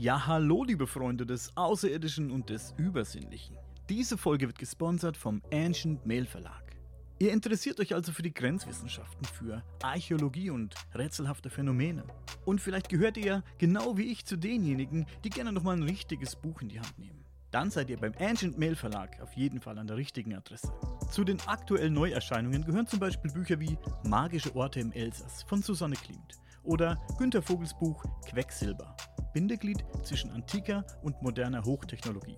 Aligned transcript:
Ja, 0.00 0.28
hallo, 0.28 0.62
liebe 0.62 0.86
Freunde 0.86 1.26
des 1.26 1.56
Außerirdischen 1.56 2.30
und 2.30 2.50
des 2.50 2.72
Übersinnlichen. 2.76 3.56
Diese 3.88 4.16
Folge 4.16 4.46
wird 4.46 4.56
gesponsert 4.56 5.16
vom 5.16 5.42
Ancient 5.52 6.06
Mail 6.06 6.24
Verlag. 6.24 6.76
Ihr 7.18 7.32
interessiert 7.32 7.80
euch 7.80 7.96
also 7.96 8.12
für 8.12 8.22
die 8.22 8.32
Grenzwissenschaften, 8.32 9.24
für 9.24 9.64
Archäologie 9.82 10.50
und 10.50 10.76
rätselhafte 10.94 11.50
Phänomene. 11.50 12.04
Und 12.44 12.60
vielleicht 12.60 12.90
gehört 12.90 13.16
ihr 13.16 13.42
genau 13.58 13.96
wie 13.96 14.12
ich 14.12 14.24
zu 14.24 14.36
denjenigen, 14.36 15.04
die 15.24 15.30
gerne 15.30 15.50
nochmal 15.50 15.76
ein 15.76 15.82
richtiges 15.82 16.36
Buch 16.36 16.62
in 16.62 16.68
die 16.68 16.78
Hand 16.78 16.96
nehmen. 16.96 17.24
Dann 17.50 17.72
seid 17.72 17.90
ihr 17.90 17.96
beim 17.96 18.12
Ancient 18.20 18.56
Mail 18.56 18.76
Verlag 18.76 19.20
auf 19.20 19.32
jeden 19.32 19.60
Fall 19.60 19.78
an 19.78 19.88
der 19.88 19.96
richtigen 19.96 20.32
Adresse. 20.32 20.72
Zu 21.10 21.24
den 21.24 21.40
aktuellen 21.48 21.94
Neuerscheinungen 21.94 22.64
gehören 22.64 22.86
zum 22.86 23.00
Beispiel 23.00 23.32
Bücher 23.32 23.58
wie 23.58 23.76
Magische 24.04 24.54
Orte 24.54 24.78
im 24.78 24.92
Elsass 24.92 25.42
von 25.42 25.60
Susanne 25.60 25.96
Klimt 25.96 26.36
oder 26.62 27.04
Günter 27.18 27.42
Vogels 27.42 27.76
Buch 27.76 28.04
Quecksilber 28.28 28.94
Bindeglied 29.38 29.84
zwischen 30.02 30.32
antiker 30.32 30.84
und 31.00 31.22
moderner 31.22 31.62
Hochtechnologie. 31.62 32.34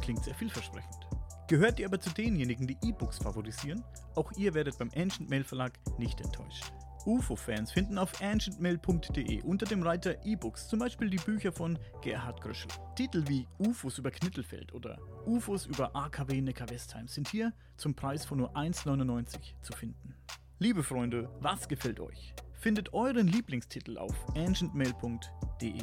Klingt 0.00 0.22
sehr 0.22 0.36
vielversprechend. 0.36 1.08
Gehört 1.48 1.80
ihr 1.80 1.86
aber 1.86 1.98
zu 1.98 2.10
denjenigen, 2.10 2.68
die 2.68 2.76
E-Books 2.80 3.18
favorisieren? 3.18 3.82
Auch 4.14 4.30
ihr 4.36 4.54
werdet 4.54 4.78
beim 4.78 4.88
Ancient 4.94 5.28
Mail 5.28 5.42
Verlag 5.42 5.72
nicht 5.98 6.20
enttäuscht. 6.20 6.72
UFO-Fans 7.06 7.72
finden 7.72 7.98
auf 7.98 8.22
ancientmail.de 8.22 9.42
unter 9.42 9.66
dem 9.66 9.82
Reiter 9.82 10.24
E-Books 10.24 10.68
zum 10.68 10.78
Beispiel 10.78 11.10
die 11.10 11.16
Bücher 11.16 11.50
von 11.50 11.76
Gerhard 12.02 12.40
Gröschel. 12.40 12.70
Titel 12.94 13.24
wie 13.26 13.48
UFOs 13.58 13.98
über 13.98 14.12
Knittelfeld 14.12 14.72
oder 14.72 14.96
UFOs 15.26 15.66
über 15.66 15.96
AKW 15.96 16.40
Neckar-Westheim 16.40 17.08
sind 17.08 17.26
hier 17.26 17.52
zum 17.76 17.96
Preis 17.96 18.24
von 18.24 18.38
nur 18.38 18.54
1,99 18.54 19.54
zu 19.60 19.72
finden. 19.72 20.14
Liebe 20.60 20.84
Freunde, 20.84 21.28
was 21.40 21.66
gefällt 21.66 21.98
euch? 21.98 22.32
Findet 22.52 22.94
euren 22.94 23.26
Lieblingstitel 23.26 23.98
auf 23.98 24.14
ancientmail.de. 24.36 25.82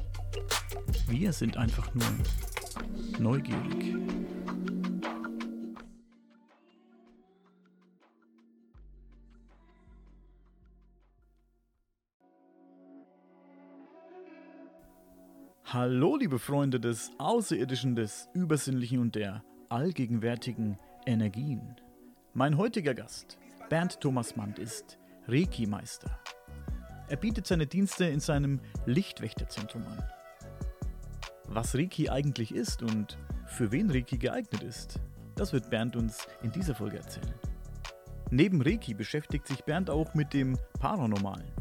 Wir 1.11 1.33
sind 1.33 1.57
einfach 1.57 1.93
nur 1.93 2.05
neugierig. 3.19 3.97
Hallo, 15.65 16.15
liebe 16.15 16.39
Freunde 16.39 16.79
des 16.79 17.11
Außerirdischen, 17.17 17.97
des 17.97 18.29
Übersinnlichen 18.33 18.99
und 18.99 19.15
der 19.15 19.43
allgegenwärtigen 19.67 20.79
Energien. 21.05 21.75
Mein 22.33 22.55
heutiger 22.55 22.93
Gast, 22.93 23.37
Bernd 23.69 23.99
Thomas 23.99 24.37
Mand, 24.37 24.59
ist 24.59 24.97
Reiki-Meister. 25.27 26.17
Er 27.09 27.17
bietet 27.17 27.47
seine 27.47 27.67
Dienste 27.67 28.05
in 28.05 28.21
seinem 28.21 28.61
Lichtwächterzentrum 28.85 29.85
an. 29.87 30.01
Was 31.53 31.75
Reiki 31.75 32.09
eigentlich 32.09 32.55
ist 32.55 32.81
und 32.81 33.17
für 33.45 33.73
wen 33.73 33.91
Reiki 33.91 34.17
geeignet 34.17 34.63
ist, 34.63 35.01
das 35.35 35.51
wird 35.51 35.69
Bernd 35.69 35.97
uns 35.97 36.25
in 36.43 36.51
dieser 36.53 36.73
Folge 36.73 36.99
erzählen. 36.99 37.33
Neben 38.29 38.61
Reiki 38.61 38.93
beschäftigt 38.93 39.45
sich 39.47 39.65
Bernd 39.65 39.89
auch 39.89 40.13
mit 40.13 40.33
dem 40.33 40.57
Paranormalen. 40.79 41.51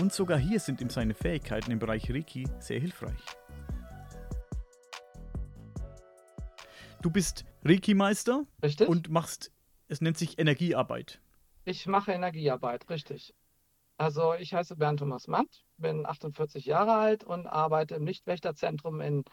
Und 0.00 0.12
sogar 0.12 0.36
hier 0.36 0.58
sind 0.58 0.80
ihm 0.80 0.90
seine 0.90 1.14
Fähigkeiten 1.14 1.70
im 1.70 1.78
Bereich 1.78 2.10
Reiki 2.10 2.48
sehr 2.58 2.80
hilfreich. 2.80 3.24
Du 7.02 7.10
bist 7.10 7.44
Reiki-Meister 7.64 8.46
und 8.88 9.10
machst, 9.10 9.52
es 9.86 10.00
nennt 10.00 10.18
sich 10.18 10.40
Energiearbeit. 10.40 11.20
Ich 11.64 11.86
mache 11.86 12.10
Energiearbeit, 12.10 12.90
richtig. 12.90 13.32
Also 13.98 14.34
ich 14.34 14.52
heiße 14.52 14.76
Bernd 14.76 15.00
Thomas 15.00 15.26
Matt, 15.26 15.64
bin 15.78 16.04
48 16.06 16.66
Jahre 16.66 16.94
alt 16.94 17.24
und 17.24 17.46
arbeite 17.46 17.94
im 17.94 18.06
Lichtwächterzentrum 18.06 19.00
in, 19.00 19.24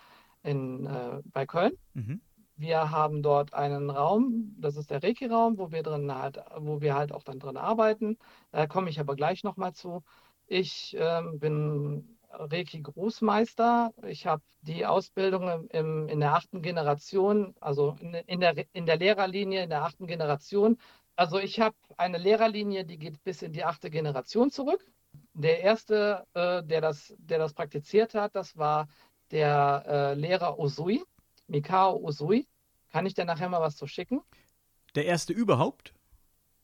in, 0.42 0.86
äh, 0.86 1.22
bei 1.26 1.46
Köln. 1.46 1.74
Mhm. 1.94 2.22
Wir 2.56 2.92
haben 2.92 3.24
dort 3.24 3.54
einen 3.54 3.90
Raum, 3.90 4.56
das 4.60 4.78
ist 4.78 4.92
der 4.92 5.02
Reiki-Raum, 5.02 5.58
wo 5.58 5.72
wir 5.72 5.84
drin 5.84 6.14
halt, 6.14 6.40
wo 6.58 6.82
wir 6.82 6.96
halt 6.96 7.12
auch 7.12 7.24
dann 7.24 7.40
drin 7.40 7.58
arbeiten. 7.58 8.18
Da 8.52 8.68
komme 8.68 8.90
ich 8.90 9.00
aber 9.00 9.16
gleich 9.16 9.44
nochmal 9.44 9.74
zu. 9.74 10.04
Ich 10.48 10.96
ähm, 11.00 11.40
bin 11.40 12.18
Reiki-Großmeister. 12.30 13.92
Ich 14.08 14.28
habe 14.28 14.44
die 14.62 14.86
Ausbildung 14.86 15.50
im, 15.50 15.68
im, 15.70 16.08
in 16.08 16.20
der 16.20 16.36
achten 16.36 16.62
Generation, 16.62 17.56
also 17.60 17.96
in, 18.00 18.14
in, 18.14 18.40
der, 18.40 18.66
in 18.74 18.86
der 18.86 18.98
Lehrerlinie 18.98 19.64
in 19.64 19.70
der 19.70 19.84
achten 19.84 20.08
Generation. 20.08 20.78
Also 21.16 21.40
ich 21.40 21.60
habe 21.60 21.76
eine 21.98 22.18
Lehrerlinie, 22.18 22.86
die 22.86 22.98
geht 22.98 23.24
bis 23.24 23.42
in 23.42 23.54
die 23.54 23.64
achte 23.64 23.90
Generation 23.90 24.50
zurück. 24.52 24.86
Der 25.34 25.62
erste, 25.62 26.26
äh, 26.34 26.64
der, 26.64 26.82
das, 26.82 27.14
der 27.18 27.40
das 27.40 27.54
praktiziert 27.54 28.16
hat, 28.16 28.36
das 28.36 28.58
war 28.58 28.88
der 29.32 29.84
äh, 29.88 30.14
Lehrer 30.16 30.58
Osui, 30.60 31.04
Mikao 31.48 31.98
Osui. 32.04 32.48
Kann 32.92 33.06
ich 33.06 33.14
dir 33.14 33.26
nachher 33.26 33.50
mal 33.50 33.62
was 33.62 33.76
zu 33.76 33.88
schicken? 33.88 34.22
Der 34.96 35.06
erste 35.06 35.34
überhaupt? 35.34 35.94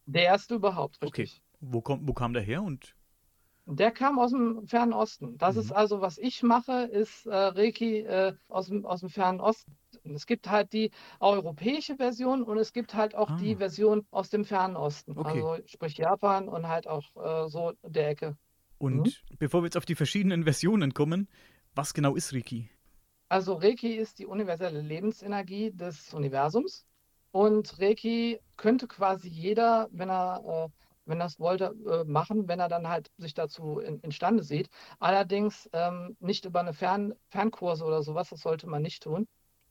Der 0.05 0.23
erste 0.23 0.55
überhaupt, 0.55 0.97
Okay. 1.01 1.21
richtig. 1.21 1.43
Wo, 1.59 1.81
kommt, 1.81 2.07
wo 2.07 2.13
kam 2.13 2.33
der 2.33 2.41
her? 2.41 2.63
Und 2.63 2.95
Der 3.75 3.91
kam 3.91 4.19
aus 4.19 4.31
dem 4.31 4.65
Fernen 4.67 4.93
Osten. 4.93 5.37
Das 5.37 5.55
Mhm. 5.55 5.61
ist 5.61 5.71
also, 5.71 6.01
was 6.01 6.17
ich 6.17 6.41
mache, 6.43 6.83
ist 6.91 7.25
äh, 7.27 7.35
Reiki 7.35 7.99
äh, 7.99 8.33
aus 8.47 8.67
dem, 8.67 8.85
aus 8.85 9.01
dem 9.01 9.09
Fernen 9.09 9.39
Osten. 9.39 9.71
Es 10.15 10.25
gibt 10.25 10.49
halt 10.49 10.73
die 10.73 10.91
europäische 11.19 11.95
Version 11.97 12.43
und 12.43 12.57
es 12.57 12.73
gibt 12.73 12.93
halt 12.93 13.15
auch 13.15 13.31
die 13.39 13.55
Ah. 13.55 13.57
Version 13.57 14.05
aus 14.11 14.29
dem 14.29 14.43
Fernen 14.45 14.75
Osten. 14.75 15.17
Okay. 15.17 15.47
Also 15.47 15.57
sprich 15.65 15.97
Japan 15.97 16.47
und 16.49 16.67
halt 16.67 16.87
auch 16.87 17.15
äh, 17.15 17.49
so 17.49 17.73
der 17.83 18.09
Ecke. 18.09 18.37
Und 18.77 19.07
Mhm. 19.07 19.37
bevor 19.39 19.61
wir 19.61 19.65
jetzt 19.67 19.77
auf 19.77 19.85
die 19.85 19.95
verschiedenen 19.95 20.43
Versionen 20.43 20.93
kommen, 20.93 21.27
was 21.75 21.93
genau 21.93 22.15
ist 22.15 22.33
Reiki? 22.33 22.69
Also 23.27 23.53
Reiki 23.55 23.95
ist 23.95 24.19
die 24.19 24.25
universelle 24.25 24.81
Lebensenergie 24.81 25.71
des 25.71 26.13
Universums. 26.13 26.85
Und 27.31 27.79
Reiki 27.79 28.39
könnte 28.57 28.87
quasi 28.87 29.27
jeder, 29.29 29.87
wenn 29.91 30.09
er, 30.09 30.69
äh, 30.69 30.69
wenn 31.09 31.21
es 31.21 31.39
wollte, 31.39 31.75
äh, 31.87 32.03
machen, 32.05 32.47
wenn 32.47 32.59
er 32.59 32.69
dann 32.69 32.87
halt 32.87 33.11
sich 33.17 33.33
dazu 33.33 33.79
in, 33.79 33.99
imstande 34.01 34.43
sieht. 34.43 34.69
Allerdings 34.99 35.69
ähm, 35.73 36.15
nicht 36.19 36.45
über 36.45 36.61
eine 36.61 36.73
Fern, 36.73 37.13
Fernkurse 37.29 37.83
oder 37.85 38.03
sowas, 38.03 38.29
das 38.29 38.41
sollte 38.41 38.67
man 38.67 38.81
nicht 38.81 39.03
tun, 39.03 39.27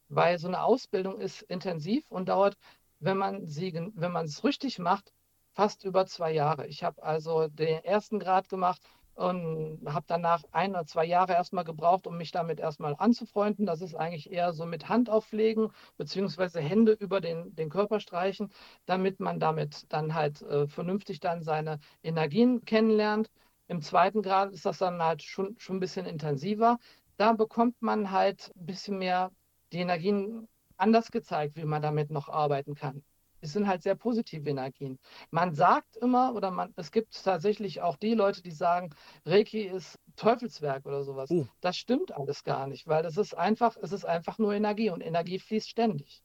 weil 0.09 0.37
so 0.39 0.47
eine 0.47 0.63
Ausbildung 0.63 1.19
ist 1.19 1.41
intensiv 1.43 2.09
und 2.11 2.29
dauert, 2.29 2.57
wenn 2.99 3.17
man 3.17 3.47
sie, 3.47 3.73
wenn 3.95 4.11
man 4.11 4.25
es 4.25 4.43
richtig 4.43 4.79
macht, 4.79 5.13
fast 5.53 5.83
über 5.83 6.05
zwei 6.05 6.31
Jahre. 6.33 6.67
Ich 6.67 6.83
habe 6.83 7.01
also 7.03 7.47
den 7.47 7.83
ersten 7.83 8.19
Grad 8.19 8.49
gemacht 8.49 8.81
und 9.19 9.81
habe 9.85 10.05
danach 10.07 10.43
ein 10.51 10.71
oder 10.71 10.85
zwei 10.85 11.03
Jahre 11.05 11.33
erstmal 11.33 11.65
gebraucht, 11.65 12.07
um 12.07 12.17
mich 12.17 12.31
damit 12.31 12.59
erstmal 12.59 12.95
anzufreunden. 12.97 13.65
Das 13.65 13.81
ist 13.81 13.93
eigentlich 13.93 14.31
eher 14.31 14.53
so 14.53 14.65
mit 14.65 14.87
Hand 14.87 15.09
auflegen, 15.09 15.71
beziehungsweise 15.97 16.61
Hände 16.61 16.93
über 16.93 17.19
den, 17.19 17.53
den 17.55 17.69
Körper 17.69 17.99
streichen, 17.99 18.49
damit 18.85 19.19
man 19.19 19.39
damit 19.39 19.91
dann 19.91 20.13
halt 20.13 20.41
äh, 20.43 20.67
vernünftig 20.67 21.19
dann 21.19 21.43
seine 21.43 21.79
Energien 22.01 22.63
kennenlernt. 22.63 23.29
Im 23.67 23.81
zweiten 23.81 24.21
Grad 24.21 24.53
ist 24.53 24.65
das 24.65 24.77
dann 24.77 25.03
halt 25.03 25.21
schon, 25.21 25.55
schon 25.59 25.77
ein 25.77 25.79
bisschen 25.81 26.05
intensiver. 26.05 26.77
Da 27.17 27.33
bekommt 27.33 27.81
man 27.81 28.11
halt 28.11 28.53
ein 28.55 28.65
bisschen 28.67 28.99
mehr 28.99 29.31
die 29.73 29.79
Energien 29.79 30.47
anders 30.77 31.11
gezeigt, 31.11 31.57
wie 31.57 31.65
man 31.65 31.81
damit 31.81 32.09
noch 32.09 32.29
arbeiten 32.29 32.73
kann. 32.73 33.03
Es 33.41 33.53
sind 33.53 33.67
halt 33.67 33.83
sehr 33.83 33.95
positive 33.95 34.49
Energien. 34.49 34.99
Man 35.31 35.53
sagt 35.53 35.97
immer, 35.97 36.35
oder 36.35 36.51
man, 36.51 36.73
es 36.75 36.91
gibt 36.91 37.23
tatsächlich 37.23 37.81
auch 37.81 37.97
die 37.97 38.13
Leute, 38.13 38.41
die 38.41 38.51
sagen, 38.51 38.89
Reiki 39.25 39.61
ist 39.61 39.97
Teufelswerk 40.15 40.85
oder 40.85 41.03
sowas. 41.03 41.31
Oh. 41.31 41.47
Das 41.61 41.77
stimmt 41.77 42.11
alles 42.11 42.43
gar 42.43 42.67
nicht, 42.67 42.87
weil 42.87 43.05
es 43.05 43.17
ist 43.17 43.33
einfach, 43.35 43.77
es 43.81 43.91
ist 43.91 44.05
einfach 44.05 44.37
nur 44.37 44.53
Energie 44.53 44.89
und 44.89 45.01
Energie 45.01 45.39
fließt 45.39 45.69
ständig. 45.69 46.23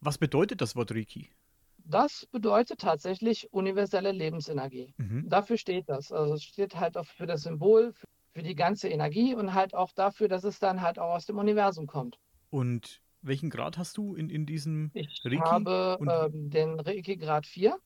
Was 0.00 0.18
bedeutet 0.18 0.60
das 0.60 0.76
Wort 0.76 0.92
Reiki? 0.92 1.30
Das 1.78 2.26
bedeutet 2.30 2.80
tatsächlich 2.80 3.50
universelle 3.52 4.12
Lebensenergie. 4.12 4.94
Mhm. 4.98 5.28
Dafür 5.28 5.56
steht 5.56 5.88
das. 5.88 6.12
Also 6.12 6.34
es 6.34 6.44
steht 6.44 6.76
halt 6.76 6.98
auch 6.98 7.06
für 7.06 7.26
das 7.26 7.42
Symbol, 7.42 7.94
für 8.34 8.42
die 8.42 8.54
ganze 8.54 8.88
Energie 8.88 9.34
und 9.34 9.54
halt 9.54 9.74
auch 9.74 9.92
dafür, 9.92 10.28
dass 10.28 10.44
es 10.44 10.58
dann 10.58 10.82
halt 10.82 10.98
auch 10.98 11.14
aus 11.14 11.24
dem 11.26 11.38
Universum 11.38 11.86
kommt. 11.86 12.18
Und 12.50 13.00
welchen 13.22 13.50
Grad 13.50 13.78
hast 13.78 13.96
du 13.96 14.14
in, 14.14 14.30
in 14.30 14.46
diesem 14.46 14.90
Ich 14.94 15.20
Reiki? 15.24 15.36
habe 15.38 15.98
Und- 15.98 16.08
ähm, 16.10 16.50
den 16.50 16.80
Reiki 16.80 17.16
Grad 17.16 17.46
4. 17.46 17.78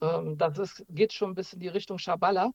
Ähm, 0.00 0.38
das 0.38 0.58
ist, 0.58 0.84
geht 0.90 1.12
schon 1.12 1.34
bis 1.34 1.52
in 1.52 1.60
die 1.60 1.68
Richtung 1.68 1.98
Schabbala. 1.98 2.52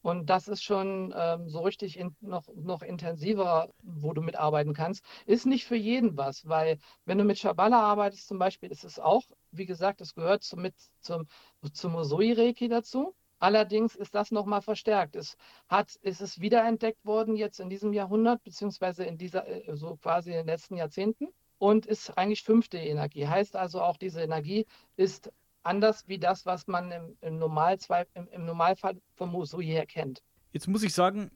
Und 0.00 0.30
das 0.30 0.46
ist 0.46 0.62
schon 0.62 1.12
ähm, 1.16 1.48
so 1.48 1.60
richtig 1.60 1.98
in, 1.98 2.14
noch, 2.20 2.44
noch 2.54 2.82
intensiver, 2.82 3.68
wo 3.82 4.12
du 4.12 4.22
mitarbeiten 4.22 4.72
kannst. 4.72 5.04
Ist 5.26 5.44
nicht 5.44 5.64
für 5.66 5.74
jeden 5.76 6.16
was, 6.16 6.46
weil 6.48 6.78
wenn 7.04 7.18
du 7.18 7.24
mit 7.24 7.38
Schabbala 7.38 7.80
arbeitest 7.80 8.28
zum 8.28 8.38
Beispiel, 8.38 8.70
ist 8.70 8.84
es 8.84 8.98
auch, 9.00 9.24
wie 9.50 9.66
gesagt, 9.66 10.00
es 10.00 10.14
gehört 10.14 10.44
zum, 10.44 10.62
mit, 10.62 10.74
zum, 11.00 11.26
zum 11.72 11.96
Usui-Reiki 11.96 12.68
dazu. 12.68 13.14
Allerdings 13.40 13.96
ist 13.96 14.14
das 14.14 14.30
nochmal 14.30 14.62
verstärkt. 14.62 15.16
Es 15.16 15.36
hat, 15.68 15.94
ist 16.02 16.20
es 16.20 16.40
wiederentdeckt 16.40 17.04
worden 17.04 17.36
jetzt 17.36 17.58
in 17.60 17.68
diesem 17.68 17.92
Jahrhundert, 17.92 18.42
beziehungsweise 18.44 19.04
in 19.04 19.18
dieser, 19.18 19.46
äh, 19.46 19.76
so 19.76 19.96
quasi 19.96 20.30
in 20.30 20.36
den 20.38 20.46
letzten 20.46 20.76
Jahrzehnten 20.76 21.28
und 21.58 21.86
ist 21.86 22.10
eigentlich 22.16 22.42
fünfte 22.42 22.78
Energie. 22.78 23.26
Heißt 23.26 23.56
also 23.56 23.80
auch, 23.82 23.96
diese 23.96 24.22
Energie 24.22 24.66
ist 24.96 25.32
anders 25.62 26.06
wie 26.08 26.18
das, 26.18 26.46
was 26.46 26.66
man 26.66 26.90
im, 26.90 27.16
im, 27.20 27.38
Normalzwei- 27.38 28.06
im, 28.14 28.28
im 28.28 28.46
Normalfall 28.46 29.00
vom 29.14 29.34
Usui 29.34 29.66
her 29.66 29.86
kennt. 29.86 30.22
Jetzt 30.52 30.68
muss 30.68 30.82
ich 30.82 30.94
sagen, 30.94 31.30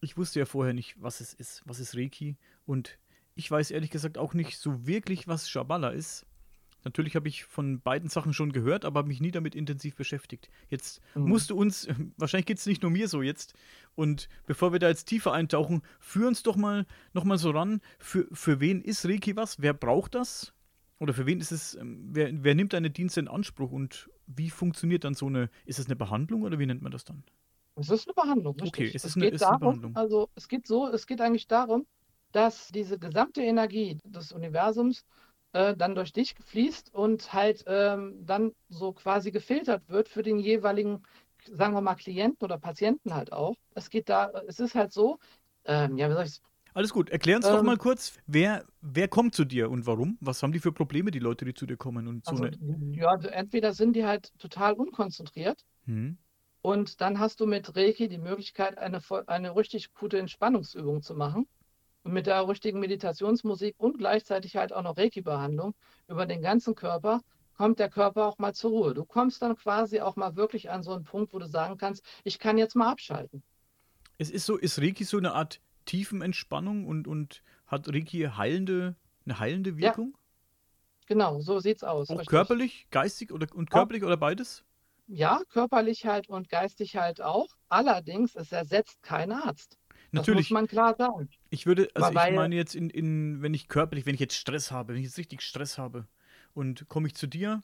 ich 0.00 0.16
wusste 0.16 0.40
ja 0.40 0.46
vorher 0.46 0.74
nicht, 0.74 1.00
was 1.00 1.20
es 1.20 1.32
ist, 1.32 1.62
was 1.64 1.80
ist 1.80 1.96
Reiki. 1.96 2.36
Und 2.66 2.98
ich 3.34 3.50
weiß 3.50 3.70
ehrlich 3.70 3.90
gesagt 3.90 4.18
auch 4.18 4.34
nicht 4.34 4.58
so 4.58 4.86
wirklich, 4.86 5.26
was 5.26 5.48
Shabala 5.48 5.90
ist. 5.90 6.26
Natürlich 6.84 7.16
habe 7.16 7.28
ich 7.28 7.44
von 7.44 7.80
beiden 7.80 8.08
Sachen 8.08 8.32
schon 8.32 8.52
gehört, 8.52 8.84
aber 8.84 8.98
habe 8.98 9.08
mich 9.08 9.20
nie 9.20 9.30
damit 9.32 9.54
intensiv 9.54 9.96
beschäftigt. 9.96 10.48
Jetzt 10.70 11.00
Mhm. 11.14 11.24
musst 11.28 11.50
du 11.50 11.56
uns, 11.56 11.88
wahrscheinlich 12.16 12.46
geht 12.46 12.58
es 12.58 12.66
nicht 12.66 12.82
nur 12.82 12.90
mir 12.90 13.08
so 13.08 13.20
jetzt, 13.22 13.54
und 13.94 14.28
bevor 14.46 14.72
wir 14.72 14.78
da 14.78 14.88
jetzt 14.88 15.04
tiefer 15.06 15.32
eintauchen, 15.32 15.82
führ 15.98 16.28
uns 16.28 16.42
doch 16.42 16.56
mal 16.56 16.86
nochmal 17.12 17.38
so 17.38 17.50
ran, 17.50 17.80
für, 17.98 18.28
für 18.32 18.60
wen 18.60 18.80
ist 18.80 19.04
Reiki 19.06 19.34
was? 19.36 19.60
Wer 19.60 19.74
braucht 19.74 20.14
das? 20.14 20.52
Oder 21.00 21.14
für 21.14 21.26
wen 21.26 21.40
ist 21.40 21.52
es, 21.52 21.74
ähm, 21.74 22.08
wer, 22.12 22.30
wer 22.44 22.54
nimmt 22.54 22.72
deine 22.72 22.90
Dienste 22.90 23.20
in 23.20 23.28
Anspruch 23.28 23.70
und 23.70 24.08
wie 24.26 24.50
funktioniert 24.50 25.04
dann 25.04 25.14
so 25.14 25.26
eine, 25.26 25.48
ist 25.64 25.78
es 25.78 25.86
eine 25.86 25.96
Behandlung 25.96 26.42
oder 26.42 26.58
wie 26.58 26.66
nennt 26.66 26.82
man 26.82 26.90
das 26.92 27.04
dann? 27.04 27.22
Es 27.76 27.88
ist 27.90 28.08
eine 28.08 28.14
Behandlung, 28.14 28.54
richtig. 28.54 28.68
Okay, 28.68 28.86
es 28.88 28.94
ist 29.04 29.04
es 29.04 29.16
eine- 29.16 29.30
geht 29.30 29.40
darum, 29.40 29.60
Behandlung. 29.60 29.96
also 29.96 30.28
es 30.34 30.48
geht 30.48 30.66
so, 30.66 30.88
es 30.88 31.06
geht 31.06 31.20
eigentlich 31.20 31.46
darum, 31.46 31.86
dass 32.32 32.68
diese 32.68 32.98
gesamte 32.98 33.42
Energie 33.42 33.98
des 34.04 34.32
Universums 34.32 35.04
äh, 35.52 35.76
dann 35.76 35.94
durch 35.94 36.12
dich 36.12 36.34
fließt 36.44 36.92
und 36.94 37.32
halt 37.32 37.64
ähm, 37.66 38.24
dann 38.26 38.52
so 38.68 38.92
quasi 38.92 39.30
gefiltert 39.30 39.88
wird 39.88 40.08
für 40.08 40.22
den 40.22 40.38
jeweiligen, 40.38 41.02
sagen 41.50 41.74
wir 41.74 41.80
mal, 41.82 41.94
Klienten 41.96 42.44
oder 42.44 42.58
Patienten 42.58 43.14
halt 43.14 43.32
auch. 43.32 43.54
Es 43.74 43.90
geht 43.90 44.08
da, 44.08 44.30
es 44.46 44.60
ist 44.60 44.74
halt 44.74 44.92
so, 44.92 45.18
ähm, 45.64 45.96
ja, 45.98 46.08
wie 46.10 46.14
soll 46.14 46.24
ich 46.24 46.30
es 46.30 46.42
Alles 46.74 46.92
gut, 46.92 47.10
erklär 47.10 47.36
uns 47.36 47.50
doch 47.50 47.60
Ähm, 47.60 47.66
mal 47.66 47.76
kurz, 47.76 48.14
wer, 48.26 48.64
wer 48.80 49.08
kommt 49.08 49.34
zu 49.34 49.44
dir 49.44 49.70
und 49.70 49.86
warum? 49.86 50.16
Was 50.20 50.42
haben 50.42 50.52
die 50.52 50.60
für 50.60 50.72
Probleme, 50.72 51.10
die 51.10 51.18
Leute, 51.18 51.44
die 51.44 51.54
zu 51.54 51.66
dir 51.66 51.76
kommen? 51.76 52.06
Und 52.08 52.24
so 52.26 52.36
Also, 52.36 52.44
eine, 52.44 52.52
ja, 52.94 53.08
also 53.08 53.26
entweder 53.28 53.72
sind 53.74 53.94
die 53.96 54.04
halt 54.04 54.30
total 54.38 54.74
unkonzentriert 54.74 55.64
hm? 55.86 56.10
und 56.62 57.00
dann 57.00 57.18
hast 57.18 57.40
du 57.40 57.46
mit 57.46 57.74
Reiki 57.76 58.08
die 58.08 58.18
Möglichkeit, 58.18 58.78
eine, 58.78 59.00
eine 59.26 59.56
richtig 59.56 59.92
gute 59.94 60.18
Entspannungsübung 60.18 61.02
zu 61.02 61.14
machen. 61.14 61.48
Und 62.02 62.12
mit 62.12 62.26
der 62.26 62.48
richtigen 62.48 62.80
Meditationsmusik 62.80 63.74
und 63.78 63.98
gleichzeitig 63.98 64.56
halt 64.56 64.72
auch 64.72 64.82
noch 64.82 64.96
Reiki-Behandlung 64.96 65.74
über 66.08 66.26
den 66.26 66.42
ganzen 66.42 66.74
Körper 66.74 67.20
kommt 67.54 67.78
der 67.78 67.88
Körper 67.90 68.26
auch 68.26 68.38
mal 68.38 68.52
zur 68.54 68.70
Ruhe. 68.72 68.94
Du 68.94 69.04
kommst 69.04 69.42
dann 69.42 69.54
quasi 69.56 70.00
auch 70.00 70.16
mal 70.16 70.34
wirklich 70.36 70.70
an 70.70 70.82
so 70.82 70.92
einen 70.92 71.04
Punkt, 71.04 71.32
wo 71.32 71.38
du 71.38 71.46
sagen 71.46 71.76
kannst, 71.76 72.04
ich 72.24 72.38
kann 72.40 72.58
jetzt 72.58 72.74
mal 72.76 72.90
abschalten. 72.90 73.42
Es 74.16 74.30
ist 74.30 74.46
so, 74.46 74.56
ist 74.56 74.78
Reiki 74.78 75.02
so 75.04 75.16
eine 75.18 75.32
Art 75.32 75.60
Tiefenentspannung 75.84 76.86
und, 76.86 77.08
und 77.08 77.42
hat 77.66 77.88
Reiki 77.88 78.20
heilende, 78.36 78.96
eine 79.24 79.38
heilende 79.40 79.76
Ja, 79.80 79.94
Wirkung? 79.96 80.16
Genau, 81.06 81.40
so 81.40 81.58
sieht's 81.58 81.82
aus, 81.82 82.08
Auch 82.08 82.26
körperlich, 82.26 82.86
geistig 82.90 83.32
oder 83.32 83.46
und 83.54 83.70
Ja. 83.72 83.86
körperlich 83.86 84.04
oder 84.04 84.16
beides? 84.18 84.64
Ja, 85.10 85.42
körperlich 85.48 86.06
halt 86.06 86.28
und 86.28 86.48
geistig 86.48 86.96
halt 86.96 87.20
auch. 87.20 87.48
Allerdings, 87.68 88.34
es 88.36 88.52
ersetzt 88.52 89.02
keinen 89.02 89.32
Arzt. 89.32 89.77
Das 90.12 90.26
muss 90.26 90.26
Natürlich. 90.26 90.50
man 90.50 90.66
klar 90.66 90.94
sagen. 90.96 91.28
Ich 91.50 91.66
würde, 91.66 91.88
also 91.94 92.14
Weil- 92.14 92.30
ich 92.30 92.36
meine 92.36 92.56
jetzt 92.56 92.74
in, 92.74 92.90
in, 92.90 93.42
wenn 93.42 93.54
ich 93.54 93.68
körperlich, 93.68 94.06
wenn 94.06 94.14
ich 94.14 94.20
jetzt 94.20 94.34
Stress 94.36 94.70
habe, 94.70 94.92
wenn 94.92 95.00
ich 95.00 95.06
jetzt 95.06 95.18
richtig 95.18 95.42
Stress 95.42 95.78
habe 95.78 96.06
und 96.54 96.88
komme 96.88 97.08
ich 97.08 97.14
zu 97.14 97.26
dir, 97.26 97.62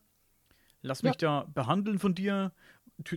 lass 0.82 1.02
mich 1.02 1.16
da 1.16 1.46
behandeln 1.54 1.98
von 1.98 2.14
dir. 2.14 2.52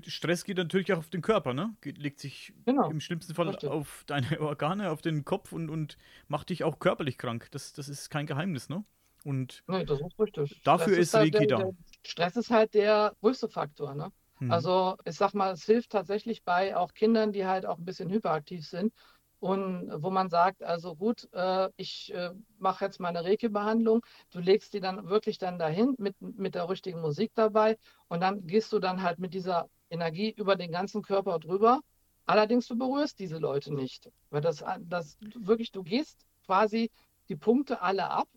Stress 0.07 0.44
geht 0.44 0.57
natürlich 0.57 0.91
auch 0.94 0.97
auf 1.00 1.09
den 1.09 1.21
Körper, 1.21 1.53
ne? 1.53 1.75
Geht, 1.81 2.00
legt 2.00 2.19
sich 2.19 2.53
Genau, 2.65 2.89
im 2.89 3.00
schlimmsten 3.00 3.35
Fall 3.35 3.47
richtig. 3.50 3.69
auf 3.69 4.03
deine 4.07 4.39
Organe, 4.41 4.89
auf 4.89 5.01
den 5.01 5.24
Kopf 5.24 5.51
und, 5.51 5.69
und 5.69 5.97
macht 6.27 6.50
dich 6.50 6.63
auch 6.63 6.80
körperlich 6.80 7.18
krank. 7.18 7.47
Das, 7.51 7.73
das 7.73 7.88
ist 7.88 8.09
kein 8.09 8.25
Geheimnis, 8.25 8.69
ne? 8.69 8.83
Und 9.23 9.63
Nee, 9.68 9.85
das 9.85 10.00
ist 10.00 10.19
richtig. 10.19 10.62
Dafür 10.63 10.94
Stress 10.94 11.07
ist 11.07 11.13
halt 11.13 11.33
Reiki 11.35 11.47
der, 11.47 11.57
da. 11.57 11.63
der 11.63 11.75
Stress 12.03 12.35
ist 12.38 12.50
halt 12.50 12.73
der 12.73 13.15
größte 13.21 13.50
Faktor, 13.50 13.94
ne? 13.95 14.12
hm, 14.39 14.51
Also 14.51 14.97
ich 15.06 15.15
sag 15.15 15.33
mal, 15.33 15.51
es 15.53 15.63
hilft 15.65 15.91
tatsächlich 15.91 16.44
bei 16.44 16.75
auch 16.75 16.94
Kindern, 16.94 17.31
die 17.33 17.45
halt 17.45 17.65
auch 17.65 17.77
ein 17.77 17.85
bisschen 17.85 18.09
hyperaktiv 18.09 18.65
sind 18.68 18.94
und 19.39 19.92
wo 20.01 20.10
man 20.10 20.30
sagt, 20.30 20.63
also 20.63 20.95
gut, 20.95 21.28
äh, 21.34 21.69
ich 21.78 22.13
äh, 22.13 22.31
mache 22.57 22.86
jetzt 22.86 23.00
meine 23.00 23.24
Reiki-Behandlung, 23.24 24.04
du 24.31 24.39
legst 24.39 24.74
die 24.74 24.80
dann 24.80 25.07
wirklich 25.10 25.38
dann 25.38 25.60
dahin 25.60 25.95
mit, 26.00 26.16
mit 26.22 26.56
der 26.56 26.69
richtigen 26.69 27.01
Musik 27.01 27.31
dabei 27.36 27.78
und 28.07 28.22
dann 28.22 28.48
gehst 28.48 28.74
du 28.74 28.80
dann 28.80 29.04
halt 29.04 29.19
mit 29.19 29.34
dieser 29.34 29.69
Energie 29.89 30.31
über 30.31 30.56
den 30.56 30.72
ganzen 30.72 31.01
Körper 31.01 31.39
drüber. 31.39 31.81
Allerdings 32.25 32.68
du 32.68 32.78
berührst 32.78 33.19
diese 33.19 33.38
Leute 33.38 33.73
nicht, 33.73 34.09
weil 34.31 34.42
das, 34.42 34.64
das 34.81 35.18
wirklich, 35.35 35.71
du 35.71 35.83
gehst 35.83 36.26
quasi 36.45 36.90
die 37.30 37.35
Punkte 37.35 37.81
alle 37.81 38.09
ab, 38.09 38.28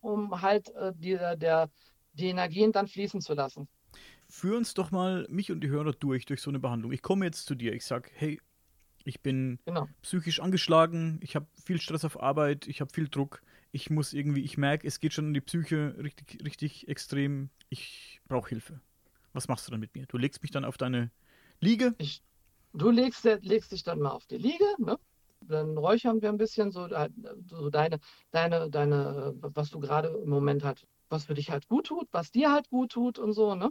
um 0.00 0.42
halt 0.42 0.70
äh, 0.74 0.92
die, 0.96 1.16
der, 1.36 1.70
die 2.12 2.26
Energien 2.26 2.72
dann 2.72 2.88
fließen 2.88 3.20
zu 3.20 3.34
lassen. 3.34 3.68
Führ 4.28 4.56
uns 4.58 4.74
doch 4.74 4.90
mal 4.90 5.26
mich 5.30 5.50
und 5.50 5.60
die 5.60 5.68
Hörer 5.68 5.92
durch, 5.92 6.26
durch 6.26 6.42
so 6.42 6.50
eine 6.50 6.58
Behandlung. 6.58 6.92
Ich 6.92 7.00
komme 7.00 7.24
jetzt 7.24 7.46
zu 7.46 7.54
dir, 7.54 7.72
ich 7.72 7.86
sag, 7.86 8.10
hey, 8.14 8.38
ich 9.08 9.20
bin 9.20 9.58
Genau. 9.64 9.88
psychisch 10.02 10.40
angeschlagen, 10.40 11.18
ich 11.22 11.34
habe 11.34 11.46
viel 11.64 11.80
Stress 11.80 12.04
auf 12.04 12.20
Arbeit, 12.22 12.68
ich 12.68 12.80
habe 12.80 12.92
viel 12.92 13.08
Druck, 13.08 13.42
ich 13.72 13.90
muss 13.90 14.12
irgendwie, 14.12 14.42
ich 14.42 14.58
merke, 14.58 14.86
es 14.86 15.00
geht 15.00 15.12
schon 15.14 15.28
in 15.28 15.34
die 15.34 15.40
Psyche 15.40 15.94
richtig, 15.98 16.44
richtig 16.44 16.88
extrem, 16.88 17.50
ich 17.68 18.20
brauche 18.28 18.48
Hilfe. 18.50 18.80
Was 19.32 19.48
machst 19.48 19.66
du 19.66 19.70
dann 19.70 19.80
mit 19.80 19.94
mir? 19.94 20.06
Du 20.06 20.18
legst 20.18 20.42
mich 20.42 20.50
dann 20.50 20.64
auf 20.64 20.76
deine 20.78 21.10
Liege. 21.60 21.94
Du 22.72 22.90
legst, 22.90 23.24
legst 23.24 23.72
dich 23.72 23.82
dann 23.82 24.00
mal 24.00 24.10
auf 24.10 24.26
die 24.26 24.38
Liege, 24.38 24.64
ne? 24.78 24.98
Dann 25.40 25.78
räuchern 25.78 26.20
wir 26.20 26.28
ein 26.28 26.36
bisschen 26.36 26.70
so, 26.70 26.88
halt, 26.90 27.12
so 27.48 27.70
deine, 27.70 27.98
deine, 28.30 28.68
deine, 28.70 29.34
was 29.40 29.70
du 29.70 29.80
gerade 29.80 30.08
im 30.08 30.28
Moment 30.28 30.64
halt, 30.64 30.86
was 31.08 31.24
für 31.24 31.34
dich 31.34 31.50
halt 31.50 31.66
gut 31.68 31.86
tut, 31.86 32.08
was 32.12 32.30
dir 32.30 32.52
halt 32.52 32.68
gut 32.68 32.92
tut 32.92 33.18
und 33.18 33.32
so, 33.32 33.54
ne? 33.54 33.70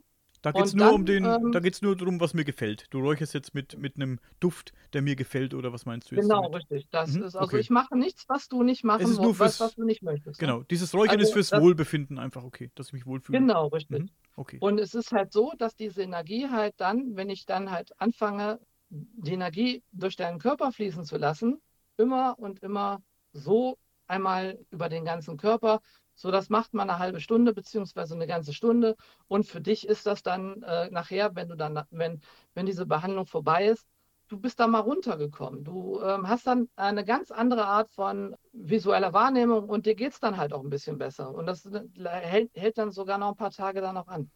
Da 0.53 0.61
geht 0.61 0.65
es 0.65 0.73
nur 0.73 0.93
um 0.93 1.05
den, 1.05 1.23
ähm, 1.25 1.51
da 1.51 1.59
geht's 1.59 1.81
nur 1.81 1.95
darum, 1.95 2.19
was 2.19 2.33
mir 2.33 2.45
gefällt. 2.45 2.85
Du 2.91 2.99
räucherst 2.99 3.33
jetzt 3.33 3.53
mit, 3.53 3.77
mit 3.77 3.95
einem 3.95 4.19
Duft, 4.39 4.73
der 4.93 5.01
mir 5.01 5.15
gefällt, 5.15 5.53
oder 5.53 5.73
was 5.73 5.85
meinst 5.85 6.11
du 6.11 6.15
jetzt 6.15 6.29
Genau, 6.29 6.41
damit? 6.43 6.55
richtig. 6.55 6.87
Das 6.91 7.09
Mhm, 7.09 7.23
ist, 7.23 7.35
also 7.35 7.43
okay. 7.43 7.59
ich 7.59 7.69
mache 7.69 7.97
nichts, 7.97 8.25
was 8.27 8.47
du 8.47 8.63
nicht 8.63 8.83
machen 8.83 9.03
Es 9.03 9.09
ist 9.11 9.17
nur 9.17 9.27
musst, 9.29 9.39
was, 9.39 9.57
fürs- 9.57 9.67
was 9.69 9.75
du 9.75 9.83
nicht 9.85 10.01
möchtest. 10.03 10.41
ne? 10.41 10.47
Genau, 10.47 10.63
dieses 10.63 10.93
Räuchern 10.93 11.19
ist 11.19 11.29
Also, 11.29 11.33
fürs 11.33 11.51
das- 11.51 11.61
Wohlbefinden 11.61 12.17
einfach 12.19 12.43
okay, 12.43 12.71
dass 12.75 12.87
ich 12.87 12.93
mich 12.93 13.05
wohlfühle. 13.05 13.39
Genau, 13.39 13.67
richtig. 13.67 14.01
Mhm, 14.03 14.09
Okay. 14.35 14.57
Und 14.59 14.79
es 14.79 14.93
ist 14.93 15.11
halt 15.11 15.31
so, 15.33 15.53
dass 15.57 15.75
diese 15.75 16.03
Energie 16.03 16.47
halt 16.49 16.75
dann, 16.77 17.15
wenn 17.15 17.29
ich 17.29 17.45
dann 17.45 17.71
halt 17.71 17.91
anfange, 17.99 18.59
die 18.89 19.33
Energie 19.33 19.83
durch 19.91 20.15
deinen 20.15 20.39
Körper 20.39 20.71
fließen 20.71 21.03
zu 21.03 21.17
lassen, 21.17 21.59
immer 21.97 22.35
und 22.39 22.63
immer 22.63 23.01
so 23.33 23.77
einmal 24.07 24.57
über 24.71 24.89
den 24.89 25.03
ganzen 25.05 25.37
Körper. 25.37 25.81
So, 26.17 26.31
das 26.31 26.49
macht 26.49 26.73
man 26.73 26.89
eine 26.89 26.99
halbe 26.99 27.21
Stunde 27.21 27.53
beziehungsweise 27.53 28.15
eine 28.15 28.27
ganze 28.27 28.51
Stunde. 28.53 28.95
Und 29.27 29.45
für 29.45 29.61
dich 29.61 29.87
ist 29.87 30.05
das 30.07 30.23
dann 30.23 30.63
äh, 30.63 30.89
nachher, 30.89 31.35
wenn 31.35 31.47
du 31.49 31.55
dann, 31.55 31.83
wenn, 31.91 32.21
wenn 32.55 32.65
diese 32.65 32.85
Behandlung 32.87 33.25
vorbei 33.27 33.67
ist, 33.67 33.87
du 34.27 34.39
bist 34.39 34.59
da 34.59 34.67
mal 34.67 34.79
runtergekommen. 34.79 35.63
Du 35.63 36.01
ähm, 36.01 36.27
hast 36.27 36.47
dann 36.47 36.69
eine 36.75 37.05
ganz 37.05 37.31
andere 37.31 37.65
Art 37.65 37.89
von 37.91 38.35
visueller 38.51 39.13
Wahrnehmung 39.13 39.69
und 39.69 39.85
dir 39.85 39.95
geht 39.95 40.13
es 40.13 40.19
dann 40.19 40.37
halt 40.37 40.53
auch 40.53 40.63
ein 40.63 40.69
bisschen 40.71 40.97
besser. 40.97 41.33
Und 41.33 41.45
das 41.45 41.65
äh, 41.67 41.83
hält, 42.03 42.51
hält 42.55 42.77
dann 42.77 42.91
sogar 42.91 43.19
noch 43.19 43.29
ein 43.29 43.37
paar 43.37 43.51
Tage 43.51 43.79
dann 43.79 43.95
noch 43.95 44.07
an. 44.07 44.29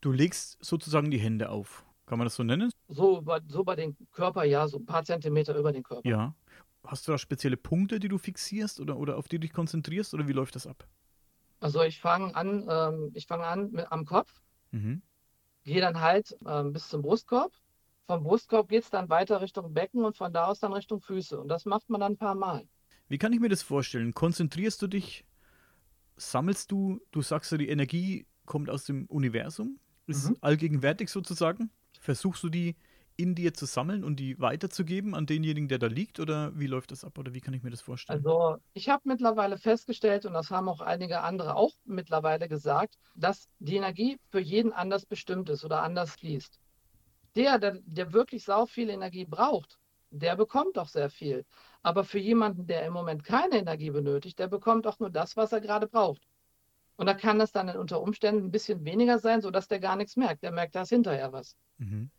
Du 0.00 0.10
legst 0.10 0.58
sozusagen 0.60 1.10
die 1.10 1.18
Hände 1.18 1.50
auf 1.50 1.84
Kann 2.06 2.18
man 2.18 2.26
das 2.26 2.34
so 2.34 2.42
nennen? 2.42 2.70
So, 2.88 3.22
bei- 3.22 3.40
so 3.46 3.64
bei 3.64 3.76
den 3.76 3.96
Körper, 4.12 4.44
ja, 4.44 4.66
so 4.68 4.78
ein 4.78 4.84
paar 4.84 5.04
Zentimeter 5.04 5.56
über 5.56 5.72
den 5.72 5.84
Körper. 5.84 6.08
Ja. 6.08 6.34
Hast 6.84 7.06
du 7.06 7.12
da 7.12 7.18
spezielle 7.18 7.56
Punkte, 7.56 8.00
die 8.00 8.08
du 8.08 8.18
fixierst 8.18 8.80
oder, 8.80 8.98
oder 8.98 9.16
auf 9.16 9.28
die 9.28 9.36
du 9.36 9.42
dich 9.42 9.52
konzentrierst 9.52 10.12
oder 10.14 10.26
wie 10.26 10.32
läuft 10.32 10.56
das 10.56 10.66
ab? 10.66 10.86
Also 11.62 11.82
ich 11.82 12.00
fange 12.00 12.34
an, 12.34 12.66
ähm, 12.68 13.12
ich 13.14 13.26
fange 13.28 13.44
an 13.44 13.70
mit, 13.70 13.90
am 13.92 14.04
Kopf, 14.04 14.42
Mhm. 14.72 15.00
gehe 15.64 15.80
dann 15.80 16.00
halt 16.00 16.36
ähm, 16.44 16.72
bis 16.72 16.88
zum 16.88 17.02
Brustkorb. 17.02 17.52
Vom 18.08 18.24
Brustkorb 18.24 18.68
geht 18.68 18.82
es 18.82 18.90
dann 18.90 19.08
weiter 19.08 19.40
Richtung 19.40 19.72
Becken 19.72 20.04
und 20.04 20.16
von 20.16 20.32
da 20.32 20.46
aus 20.46 20.58
dann 20.58 20.72
Richtung 20.72 21.00
Füße. 21.00 21.40
Und 21.40 21.46
das 21.48 21.64
macht 21.64 21.88
man 21.88 22.00
dann 22.00 22.12
ein 22.14 22.18
paar 22.18 22.34
Mal. 22.34 22.66
Wie 23.08 23.16
kann 23.16 23.32
ich 23.32 23.38
mir 23.38 23.48
das 23.48 23.62
vorstellen? 23.62 24.12
Konzentrierst 24.12 24.82
du 24.82 24.88
dich? 24.88 25.24
Sammelst 26.16 26.72
du? 26.72 27.00
Du 27.12 27.22
sagst 27.22 27.52
ja, 27.52 27.58
die 27.58 27.68
Energie 27.68 28.26
kommt 28.44 28.68
aus 28.68 28.84
dem 28.84 29.06
Universum, 29.06 29.78
ist 30.08 30.30
Mhm. 30.30 30.36
allgegenwärtig 30.40 31.10
sozusagen. 31.10 31.70
Versuchst 32.00 32.42
du 32.42 32.48
die 32.48 32.74
in 33.16 33.34
dir 33.34 33.54
zu 33.54 33.66
sammeln 33.66 34.04
und 34.04 34.16
die 34.16 34.38
weiterzugeben 34.40 35.14
an 35.14 35.26
denjenigen, 35.26 35.68
der 35.68 35.78
da 35.78 35.86
liegt? 35.86 36.20
Oder 36.20 36.58
wie 36.58 36.66
läuft 36.66 36.90
das 36.90 37.04
ab? 37.04 37.18
Oder 37.18 37.34
wie 37.34 37.40
kann 37.40 37.54
ich 37.54 37.62
mir 37.62 37.70
das 37.70 37.80
vorstellen? 37.80 38.18
Also 38.18 38.56
ich 38.74 38.88
habe 38.88 39.02
mittlerweile 39.04 39.58
festgestellt, 39.58 40.26
und 40.26 40.32
das 40.32 40.50
haben 40.50 40.68
auch 40.68 40.80
einige 40.80 41.20
andere 41.20 41.56
auch 41.56 41.72
mittlerweile 41.84 42.48
gesagt, 42.48 42.96
dass 43.14 43.48
die 43.58 43.76
Energie 43.76 44.18
für 44.30 44.40
jeden 44.40 44.72
anders 44.72 45.06
bestimmt 45.06 45.48
ist 45.50 45.64
oder 45.64 45.82
anders 45.82 46.12
fließt. 46.12 46.58
Der, 47.34 47.58
der, 47.58 47.78
der 47.84 48.12
wirklich 48.12 48.44
sau 48.44 48.66
viel 48.66 48.90
Energie 48.90 49.24
braucht, 49.24 49.78
der 50.10 50.36
bekommt 50.36 50.78
auch 50.78 50.88
sehr 50.88 51.08
viel. 51.08 51.44
Aber 51.82 52.04
für 52.04 52.18
jemanden, 52.18 52.66
der 52.66 52.86
im 52.86 52.92
Moment 52.92 53.24
keine 53.24 53.56
Energie 53.56 53.90
benötigt, 53.90 54.38
der 54.38 54.48
bekommt 54.48 54.86
auch 54.86 54.98
nur 54.98 55.10
das, 55.10 55.36
was 55.36 55.52
er 55.52 55.60
gerade 55.60 55.86
braucht. 55.86 56.22
Und 56.96 57.06
da 57.06 57.14
kann 57.14 57.40
es 57.40 57.52
dann 57.52 57.68
unter 57.70 58.00
Umständen 58.00 58.46
ein 58.46 58.50
bisschen 58.50 58.84
weniger 58.84 59.18
sein, 59.18 59.40
sodass 59.40 59.66
der 59.66 59.80
gar 59.80 59.96
nichts 59.96 60.16
merkt. 60.16 60.42
Der 60.42 60.52
merkt 60.52 60.76
erst 60.76 60.90
hinterher 60.90 61.32
was. 61.32 61.56
Mhm. 61.78 62.10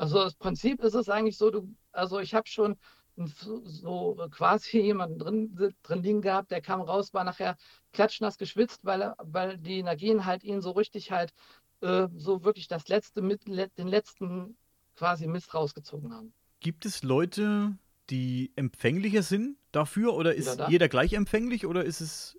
Also 0.00 0.24
das 0.24 0.34
Prinzip 0.34 0.82
ist 0.82 0.94
es 0.94 1.10
eigentlich 1.10 1.36
so, 1.36 1.50
du, 1.50 1.74
also 1.92 2.20
ich 2.20 2.32
habe 2.32 2.48
schon 2.48 2.78
so 3.26 4.16
quasi 4.30 4.80
jemanden 4.80 5.18
drin, 5.18 5.74
drin 5.82 6.02
liegen 6.02 6.22
gehabt, 6.22 6.50
der 6.50 6.62
kam 6.62 6.80
raus, 6.80 7.12
war 7.12 7.22
nachher 7.22 7.58
klatschnass 7.92 8.38
geschwitzt, 8.38 8.80
weil, 8.82 9.02
er, 9.02 9.16
weil 9.18 9.58
die 9.58 9.78
Energien 9.78 10.24
halt 10.24 10.42
ihn 10.42 10.62
so 10.62 10.70
richtig 10.70 11.10
halt 11.10 11.34
äh, 11.82 12.08
so 12.16 12.44
wirklich 12.44 12.66
das 12.66 12.88
letzte, 12.88 13.20
mit, 13.20 13.46
den 13.46 13.88
letzten 13.88 14.56
quasi 14.96 15.26
Mist 15.26 15.52
rausgezogen 15.52 16.14
haben. 16.14 16.32
Gibt 16.60 16.86
es 16.86 17.02
Leute, 17.02 17.76
die 18.08 18.52
empfänglicher 18.56 19.22
sind 19.22 19.58
dafür? 19.70 20.14
Oder 20.14 20.34
ist 20.34 20.46
Wieder 20.46 20.64
da? 20.64 20.70
jeder 20.70 20.88
gleich 20.88 21.12
empfänglich? 21.12 21.66
Oder 21.66 21.84
ist 21.84 22.00
es. 22.00 22.38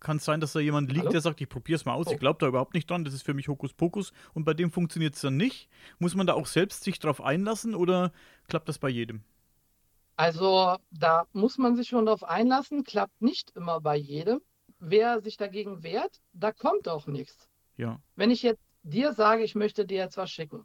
Kann 0.00 0.18
es 0.18 0.24
sein, 0.24 0.40
dass 0.40 0.52
da 0.52 0.60
jemand 0.60 0.90
liegt, 0.90 1.00
Hallo? 1.04 1.12
der 1.12 1.20
sagt, 1.22 1.40
ich 1.40 1.48
probiere 1.48 1.76
es 1.76 1.84
mal 1.84 1.94
aus, 1.94 2.06
Oh. 2.08 2.12
ich 2.12 2.18
glaube 2.18 2.38
da 2.38 2.46
überhaupt 2.46 2.74
nicht 2.74 2.88
dran, 2.90 3.04
das 3.04 3.14
ist 3.14 3.22
für 3.22 3.34
mich 3.34 3.48
Hokuspokus 3.48 4.12
und 4.34 4.44
bei 4.44 4.52
dem 4.54 4.70
funktioniert 4.70 5.14
es 5.14 5.22
dann 5.22 5.36
nicht? 5.36 5.68
Muss 5.98 6.14
man 6.14 6.26
da 6.26 6.34
auch 6.34 6.46
selbst 6.46 6.84
sich 6.84 6.98
drauf 6.98 7.20
einlassen 7.22 7.74
oder 7.74 8.12
klappt 8.48 8.68
das 8.68 8.78
bei 8.78 8.88
jedem? 8.90 9.22
Also 10.16 10.76
da 10.90 11.26
muss 11.32 11.58
man 11.58 11.76
sich 11.76 11.88
schon 11.88 12.06
drauf 12.06 12.24
einlassen, 12.24 12.84
klappt 12.84 13.20
nicht 13.20 13.50
immer 13.54 13.80
bei 13.80 13.96
jedem. 13.96 14.40
Wer 14.78 15.20
sich 15.20 15.36
dagegen 15.36 15.82
wehrt, 15.82 16.20
da 16.32 16.52
kommt 16.52 16.88
auch 16.88 17.06
nichts. 17.06 17.48
Ja, 17.76 18.00
Wenn 18.14 18.30
ich 18.30 18.42
jetzt 18.42 18.62
dir 18.82 19.12
sage, 19.12 19.42
ich 19.42 19.54
möchte 19.54 19.84
dir 19.86 19.98
jetzt 19.98 20.16
was 20.16 20.30
schicken, 20.30 20.64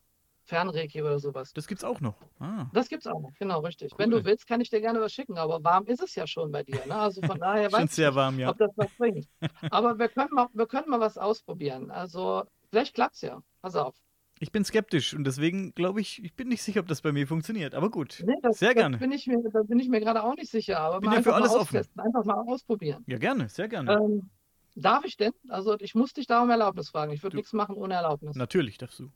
Fernreiki 0.52 1.02
oder 1.02 1.18
sowas, 1.18 1.54
das 1.54 1.66
gibt's 1.66 1.86
auch 1.86 2.02
noch. 2.02 2.16
Ah, 2.40 2.66
Das 2.74 2.90
gibt's 2.90 3.08
auch 3.08 3.22
noch, 3.22 3.32
genau, 3.40 3.62
richtig. 3.62 3.94
Cool. 3.94 4.00
Wenn 4.00 4.10
du 4.12 4.26
willst, 4.26 4.48
kann 4.48 4.60
ich 4.60 4.70
dir 4.70 4.82
gerne 4.82 5.00
was 5.00 5.14
schicken, 5.14 5.38
aber 5.38 5.64
warm 5.64 5.86
ist 5.86 6.04
es 6.04 6.14
ja 6.16 6.28
schon 6.28 6.52
bei 6.52 6.62
dir. 6.64 6.86
Ne? 6.86 6.94
Also 6.94 7.22
von 7.22 7.40
daher 7.40 7.70
schon 7.72 7.80
weiß 7.80 7.86
ich 7.86 7.96
sehr 7.96 8.10
nicht, 8.10 8.16
warm, 8.18 8.38
ja. 8.38 8.50
ob 8.50 8.58
das 8.58 8.72
was 8.76 8.90
bringt. 8.98 9.28
Aber 9.70 9.98
wir 9.98 10.10
können 10.10 10.30
mal, 10.34 10.48
wir 10.54 10.66
können 10.68 10.90
mal 10.90 11.00
was 11.00 11.18
ausprobieren. 11.18 11.90
Also 11.90 12.44
vielleicht 12.70 12.94
klappt's 12.96 13.22
ja. 13.22 13.42
Pass 13.62 13.78
auf. 13.78 13.96
Ich 14.40 14.52
bin 14.52 14.66
skeptisch 14.66 15.14
und 15.14 15.24
deswegen 15.24 15.72
glaube 15.74 16.02
ich, 16.02 16.22
ich 16.22 16.34
bin 16.34 16.50
nicht 16.50 16.64
sicher, 16.64 16.82
ob 16.82 16.88
das 16.88 17.02
bei 17.02 17.14
mir 17.14 17.28
funktioniert. 17.28 17.74
Aber 17.74 17.90
gut, 17.90 18.22
Nee, 18.26 18.34
das, 18.42 18.60
Sehr 18.60 18.70
das 18.74 18.76
gerne. 18.82 18.98
Bin 18.98 19.14
ich 19.14 19.28
mir, 19.28 19.38
da 19.54 19.62
bin 19.64 19.80
ich 19.80 19.88
mir 19.88 20.02
gerade 20.02 20.22
auch 20.24 20.36
nicht 20.36 20.52
sicher, 20.52 20.80
aber 20.82 21.00
Bin 21.00 21.12
mal 21.12 21.16
ja 21.18 21.22
für 21.22 21.34
einfach 21.34 21.42
alles 21.42 21.54
mal 21.54 21.60
offen. 21.62 22.00
einfach 22.00 22.26
mal 22.26 22.44
ausprobieren. 22.52 23.04
ja 23.08 23.18
gerne, 23.18 23.48
sehr 23.48 23.70
gerne. 23.70 23.94
Ähm, 23.94 24.30
darf 24.76 25.06
ich 25.06 25.16
denn? 25.16 25.32
Also 25.48 25.78
ich 25.80 25.96
muss 25.96 26.12
dich 26.14 26.28
da 26.28 26.42
um 26.44 26.50
Erlaubnis 26.50 26.90
fragen. 26.90 27.14
Ich 27.14 27.24
würde 27.24 27.38
nichts 27.38 27.54
machen 27.54 27.76
ohne 27.76 27.94
Erlaubnis. 27.94 28.36
Natürlich 28.36 28.78
darfst 28.78 29.00
du. 29.00 29.12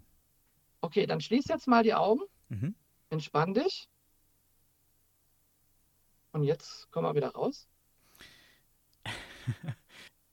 Okay, 0.85 1.07
dann 1.07 1.19
schließ 1.19 1.45
jetzt 1.47 1.67
mal 1.67 1.81
die 1.81 1.95
Augen, 1.95 2.21
Mhm. 2.49 2.75
entspann 3.09 3.55
dich. 3.55 3.89
Und 6.31 6.43
jetzt 6.43 6.91
komm 6.91 7.03
mal 7.03 7.15
wieder 7.15 7.29
raus. 7.31 7.67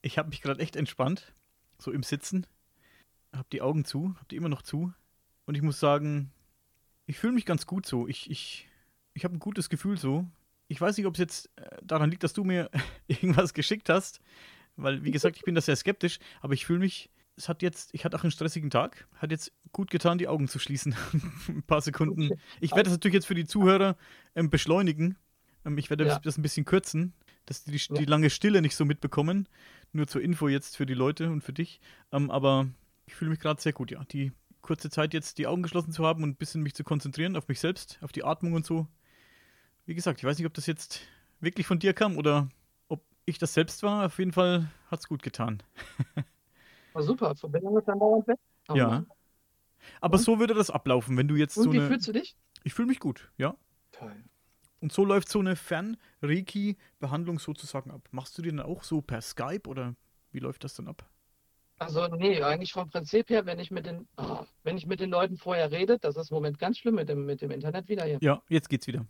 Ich 0.05 0.19
habe 0.19 0.31
mich 0.31 0.43
gerade 0.43 0.61
echt 0.61 0.75
entspannt, 0.75 1.33
so 1.79 1.93
im 1.93 2.03
Sitzen. 2.03 2.45
Hab 3.33 3.49
die 3.51 3.63
Augen 3.63 3.85
zu, 3.85 4.17
hab 4.19 4.29
die 4.29 4.35
immer 4.37 4.49
noch 4.49 4.63
zu. 4.63 4.93
Und 5.47 5.55
ich 5.55 5.63
muss 5.63 5.79
sagen, 5.79 6.33
ich 7.07 7.19
fühle 7.19 7.35
mich 7.35 7.47
ganz 7.47 7.67
gut 7.67 7.87
so. 7.87 8.09
Ich, 8.09 8.29
ich, 8.29 8.69
ich 9.15 9.23
habe 9.25 9.37
ein 9.37 9.39
gutes 9.39 9.69
Gefühl 9.69 9.97
so. 9.97 10.27
Ich 10.67 10.81
weiß 10.81 10.97
nicht, 10.97 11.07
ob 11.07 11.15
es 11.15 11.21
jetzt 11.21 11.51
äh, 11.57 11.79
daran 11.85 12.11
liegt, 12.11 12.25
dass 12.25 12.33
du 12.33 12.43
mir 12.43 12.69
irgendwas 13.07 13.55
geschickt 13.55 13.89
hast. 13.89 14.21
Weil, 14.75 15.05
wie 15.05 15.13
gesagt, 15.13 15.37
ich 15.37 15.45
bin 15.45 15.55
da 15.55 15.61
sehr 15.61 15.77
skeptisch. 15.77 16.19
Aber 16.41 16.55
ich 16.55 16.67
fühle 16.67 16.81
mich, 16.81 17.09
es 17.37 17.49
hat 17.49 17.63
jetzt, 17.63 17.91
ich 17.93 18.05
hatte 18.05 18.17
auch 18.17 18.23
einen 18.25 18.31
stressigen 18.31 18.71
Tag. 18.71 19.07
Hat 19.17 19.31
jetzt 19.31 19.53
gut 19.73 19.91
getan, 19.91 20.19
die 20.19 20.29
Augen 20.29 20.49
zu 20.49 20.59
schließen. 20.59 20.95
ein 21.49 21.63
paar 21.63 21.81
Sekunden. 21.81 22.31
Ich 22.61 22.73
werde 22.73 22.85
das 22.85 22.93
natürlich 22.93 23.15
jetzt 23.15 23.27
für 23.27 23.35
die 23.35 23.47
Zuhörer 23.47 23.97
ähm, 24.35 24.51
beschleunigen. 24.51 25.17
Ähm, 25.65 25.79
ich 25.79 25.91
werde 25.91 26.07
Ja. 26.07 26.19
das, 26.19 26.37
ein 26.39 26.43
bisschen 26.43 26.65
kürzen, 26.65 27.15
dass 27.47 27.65
die, 27.65 27.73
die, 27.73 27.95
die 27.95 28.05
lange 28.05 28.31
Stille 28.31 28.61
nicht 28.63 28.77
so 28.77 28.85
mitbekommen. 28.85 29.49
Nur 29.93 30.07
zur 30.07 30.23
Info 30.23 30.49
jetzt 30.49 30.77
für 30.77 30.87
die 30.87 30.95
Leute 30.95 31.31
und 31.31 31.43
für 31.43 31.53
dich. 31.53 31.81
Ähm, 32.13 32.31
aber 32.31 32.69
ich 33.07 33.15
fühle 33.15 33.31
mich 33.31 33.41
gerade 33.41 33.61
sehr 33.61 33.73
gut, 33.73 33.91
ja. 33.91 34.05
Die 34.05 34.33
kurze 34.61 34.91
Zeit 34.91 35.13
jetzt 35.13 35.39
die 35.39 35.47
Augen 35.47 35.63
geschlossen 35.63 35.93
zu 35.93 36.07
haben 36.07 36.23
und 36.23 36.31
ein 36.31 36.37
bisschen 36.37 36.63
mich 36.63 36.75
zu 36.75 36.85
konzentrieren 36.85 37.37
auf 37.37 37.49
mich 37.49 37.61
selbst, 37.61 37.99
auf 38.01 38.13
die 38.13 38.25
Atmung 38.25 38.53
und 38.53 38.65
so. 38.65 38.87
Wie 39.87 39.95
gesagt, 39.95 40.21
ich 40.21 40.25
weiß 40.25 40.39
nicht, 40.39 40.47
ob 40.47 40.55
das 40.55 40.67
jetzt 40.67 41.01
wirklich 41.41 41.67
von 41.67 41.79
dir 41.81 41.93
kam 41.95 42.17
oder 42.17 42.49
ob 42.89 43.03
ich 43.25 43.39
das 43.39 43.55
selbst 43.55 43.83
war. 43.83 44.07
Auf 44.07 44.19
jeden 44.19 44.33
Fall 44.33 44.71
hat 44.91 45.01
es 45.01 45.09
gut 45.09 45.23
getan. 45.23 45.63
War 46.93 47.03
super, 47.03 47.35
Verbindung 47.35 47.79
ist 47.79 47.89
dann 47.89 47.99
dauernd 47.99 48.27
weg. 48.29 48.39
Oh 48.69 48.75
ja. 48.75 48.87
Mann. 48.89 49.07
Aber 50.01 50.19
so 50.19 50.39
würde 50.39 50.55
das 50.55 50.71
ablaufen, 50.71 51.17
wenn 51.17 51.29
du 51.29 51.35
jetzt 51.35 51.57
Und 51.57 51.65
so 51.65 51.73
wie 51.73 51.79
eine. 51.79 51.89
fühlst 51.89 52.07
du 52.09 52.13
dich? 52.13 52.37
Ich 52.65 52.75
fühle 52.75 52.89
mich 52.89 53.01
gut, 53.01 53.31
ja. 53.37 53.57
Toll. 53.91 54.25
Und 54.81 54.93
so 54.93 55.05
läuft 55.05 55.29
so 55.29 55.39
eine 55.39 55.57
Fern-Reiki-Behandlung 55.57 57.39
sozusagen 57.39 57.91
ab. 57.91 58.09
Machst 58.11 58.37
du 58.37 58.43
die 58.43 58.51
dann 58.51 58.61
auch 58.61 58.83
so 58.83 59.01
per 59.01 59.21
Skype 59.21 59.69
oder 59.69 59.95
wie 60.33 60.41
läuft 60.41 60.65
das 60.65 60.75
dann 60.75 60.89
ab? 60.89 61.09
Also 61.79 62.07
nee, 62.09 62.41
eigentlich 62.43 62.73
vom 62.73 62.89
Prinzip 62.89 63.29
her, 63.31 63.45
wenn 63.47 63.59
ich 63.59 63.71
mit 63.71 63.87
den, 63.87 64.07
oh, 64.17 64.45
wenn 64.63 64.77
ich 64.77 64.87
mit 64.87 65.01
den 65.01 65.11
Leuten 65.11 65.37
vorher 65.37 65.73
rede, 65.73 65.99
das 65.99 66.17
ist 66.17 66.31
im 66.31 66.37
Moment 66.37 66.59
ganz 66.59 66.79
schlimm 66.79 66.95
mit 66.95 67.09
dem, 67.09 67.27
mit 67.27 67.43
dem 67.43 67.51
Internet 67.51 67.89
wieder 67.89 68.05
hier. 68.05 68.19
Ja, 68.21 68.43
jetzt 68.49 68.69
geht's 68.69 68.87
wieder. 68.87 69.05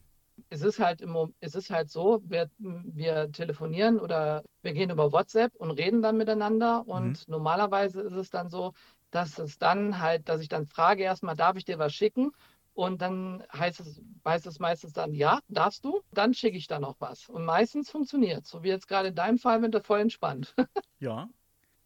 Es 0.49 0.63
ist 0.63 0.79
halt 0.79 1.01
im, 1.01 1.35
es 1.41 1.55
ist 1.55 1.71
halt 1.71 1.91
so, 1.91 2.23
wir, 2.25 2.51
wir 2.59 3.31
telefonieren 3.33 3.99
oder 3.99 4.43
wir 4.63 4.73
gehen 4.73 4.91
über 4.91 5.13
WhatsApp 5.13 5.55
und 5.57 5.71
reden 5.73 6.03
dann 6.03 6.17
miteinander 6.17 6.87
und 6.87 7.27
normalerweise 7.29 8.03
ist 8.03 8.13
es 8.13 8.31
dann 8.31 8.51
so, 8.51 8.73
dass 9.11 9.39
es 9.39 9.59
dann 9.59 9.99
halt, 9.99 10.29
dass 10.29 10.41
ich 10.41 10.49
dann 10.49 10.67
frage 10.67 11.03
erstmal, 11.03 11.37
darf 11.37 11.57
ich 11.57 11.65
dir 11.65 11.79
was 11.79 11.95
schicken? 11.95 12.33
Und 12.75 13.03
dann 13.03 13.45
heißt 13.53 13.81
es, 13.81 14.01
heißt 14.27 14.47
es 14.47 14.59
meistens 14.59 14.95
dann, 14.95 15.13
ja, 15.13 15.41
darfst 15.49 15.85
du? 15.85 16.01
Dann 16.13 16.33
schicke 16.33 16.57
ich 16.57 16.67
dann 16.67 16.85
auch 16.85 16.97
was. 17.01 17.29
Und 17.29 17.45
meistens 17.45 17.91
funktioniert 17.91 18.47
So 18.47 18.63
wie 18.63 18.69
jetzt 18.69 18.89
gerade 18.89 19.09
in 19.09 19.15
deinem 19.15 19.39
Fall 19.39 19.61
mit 19.61 19.75
der 19.75 19.83
voll 19.83 20.01
entspannt. 20.01 20.55
Ja. 21.01 21.29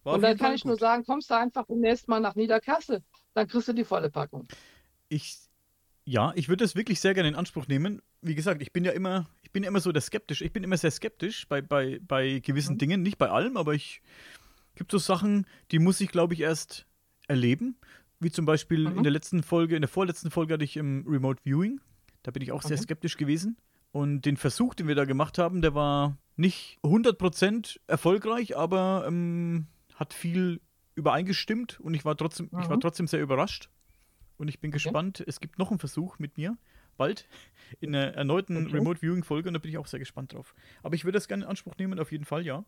Und 0.05 0.23
dann 0.23 0.37
kann 0.37 0.47
Fall 0.47 0.55
ich 0.55 0.65
nur 0.65 0.75
gut. 0.75 0.81
sagen, 0.81 1.05
kommst 1.05 1.31
du 1.31 1.35
einfach 1.35 1.67
demnächst 1.67 2.07
mal 2.07 2.21
nach 2.21 2.37
Niederkassel. 2.37 3.03
Dann 3.35 3.49
kriegst 3.49 3.67
du 3.67 3.73
die 3.73 3.85
volle 3.85 4.11
Packung. 4.11 4.47
Ich, 5.09 5.39
ja, 6.05 6.33
ich 6.37 6.49
würde 6.49 6.65
das 6.65 6.77
wirklich 6.77 7.01
sehr 7.01 7.15
gerne 7.15 7.29
in 7.29 7.35
Anspruch 7.35 7.67
nehmen. 7.67 8.03
Wie 8.23 8.35
gesagt, 8.35 8.63
ich 8.63 8.73
bin 8.73 8.85
ja 8.85 8.93
immer, 8.93 9.29
ich 9.43 9.51
bin 9.53 9.63
ja 9.63 9.69
immer 9.69 9.81
so 9.81 9.93
der 9.93 10.03
skeptisch. 10.03 10.43
Ich 10.43 10.53
bin 10.53 10.65
immer 10.65 10.77
sehr 10.77 10.91
skeptisch 10.91 11.47
bei, 11.49 11.63
bei, 11.63 12.01
bei 12.07 12.41
gewissen 12.41 12.75
Mhm. 12.75 12.79
Dingen, 12.79 13.03
nicht 13.03 13.19
bei 13.19 13.29
allem, 13.31 13.57
aber 13.57 13.75
ich 13.75 14.03
gibt 14.75 14.91
so 14.91 14.99
Sachen, 14.99 15.47
die 15.71 15.79
muss 15.79 16.01
ich, 16.01 16.11
glaube 16.11 16.35
ich, 16.35 16.41
erst 16.41 16.87
erleben. 17.29 17.77
Wie 18.21 18.31
zum 18.31 18.47
Beispiel 18.47 18.89
Mhm. 18.91 18.97
in 18.99 19.03
der 19.03 19.13
letzten 19.13 19.43
Folge, 19.43 19.77
in 19.77 19.83
der 19.83 19.89
vorletzten 19.89 20.31
Folge 20.31 20.55
hatte 20.55 20.65
ich 20.65 20.77
im 20.77 21.05
Remote 21.07 21.43
Viewing. 21.45 21.81
Da 22.23 22.31
bin 22.31 22.43
ich 22.43 22.53
auch 22.53 22.63
sehr 22.63 22.77
Mhm. 22.77 22.83
skeptisch 22.83 23.17
gewesen. 23.17 23.57
Und 23.93 24.23
den 24.23 24.37
Versuch, 24.37 24.75
den 24.75 24.89
wir 24.89 24.95
da 24.95 25.05
gemacht 25.05 25.39
haben, 25.39 25.63
der 25.63 25.75
war 25.75 26.19
nicht 26.37 26.79
100% 26.83 27.81
erfolgreich, 27.87 28.57
aber 28.57 29.05
ähm, 29.07 29.67
hat 29.95 30.13
viel 30.13 30.61
übereingestimmt 30.95 31.79
und 31.81 31.95
ich 31.95 32.05
war 32.05 32.17
trotzdem, 32.17 32.51
ich 32.59 32.69
war 32.69 32.77
Mhm. 32.77 32.81
trotzdem 32.81 33.07
sehr 33.07 33.23
überrascht. 33.23 33.71
Und 34.39 34.49
ich 34.49 34.61
bin 34.61 34.71
Okay. 34.71 34.75
gespannt. 34.75 35.25
Es 35.27 35.41
gibt 35.41 35.59
noch 35.59 35.71
einen 35.71 35.79
Versuch 35.79 36.19
mit 36.19 36.37
mir, 36.37 36.59
bald, 36.97 37.29
in 37.81 37.95
einer 37.95 38.15
erneuten 38.15 38.67
Okay. 38.67 38.73
Remote 38.73 39.01
Viewing 39.03 39.25
Folge 39.25 39.49
und 39.49 39.55
da 39.55 39.59
bin 39.61 39.71
ich 39.71 39.79
auch 39.79 39.87
sehr 39.87 40.01
gespannt 40.01 40.33
drauf. 40.35 40.55
Aber 40.83 40.95
ich 40.95 41.05
würde 41.05 41.17
das 41.17 41.29
gerne 41.29 41.45
in 41.45 41.51
Anspruch 41.51 41.77
nehmen, 41.79 41.99
auf 42.01 42.13
jeden 42.13 42.25
Fall, 42.25 42.45
ja. 42.47 42.65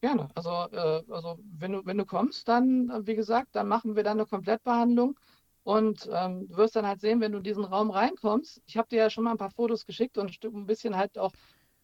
Gerne. 0.00 0.28
Also, 0.34 0.50
äh, 0.72 1.02
also 1.10 1.38
wenn 1.58 1.72
du, 1.72 1.84
wenn 1.86 1.98
du 1.98 2.04
kommst, 2.06 2.46
dann, 2.48 2.88
äh, 2.90 3.06
wie 3.06 3.16
gesagt, 3.16 3.48
dann 3.56 3.66
machen 3.68 3.96
wir 3.96 4.04
dann 4.04 4.18
eine 4.18 4.26
Komplettbehandlung. 4.26 5.18
Und 5.64 6.08
ähm, 6.12 6.46
du 6.48 6.56
wirst 6.56 6.76
dann 6.76 6.86
halt 6.86 7.00
sehen, 7.00 7.20
wenn 7.20 7.32
du 7.32 7.38
in 7.38 7.44
diesen 7.44 7.64
Raum 7.64 7.90
reinkommst. 7.90 8.62
Ich 8.66 8.76
habe 8.76 8.88
dir 8.88 8.98
ja 8.98 9.10
schon 9.10 9.24
mal 9.24 9.32
ein 9.32 9.38
paar 9.38 9.50
Fotos 9.50 9.84
geschickt 9.84 10.16
und 10.18 10.38
ein 10.44 10.66
bisschen 10.66 10.96
halt 10.96 11.18
auch 11.18 11.32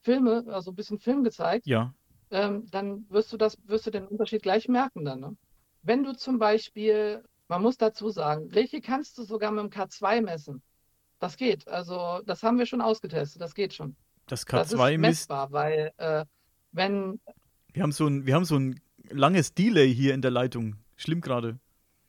Filme, 0.02 0.44
also 0.48 0.70
ein 0.70 0.76
bisschen 0.76 0.98
Film 1.00 1.24
gezeigt. 1.24 1.66
Ja. 1.66 1.94
ähm, 2.30 2.66
dann 2.70 3.06
wirst 3.10 3.32
du 3.32 3.36
das, 3.36 3.58
wirst 3.66 3.86
du 3.86 3.90
den 3.90 4.06
Unterschied 4.08 4.42
gleich 4.42 4.68
merken 4.68 5.04
dann. 5.04 5.20
Ne? 5.20 5.36
Wenn 5.82 6.04
du 6.04 6.14
zum 6.16 6.38
Beispiel 6.38 7.24
Man 7.48 7.62
muss 7.62 7.76
dazu 7.76 8.08
sagen, 8.10 8.48
Reiki 8.52 8.80
kannst 8.80 9.18
du 9.18 9.24
sogar 9.24 9.50
mit 9.52 9.62
dem 9.64 9.70
K2 9.70 10.22
messen. 10.22 10.62
Das 11.22 11.36
geht. 11.36 11.68
Also, 11.68 12.20
das 12.26 12.42
haben 12.42 12.58
wir 12.58 12.66
schon 12.66 12.80
ausgetestet. 12.80 13.40
Das 13.40 13.54
geht 13.54 13.72
schon. 13.72 13.94
Das 14.26 14.44
Das 14.44 14.72
ist 14.72 14.80
K2 14.80 14.98
misst. 14.98 15.30
messbar, 15.30 15.52
weil 15.52 15.92
äh, 15.98 16.24
wenn, 16.72 17.20
Wir 17.72 17.84
haben 17.84 17.92
so 17.92 18.08
ein, 18.08 18.26
wir 18.26 18.34
haben 18.34 18.44
so 18.44 18.56
ein 18.56 18.80
langes 19.08 19.54
Delay 19.54 19.94
hier 19.94 20.14
in 20.14 20.20
der 20.20 20.32
Leitung. 20.32 20.78
Schlimm 20.96 21.20
gerade. 21.20 21.60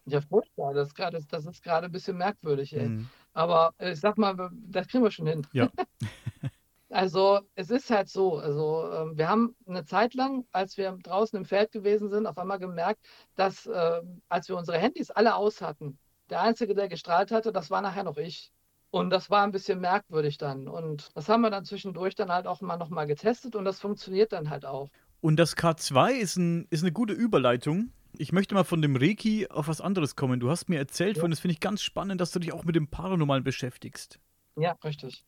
ja, 0.05 0.19
furchtbar, 0.19 0.73
das 0.73 0.87
ist 0.87 0.95
gerade, 0.95 1.23
das 1.29 1.45
ist 1.45 1.61
gerade 1.61 1.85
ein 1.85 1.91
bisschen 1.91 2.17
merkwürdig, 2.17 2.73
ey. 2.75 2.89
Mhm. 2.89 3.09
Aber 3.33 3.75
äh, 3.77 3.91
ich 3.91 3.99
sag 3.99 4.17
mal, 4.17 4.49
das 4.67 4.87
kriegen 4.87 5.03
wir 5.03 5.11
schon 5.11 5.27
hin. 5.27 5.45
Ja. 5.53 5.69
Also 6.89 7.39
es 7.55 7.71
ist 7.71 7.89
halt 7.89 8.07
so, 8.07 8.37
also 8.37 8.87
ähm, 8.93 9.17
wir 9.17 9.27
haben 9.27 9.55
eine 9.65 9.83
Zeit 9.83 10.13
lang, 10.13 10.45
als 10.51 10.77
wir 10.77 10.91
draußen 11.01 11.35
im 11.37 11.45
Feld 11.45 11.71
gewesen 11.71 12.09
sind, 12.11 12.27
auf 12.27 12.37
einmal 12.37 12.59
gemerkt, 12.59 13.03
dass 13.35 13.65
ähm, 13.65 14.21
als 14.29 14.47
wir 14.47 14.57
unsere 14.57 14.77
Handys 14.77 15.09
alle 15.09 15.33
aus 15.35 15.61
hatten, 15.61 15.97
der 16.29 16.41
Einzige, 16.41 16.75
der 16.75 16.89
gestrahlt 16.89 17.31
hatte, 17.31 17.51
das 17.51 17.71
war 17.71 17.81
nachher 17.81 18.03
noch 18.03 18.17
ich. 18.17 18.51
Und 18.93 19.09
das 19.09 19.31
war 19.31 19.43
ein 19.43 19.51
bisschen 19.51 19.79
merkwürdig 19.79 20.37
dann. 20.37 20.67
Und 20.67 21.09
das 21.15 21.27
haben 21.27 21.41
wir 21.41 21.49
dann 21.49 21.65
zwischendurch 21.65 22.13
dann 22.13 22.31
halt 22.31 22.45
auch 22.45 22.61
mal 22.61 22.77
nochmal 22.77 23.07
getestet 23.07 23.55
und 23.55 23.65
das 23.65 23.79
funktioniert 23.79 24.31
dann 24.31 24.51
halt 24.51 24.65
auch. 24.65 24.87
Und 25.19 25.37
das 25.37 25.57
K2 25.57 26.11
ist, 26.11 26.35
ein, 26.37 26.67
ist 26.69 26.83
eine 26.83 26.91
gute 26.91 27.13
Überleitung. 27.13 27.89
Ich 28.15 28.31
möchte 28.31 28.53
mal 28.53 28.63
von 28.63 28.83
dem 28.83 28.95
Reiki 28.95 29.47
auf 29.49 29.67
was 29.67 29.81
anderes 29.81 30.15
kommen. 30.15 30.39
Du 30.39 30.51
hast 30.51 30.69
mir 30.69 30.77
erzählt 30.77 31.17
Ja. 31.17 31.21
von, 31.21 31.31
das 31.31 31.39
finde 31.39 31.53
ich 31.53 31.59
ganz 31.59 31.81
spannend, 31.81 32.21
dass 32.21 32.29
du 32.29 32.37
dich 32.37 32.53
auch 32.53 32.65
mit 32.65 32.75
dem 32.75 32.87
Paranormalen 32.87 33.43
beschäftigst. 33.43 34.19
Ja, 34.57 34.77
richtig. 34.83 35.25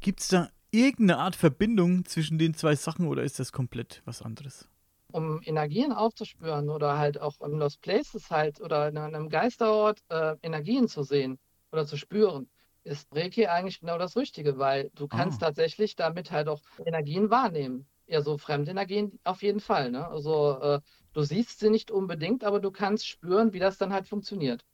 Gibt 0.00 0.20
es 0.20 0.28
da 0.28 0.50
irgendeine 0.70 1.18
Art 1.18 1.36
Verbindung 1.36 2.04
zwischen 2.04 2.36
den 2.36 2.52
zwei 2.52 2.76
Sachen 2.76 3.08
oder 3.08 3.22
ist 3.22 3.38
das 3.38 3.50
komplett 3.50 4.02
was 4.04 4.20
anderes? 4.20 4.68
um 5.12 5.40
Energien 5.44 5.92
aufzuspüren 5.92 6.68
oder 6.68 6.98
halt 6.98 7.18
auch 7.18 7.40
in 7.40 7.52
Lost 7.58 7.80
Places 7.80 8.28
halt 8.30 8.60
oder 8.60 8.88
in 8.88 8.98
einem 8.98 9.30
Geisterort 9.30 10.00
äh, 10.10 10.34
Energien 10.42 10.88
zu 10.88 11.04
sehen 11.04 11.38
oder 11.72 11.86
zu 11.86 11.96
spüren, 11.96 12.50
ist 12.86 13.08
Reiki 13.14 13.46
eigentlich 13.46 13.80
genau 13.80 13.98
das 13.98 14.16
Richtige, 14.16 14.58
weil 14.58 14.90
du 14.94 15.08
kannst 15.08 15.42
Ah. 15.42 15.46
tatsächlich 15.46 15.96
damit 15.96 16.30
halt 16.30 16.48
auch 16.48 16.60
Energien 16.84 17.30
wahrnehmen. 17.30 17.86
Ja, 18.06 18.22
so 18.22 18.38
Fremdenergien 18.38 19.18
auf 19.24 19.42
jeden 19.42 19.60
Fall, 19.60 19.90
ne? 19.90 20.06
Also 20.08 20.60
äh, 20.60 20.80
du 21.12 21.22
siehst 21.22 21.58
sie 21.58 21.70
nicht 21.70 21.90
unbedingt, 21.90 22.44
aber 22.44 22.60
du 22.60 22.70
kannst 22.70 23.06
spüren, 23.08 23.52
wie 23.52 23.58
das 23.58 23.78
dann 23.78 23.92
halt 23.92 24.06
funktioniert. 24.06 24.64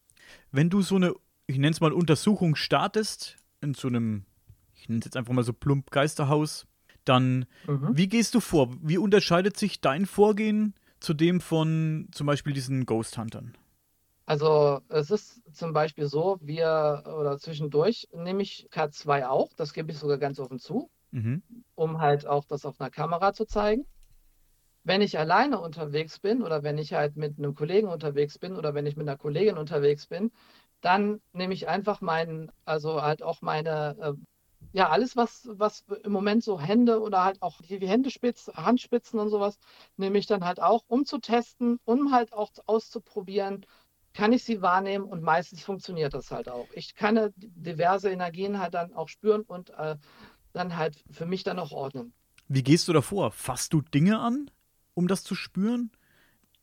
Wenn 0.50 0.68
du 0.70 0.82
so 0.82 0.96
eine, 0.96 1.14
ich 1.46 1.56
nenne 1.56 1.70
es 1.70 1.80
mal 1.80 1.92
Untersuchung 1.92 2.54
startest, 2.56 3.38
in 3.62 3.74
so 3.74 3.88
einem, 3.88 4.24
ich 4.74 4.88
nenne 4.88 4.98
es 5.00 5.06
jetzt 5.06 5.16
einfach 5.16 5.32
mal 5.32 5.44
so 5.44 5.52
plump 5.54 5.90
Geisterhaus, 5.90 6.66
dann 7.04 7.46
Mhm. 7.66 7.96
wie 7.96 8.08
gehst 8.08 8.34
du 8.34 8.40
vor? 8.40 8.68
Wie 8.82 8.98
unterscheidet 8.98 9.56
sich 9.56 9.80
dein 9.80 10.06
Vorgehen 10.06 10.74
zu 11.00 11.14
dem 11.14 11.40
von 11.40 12.08
zum 12.12 12.26
Beispiel 12.26 12.52
diesen 12.52 12.84
Ghost 12.86 13.16
Huntern? 13.18 13.56
Also 14.26 14.80
es 14.88 15.10
ist 15.10 15.42
zum 15.54 15.72
Beispiel 15.72 16.06
so, 16.06 16.38
wir 16.40 17.04
oder 17.06 17.38
zwischendurch 17.38 18.08
nehme 18.12 18.42
ich 18.42 18.68
K2 18.70 19.28
auch, 19.28 19.52
das 19.54 19.72
gebe 19.72 19.90
ich 19.92 19.98
sogar 19.98 20.18
ganz 20.18 20.38
offen 20.40 20.58
zu. 20.58 20.90
Mhm. 21.12 21.42
um 21.74 22.00
halt 22.00 22.26
auch 22.26 22.46
das 22.46 22.64
auf 22.66 22.80
einer 22.80 22.90
Kamera 22.90 23.34
zu 23.34 23.44
zeigen. 23.46 23.86
Wenn 24.84 25.00
ich 25.02 25.18
alleine 25.18 25.60
unterwegs 25.60 26.18
bin 26.20 26.42
oder 26.42 26.62
wenn 26.62 26.78
ich 26.78 26.92
halt 26.94 27.16
mit 27.16 27.38
einem 27.38 27.54
Kollegen 27.54 27.88
unterwegs 27.88 28.38
bin 28.38 28.56
oder 28.56 28.74
wenn 28.74 28.86
ich 28.86 28.96
mit 28.96 29.08
einer 29.08 29.16
Kollegin 29.18 29.58
unterwegs 29.58 30.06
bin, 30.06 30.32
dann 30.80 31.20
nehme 31.32 31.54
ich 31.54 31.68
einfach 31.68 32.00
meinen, 32.00 32.50
also 32.64 33.02
halt 33.02 33.22
auch 33.22 33.42
meine, 33.42 33.96
äh, 34.00 34.12
ja, 34.72 34.88
alles, 34.90 35.16
was, 35.16 35.48
was 35.52 35.84
im 36.04 36.12
Moment 36.12 36.42
so 36.44 36.60
Hände 36.60 37.00
oder 37.00 37.24
halt 37.24 37.42
auch 37.42 37.60
die, 37.62 37.78
die 37.78 37.88
Händespitzen, 37.88 38.54
Handspitzen 38.54 39.20
und 39.20 39.28
sowas, 39.30 39.58
nehme 39.96 40.18
ich 40.18 40.26
dann 40.26 40.44
halt 40.44 40.60
auch, 40.60 40.84
um 40.88 41.04
zu 41.04 41.18
testen, 41.18 41.78
um 41.84 42.12
halt 42.12 42.32
auch 42.32 42.50
auszuprobieren, 42.66 43.66
kann 44.14 44.32
ich 44.32 44.44
sie 44.44 44.62
wahrnehmen 44.62 45.04
und 45.04 45.22
meistens 45.22 45.62
funktioniert 45.62 46.14
das 46.14 46.30
halt 46.30 46.48
auch. 46.48 46.68
Ich 46.74 46.94
kann 46.94 47.16
äh, 47.16 47.30
diverse 47.36 48.10
Energien 48.10 48.58
halt 48.58 48.74
dann 48.74 48.92
auch 48.92 49.08
spüren 49.08 49.42
und 49.42 49.70
äh, 49.70 49.96
dann 50.52 50.76
halt 50.76 51.02
für 51.10 51.26
mich 51.26 51.44
dann 51.44 51.58
auch 51.58 51.72
ordnen. 51.72 52.12
Wie 52.48 52.62
gehst 52.62 52.88
du 52.88 52.92
davor? 52.92 53.30
Fasst 53.32 53.72
du 53.72 53.80
Dinge 53.80 54.18
an, 54.20 54.50
um 54.94 55.08
das 55.08 55.24
zu 55.24 55.34
spüren? 55.34 55.90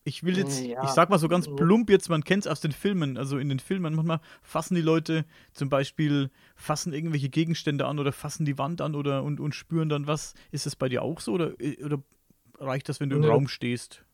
Ich 0.04 0.24
will 0.24 0.38
jetzt, 0.38 0.62
Ja. 0.62 0.84
ich 0.84 0.90
sag 0.92 1.10
mal 1.10 1.20
so 1.20 1.28
ganz 1.28 1.46
So. 1.46 1.56
plump 1.56 1.90
jetzt, 1.90 2.10
man 2.10 2.24
kennt 2.24 2.46
es 2.46 2.52
aus 2.52 2.62
den 2.62 2.72
Filmen, 2.72 3.18
also 3.18 3.38
in 3.38 3.50
den 3.50 3.60
Filmen 3.60 3.94
manchmal 3.96 4.22
fassen 4.42 4.76
die 4.76 4.82
Leute 4.82 5.26
zum 5.54 5.70
Beispiel, 5.70 6.32
fassen 6.56 6.94
irgendwelche 6.94 7.30
Gegenstände 7.30 7.86
an 7.86 8.00
oder 8.00 8.12
fassen 8.12 8.46
die 8.46 8.58
Wand 8.58 8.82
an 8.82 8.96
oder 8.96 9.24
und, 9.24 9.40
und 9.40 9.54
spüren 9.56 9.90
dann 9.90 10.08
was. 10.08 10.34
Ist 10.52 10.66
das 10.66 10.76
bei 10.76 10.90
dir 10.90 11.02
auch 11.02 11.20
so 11.20 11.34
oder, 11.34 11.54
oder 11.84 12.02
reicht 12.60 12.90
das, 12.90 13.00
wenn 13.00 13.10
du 13.10 13.18
im. 13.18 13.26
Raum 13.26 13.48
stehst? 13.48 14.06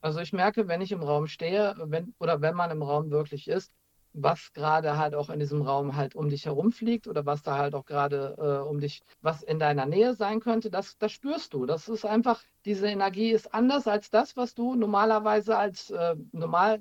Also 0.00 0.20
ich 0.20 0.32
merke, 0.32 0.66
wenn 0.68 0.80
ich 0.80 0.92
im 0.92 1.02
Raum 1.02 1.26
stehe, 1.26 1.74
wenn, 1.84 2.14
oder 2.18 2.40
wenn 2.40 2.54
man 2.54 2.70
im 2.70 2.82
Raum 2.82 3.10
wirklich 3.10 3.48
ist, 3.48 3.72
was 4.12 4.52
gerade 4.52 4.98
halt 4.98 5.14
auch 5.14 5.30
in 5.30 5.38
diesem 5.38 5.62
Raum 5.62 5.94
halt 5.96 6.16
um 6.16 6.28
dich 6.28 6.46
herum 6.46 6.72
fliegt 6.72 7.06
oder 7.06 7.26
was 7.26 7.42
da 7.42 7.56
halt 7.58 7.74
auch 7.74 7.84
gerade 7.84 8.34
äh, 8.38 8.68
um 8.68 8.80
dich, 8.80 9.02
was 9.20 9.42
in 9.42 9.58
deiner 9.58 9.86
Nähe 9.86 10.14
sein 10.14 10.40
könnte, 10.40 10.70
das, 10.70 10.98
das 10.98 11.12
spürst 11.12 11.54
du. 11.54 11.64
Das 11.66 11.88
ist 11.88 12.04
einfach, 12.04 12.42
diese 12.64 12.88
Energie 12.88 13.30
ist 13.30 13.54
anders 13.54 13.86
als 13.86 14.10
das, 14.10 14.36
was 14.36 14.54
du 14.54 14.74
normalerweise 14.74 15.56
als 15.56 15.90
äh, 15.90 16.16
normal, 16.32 16.80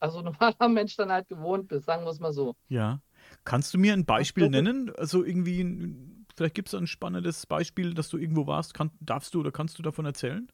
also 0.00 0.22
normaler 0.22 0.68
Mensch 0.68 0.96
dann 0.96 1.12
halt 1.12 1.28
gewohnt 1.28 1.68
bist, 1.68 1.86
sagen 1.86 2.04
wir 2.04 2.10
es 2.10 2.20
mal 2.20 2.32
so. 2.32 2.56
Ja. 2.68 3.00
Kannst 3.44 3.72
du 3.74 3.78
mir 3.78 3.92
ein 3.92 4.04
Beispiel 4.04 4.44
ist- 4.44 4.50
nennen? 4.50 4.90
Also 4.96 5.22
irgendwie, 5.24 5.94
vielleicht 6.34 6.54
gibt 6.54 6.68
es 6.68 6.74
ein 6.74 6.86
spannendes 6.88 7.46
Beispiel, 7.46 7.94
dass 7.94 8.08
du 8.08 8.16
irgendwo 8.18 8.46
warst. 8.46 8.74
Kann, 8.74 8.90
darfst 9.00 9.34
du 9.34 9.40
oder 9.40 9.52
kannst 9.52 9.78
du 9.78 9.82
davon 9.82 10.04
erzählen? 10.04 10.48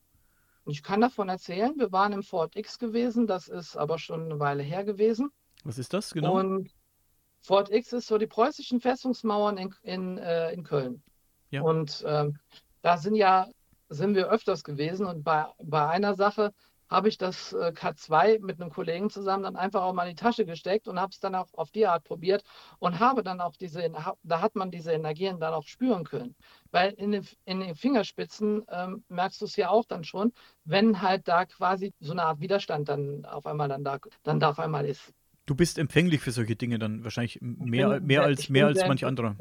Ich 0.66 0.82
kann 0.82 1.00
davon 1.00 1.28
erzählen, 1.28 1.72
wir 1.76 1.92
waren 1.92 2.12
im 2.12 2.22
Fort 2.22 2.56
X 2.56 2.78
gewesen, 2.78 3.26
das 3.26 3.48
ist 3.48 3.76
aber 3.76 3.98
schon 3.98 4.24
eine 4.24 4.40
Weile 4.40 4.62
her 4.62 4.84
gewesen. 4.84 5.30
Was 5.64 5.78
ist 5.78 5.92
das 5.94 6.12
genau? 6.12 6.38
Und 6.38 6.70
Fort 7.40 7.70
X 7.70 7.92
ist 7.92 8.08
so 8.08 8.18
die 8.18 8.26
preußischen 8.26 8.80
Festungsmauern 8.80 9.56
in, 9.56 9.74
in, 9.82 10.18
äh, 10.18 10.52
in 10.52 10.64
Köln. 10.64 11.02
Ja. 11.50 11.62
Und 11.62 12.04
ähm, 12.06 12.38
da 12.82 12.98
sind 12.98 13.14
ja, 13.14 13.48
sind 13.88 14.16
wir 14.16 14.28
öfters 14.28 14.64
gewesen 14.64 15.06
und 15.06 15.22
bei, 15.22 15.46
bei 15.62 15.88
einer 15.88 16.14
Sache 16.14 16.52
habe 16.88 17.08
ich 17.08 17.18
das 17.18 17.52
äh, 17.52 17.72
K2 17.74 18.40
mit 18.40 18.60
einem 18.60 18.70
Kollegen 18.70 19.10
zusammen 19.10 19.44
dann 19.44 19.56
einfach 19.56 19.82
auch 19.82 19.92
mal 19.92 20.04
in 20.04 20.16
die 20.16 20.22
Tasche 20.22 20.46
gesteckt 20.46 20.88
und 20.88 21.00
habe 21.00 21.10
es 21.12 21.20
dann 21.20 21.34
auch 21.34 21.48
auf 21.54 21.70
die 21.70 21.86
Art 21.86 22.04
probiert 22.04 22.44
und 22.78 22.98
habe 23.00 23.22
dann 23.22 23.40
auch 23.40 23.56
diese, 23.56 23.90
da 24.22 24.40
hat 24.40 24.54
man 24.56 24.70
diese 24.70 24.92
Energien 24.92 25.40
dann 25.40 25.54
auch 25.54 25.66
spüren 25.66 26.04
können. 26.04 26.34
Weil 26.70 26.92
in 26.92 27.12
den, 27.12 27.26
in 27.44 27.60
den 27.60 27.74
Fingerspitzen 27.74 28.64
ähm, 28.68 29.04
merkst 29.08 29.40
du 29.40 29.44
es 29.46 29.56
ja 29.56 29.70
auch 29.70 29.84
dann 29.84 30.04
schon, 30.04 30.32
wenn 30.64 31.02
halt 31.02 31.28
da 31.28 31.44
quasi 31.44 31.92
so 32.00 32.12
eine 32.12 32.24
Art 32.24 32.40
Widerstand 32.40 32.88
dann 32.88 33.24
auf 33.24 33.46
einmal 33.46 33.68
dann 33.68 33.84
da, 33.84 33.98
dann 34.22 34.40
da 34.40 34.50
auf 34.50 34.58
einmal 34.58 34.86
ist. 34.86 35.12
Du 35.46 35.54
bist 35.54 35.78
empfänglich 35.78 36.20
für 36.20 36.32
solche 36.32 36.56
Dinge 36.56 36.78
dann 36.78 37.04
wahrscheinlich 37.04 37.38
mehr, 37.40 38.00
mehr 38.00 38.22
als 38.22 38.48
mehr 38.48 38.66
als 38.66 38.84
manch 38.86 39.04
anderer. 39.04 39.36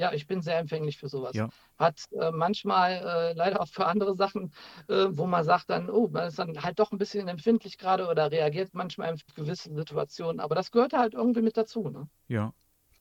Ja, 0.00 0.14
ich 0.14 0.26
bin 0.26 0.40
sehr 0.40 0.58
empfänglich 0.58 0.96
für 0.96 1.10
sowas. 1.10 1.36
Ja. 1.36 1.50
Hat 1.78 2.00
äh, 2.18 2.30
manchmal 2.30 2.92
äh, 2.92 3.32
leider 3.34 3.60
auch 3.60 3.68
für 3.68 3.84
andere 3.84 4.14
Sachen, 4.14 4.50
äh, 4.88 5.08
wo 5.10 5.26
man 5.26 5.44
sagt 5.44 5.68
dann, 5.68 5.90
oh, 5.90 6.08
man 6.08 6.28
ist 6.28 6.38
dann 6.38 6.62
halt 6.62 6.78
doch 6.78 6.90
ein 6.90 6.96
bisschen 6.96 7.28
empfindlich 7.28 7.76
gerade 7.76 8.08
oder 8.08 8.32
reagiert 8.32 8.72
manchmal 8.72 9.12
in 9.12 9.20
gewissen 9.34 9.76
Situationen. 9.76 10.40
Aber 10.40 10.54
das 10.54 10.70
gehört 10.70 10.94
halt 10.94 11.12
irgendwie 11.12 11.42
mit 11.42 11.58
dazu. 11.58 11.90
Ne? 11.90 12.08
Ja. 12.28 12.54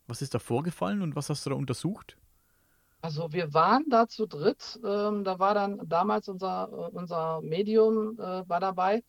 Was 0.08 0.22
ist 0.22 0.34
da 0.34 0.40
vorgefallen 0.40 1.02
und 1.02 1.16
was 1.16 1.30
hast 1.30 1.46
du 1.46 1.52
da 1.52 1.56
untersucht? 1.56 2.18
Also 3.00 3.32
wir 3.32 3.54
waren 3.54 3.86
da 3.90 4.10
zu 4.10 4.26
dritt. 4.26 4.78
Ähm, 4.84 5.24
da 5.24 5.40
war 5.40 5.54
dann 5.54 5.80
damals 5.88 6.28
unser, 6.28 6.68
äh, 6.70 6.98
unser 6.98 7.40
Medium 7.40 8.20
äh, 8.20 8.50
war 8.50 8.60
dabei. 8.60 9.06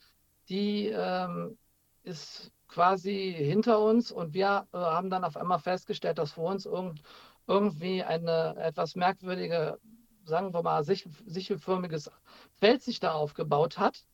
Die 0.49 0.87
ähm, 0.87 1.59
ist 2.05 2.53
quasi 2.71 3.35
hinter 3.37 3.81
uns 3.81 4.13
und 4.13 4.33
wir 4.33 4.67
äh, 4.73 4.79
haben 4.79 5.11
dann 5.11 5.25
auf 5.25 5.37
einmal 5.37 5.59
festgestellt, 5.59 6.19
dass 6.19 6.33
vor 6.33 6.51
uns 6.51 6.67
irgend, 6.67 7.03
irgendwie 7.51 8.05
eine 8.05 8.55
etwas 8.59 8.95
merkwürdige, 8.95 9.79
sagen 10.25 10.55
wir 10.55 10.63
mal, 10.63 10.85
sichel, 10.85 11.11
sichelförmiges 11.27 12.11
Feld 12.61 12.83
sich 12.83 13.01
da 13.01 13.13
aufgebaut 13.13 13.79
hat. 13.79 14.05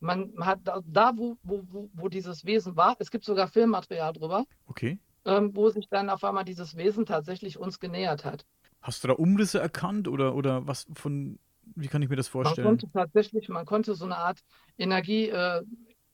Man 0.00 0.32
hat 0.40 0.60
da, 0.64 0.80
da 0.84 1.12
wo, 1.16 1.36
wo, 1.42 1.90
wo, 1.92 2.08
dieses 2.08 2.44
Wesen 2.44 2.74
war, 2.74 2.96
es 2.98 3.10
gibt 3.10 3.24
sogar 3.24 3.46
Filmmaterial 3.46 4.14
drüber, 4.14 4.46
Okay. 4.70 4.98
ähm, 5.26 5.54
wo 5.54 5.68
sich 5.68 5.86
dann 5.88 6.08
auf 6.10 6.24
einmal 6.24 6.44
dieses 6.44 6.76
Wesen 6.76 7.04
tatsächlich 7.06 7.58
uns 7.58 7.78
genähert 7.78 8.24
hat. 8.24 8.44
Hast 8.80 9.04
du 9.04 9.08
da 9.08 9.14
Umrisse 9.14 9.60
erkannt 9.60 10.08
oder, 10.08 10.34
oder 10.34 10.66
was 10.66 10.86
von, 10.94 11.38
wie 11.76 11.88
kann 11.88 12.02
ich 12.02 12.08
mir 12.08 12.16
das 12.16 12.26
Man 12.26 12.32
vorstellen? 12.32 12.66
konnte 12.66 12.90
tatsächlich, 12.90 13.48
man 13.48 13.66
konnte 13.66 13.94
so 13.94 14.06
eine 14.06 14.16
Art 14.16 14.40
Energie, 14.78 15.28
äh, 15.28 15.62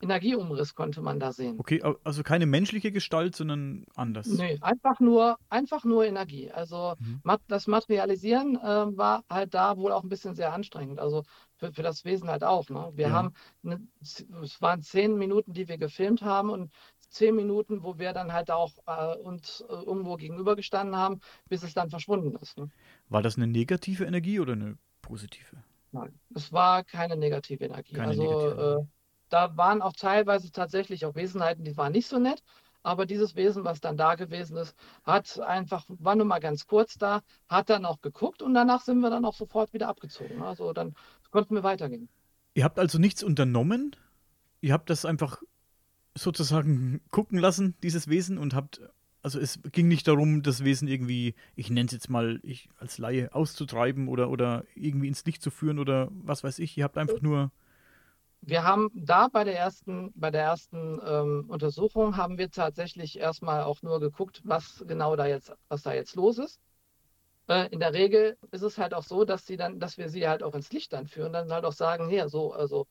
Energieumriss 0.01 0.75
konnte 0.75 1.03
man 1.03 1.19
da 1.19 1.33
sehen. 1.33 1.57
Okay, 1.59 1.83
also 2.05 2.23
keine 2.23 2.47
menschliche 2.47 2.93
Gestalt, 2.93 3.35
sondern 3.35 3.85
anders. 3.97 4.29
Nee, 4.29 4.59
einfach 4.61 5.01
nur, 5.01 5.39
einfach 5.49 5.85
nur 5.85 6.05
Energie. 6.05 6.51
Also 6.51 6.95
Mhm. 7.01 7.39
das 7.49 7.67
Materialisieren 7.67 8.57
äh, 8.57 8.97
war 8.97 9.25
halt 9.29 9.55
da 9.55 9.77
wohl 9.77 9.93
auch 9.93 10.03
ein 10.05 10.09
bisschen 10.09 10.35
sehr 10.35 10.53
anstrengend. 10.53 11.01
Also 11.01 11.25
für, 11.57 11.73
für 11.73 11.83
das 11.83 12.05
Wesen 12.05 12.29
halt 12.29 12.45
auch. 12.45 12.69
Ne? 12.69 12.91
Wir 12.95 13.09
Ja. 13.09 13.13
haben, 13.13 13.33
ne, 13.63 13.81
es 14.01 14.63
waren 14.63 14.83
zehn 14.83 15.19
Minuten, 15.19 15.53
die 15.53 15.69
wir 15.69 15.79
gefilmt 15.79 16.23
haben 16.23 16.51
und 16.51 16.71
zehn 17.11 17.35
Minuten, 17.35 17.83
wo 17.83 17.99
wir 17.99 18.13
dann 18.13 18.33
halt 18.33 18.51
auch 18.51 18.73
äh, 18.87 19.17
uns 19.17 19.63
äh, 19.69 19.73
irgendwo 19.73 20.17
gegenübergestanden 20.17 20.97
haben, 20.97 21.21
bis 21.49 21.63
es 21.63 21.75
dann 21.75 21.91
verschwunden 21.91 22.37
ist. 22.37 22.57
Ne? 22.59 22.69
War 23.09 23.23
das 23.23 23.37
eine 23.37 23.47
negative 23.47 24.05
Energie 24.05 24.39
oder 24.39 24.53
eine 24.53 24.79
positive? 25.03 25.57
Nein, 25.91 26.13
es 26.35 26.53
war 26.53 26.85
keine 26.85 27.17
negative 27.17 27.65
Energie. 27.65 27.95
Keine 27.95 28.09
also 28.09 28.23
negative 28.23 28.89
da 29.29 29.57
waren 29.57 29.83
auch 29.83 29.93
teilweise 29.93 30.51
tatsächlich 30.51 31.05
auch 31.05 31.15
Wesenheiten, 31.15 31.65
die 31.65 31.77
waren 31.77 31.93
nicht 31.93 32.09
so 32.09 32.19
nett. 32.19 32.43
Aber 32.83 33.07
dieses 33.07 33.35
Wesen, 33.35 33.65
was 33.65 33.81
dann 33.81 33.97
da 33.97 34.15
gewesen 34.15 34.57
ist, 34.57 34.75
hat 35.05 35.41
einfach, 35.41 35.85
war 35.89 36.15
nur 36.15 36.27
mal 36.27 36.39
ganz 36.39 36.67
kurz 36.67 36.97
da, 36.97 37.21
hat 37.49 37.71
dann 37.71 37.85
auch 37.85 38.01
geguckt 38.01 38.41
und 38.41 38.55
danach 38.55 38.83
sind 38.83 39.01
wir 39.01 39.11
dann 39.11 39.25
auch 39.25 39.35
sofort 39.35 39.73
wieder 39.73 39.89
abgezogen. 39.89 40.43
Also 40.43 40.73
dann 40.73 40.95
konnten 41.31 41.55
wir 41.55 41.63
weitergehen. 41.63 42.09
Ihr 42.55 42.65
habt 42.65 42.79
also 42.79 42.99
nichts 42.99 43.23
unternommen? 43.23 43.95
Ihr 44.61 44.73
habt 44.73 44.91
das 44.91 45.05
einfach 45.05 45.43
sozusagen 46.17 47.01
gucken 47.11 47.39
lassen, 47.39 47.75
dieses 47.83 48.09
Wesen, 48.09 48.39
und 48.39 48.55
habt, 48.55 48.81
also 49.23 49.39
es 49.39 49.61
ging 49.73 49.89
nicht 49.89 50.09
darum, 50.09 50.43
das 50.43 50.65
Wesen 50.65 50.89
irgendwie, 50.89 51.35
ich 51.57 51.71
nenne 51.71 51.87
es 51.87 51.93
jetzt 51.93 52.11
mal, 52.11 52.41
ich 52.43 52.69
als 52.79 52.99
Laie 52.99 53.35
auszutreiben 53.35 54.09
oder, 54.09 54.31
oder 54.31 54.65
irgendwie 54.75 55.09
ins 55.09 55.25
Licht 55.25 55.43
zu 55.43 55.51
führen 55.51 55.79
oder 55.79 56.09
was 56.11 56.43
weiß 56.43 56.59
ich. 56.61 56.77
Ihr 56.77 56.85
habt 56.85 56.99
einfach 56.99 57.21
nur 57.21 57.51
wir 58.41 58.65
haben 58.65 58.91
da 58.95 59.29
bei 59.29 59.45
der 59.45 59.59
ersten, 59.59 60.13
bei 60.15 60.31
der 60.31 60.43
ersten 60.43 61.01
ähm, 61.05 61.45
Untersuchung 61.49 62.17
haben 62.17 62.39
wir 62.39 62.51
tatsächlich 62.51 63.19
erstmal 63.19 63.63
auch 63.63 63.83
nur 63.83 64.01
geguckt, 64.01 64.41
was 64.45 64.85
genau 64.87 65.17
da 65.17 65.27
jetzt, 65.27 65.53
was 65.69 65.83
da 65.83 65.93
jetzt 65.93 66.15
los 66.15 66.39
ist. 66.39 66.61
Äh, 67.49 67.69
in 67.71 67.81
der 67.81 67.95
Regel 67.95 68.37
ist 68.51 68.63
es 68.63 68.79
halt 68.79 68.95
auch 68.95 69.03
so, 69.03 69.25
dass 69.25 69.47
sie 69.47 69.57
dann, 69.57 69.81
dass 69.81 69.99
wir 69.99 70.09
sie 70.09 70.29
halt 70.29 70.43
auch 70.43 70.55
ins 70.55 70.73
Licht 70.73 70.93
dann 70.93 71.07
führen, 71.07 71.33
dann 71.33 71.53
halt 71.53 71.65
auch 71.65 71.73
sagen, 71.73 72.09
hier, 72.09 72.29
so, 72.29 72.53
also 72.53 72.87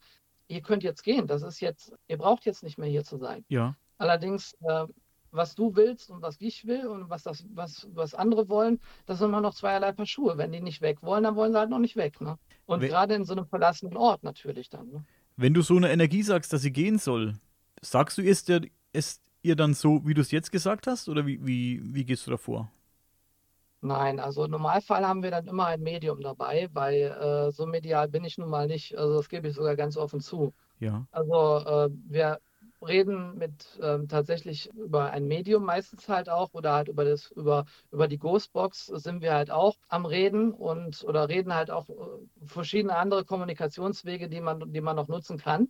ihr 0.48 0.62
könnt 0.62 0.84
jetzt 0.84 1.04
gehen, 1.04 1.28
das 1.28 1.44
ist 1.44 1.60
jetzt, 1.60 1.94
ihr 2.08 2.18
braucht 2.18 2.46
jetzt 2.46 2.64
nicht 2.64 2.78
mehr 2.78 2.90
hier 2.90 3.04
zu 3.04 3.18
sein. 3.18 3.46
Ja. 3.50 3.76
Allerdings, 3.98 4.54
äh, 4.62 4.86
was 5.32 5.56
du 5.56 5.76
willst 5.76 6.10
und 6.10 6.22
was 6.22 6.38
ich 6.40 6.66
will 6.66 6.88
und 6.88 7.10
was 7.10 7.24
das, 7.24 7.46
was, 7.50 7.88
was 7.94 8.14
andere 8.14 8.50
wollen, 8.50 8.80
das 9.06 9.20
sind 9.20 9.30
immer 9.30 9.42
noch 9.42 9.54
zweierlei 9.54 9.92
Paar 9.92 10.06
Schuhe. 10.06 10.38
Wenn 10.38 10.52
die 10.52 10.62
nicht 10.62 10.82
weg 10.82 11.04
wollen, 11.04 11.24
dann 11.24 11.36
wollen 11.36 11.52
sie 11.52 11.60
halt 11.60 11.70
noch 11.70 11.80
nicht 11.80 11.96
weg. 11.96 12.20
Ne? 12.22 12.38
Und 12.66 12.82
gerade 12.82 13.16
in 13.16 13.26
so 13.26 13.34
einem 13.34 13.46
verlassenen 13.46 13.98
Ort 13.98 14.24
natürlich 14.24 14.70
dann. 14.70 14.90
Ne? 14.90 15.06
Wenn 15.38 15.54
du 15.54 15.62
so 15.62 15.78
eine 15.78 15.92
Energie 15.92 16.24
sagst, 16.24 16.52
dass 16.52 16.64
sie 16.64 16.74
gehen 16.74 16.98
soll, 16.98 17.36
sagst 17.82 18.18
du 18.18 18.24
es, 18.24 18.44
der, 18.44 18.62
es 18.92 19.22
ihr 19.44 19.56
dann 19.56 19.74
so, 19.74 20.06
wie 20.06 20.14
du 20.14 20.22
es 20.22 20.32
jetzt 20.32 20.52
gesagt 20.52 20.88
hast, 20.88 21.08
oder 21.10 21.26
wie, 21.26 21.46
wie, 21.46 21.82
wie 21.84 22.06
gehst 22.06 22.26
du 22.28 22.32
davor? 22.32 22.72
Nein, 23.82 24.20
also 24.20 24.46
im 24.46 24.52
Normalfall 24.52 25.08
haben 25.08 25.22
wir 25.22 25.30
dann 25.30 25.48
immer 25.48 25.68
ein 25.68 25.82
Medium 25.82 26.22
dabei, 26.22 26.68
weil 26.74 27.16
äh, 27.22 27.52
so 27.52 27.68
medial 27.68 28.08
bin 28.08 28.26
ich 28.26 28.38
nun 28.40 28.50
mal 28.50 28.68
nicht. 28.68 28.98
Also 28.98 29.18
das 29.18 29.30
gebe 29.30 29.48
ich 29.48 29.56
sogar 29.56 29.76
ganz 29.76 29.96
offen 29.96 30.20
zu. 30.20 30.54
Ja. 30.80 31.06
Also 31.12 31.64
äh, 31.66 31.90
wir 32.08 32.40
reden 32.82 33.38
mit 33.38 33.80
ähm, 33.82 34.08
tatsächlich 34.08 34.70
über 34.76 35.12
ein 35.12 35.28
Medium 35.28 35.64
meistens 35.66 36.08
halt 36.10 36.30
auch 36.30 36.54
oder 36.54 36.74
halt 36.74 36.88
über 36.90 37.06
das 37.06 37.32
über 37.32 37.66
über 37.92 38.08
die 38.08 38.18
Ghostbox 38.20 38.88
sind 38.88 39.22
wir 39.22 39.34
halt 39.34 39.52
auch 39.52 39.78
am 39.88 40.06
reden 40.06 40.52
und 40.54 41.04
oder 41.04 41.30
reden 41.30 41.54
halt 41.54 41.72
auch 41.72 41.90
äh, 41.90 41.94
verschiedene 42.46 42.96
andere 42.96 43.26
Kommunikationswege, 43.26 44.30
die 44.30 44.42
man 44.42 44.72
die 44.72 44.82
man 44.82 44.96
noch 44.96 45.08
nutzen 45.08 45.38
kann. 45.38 45.70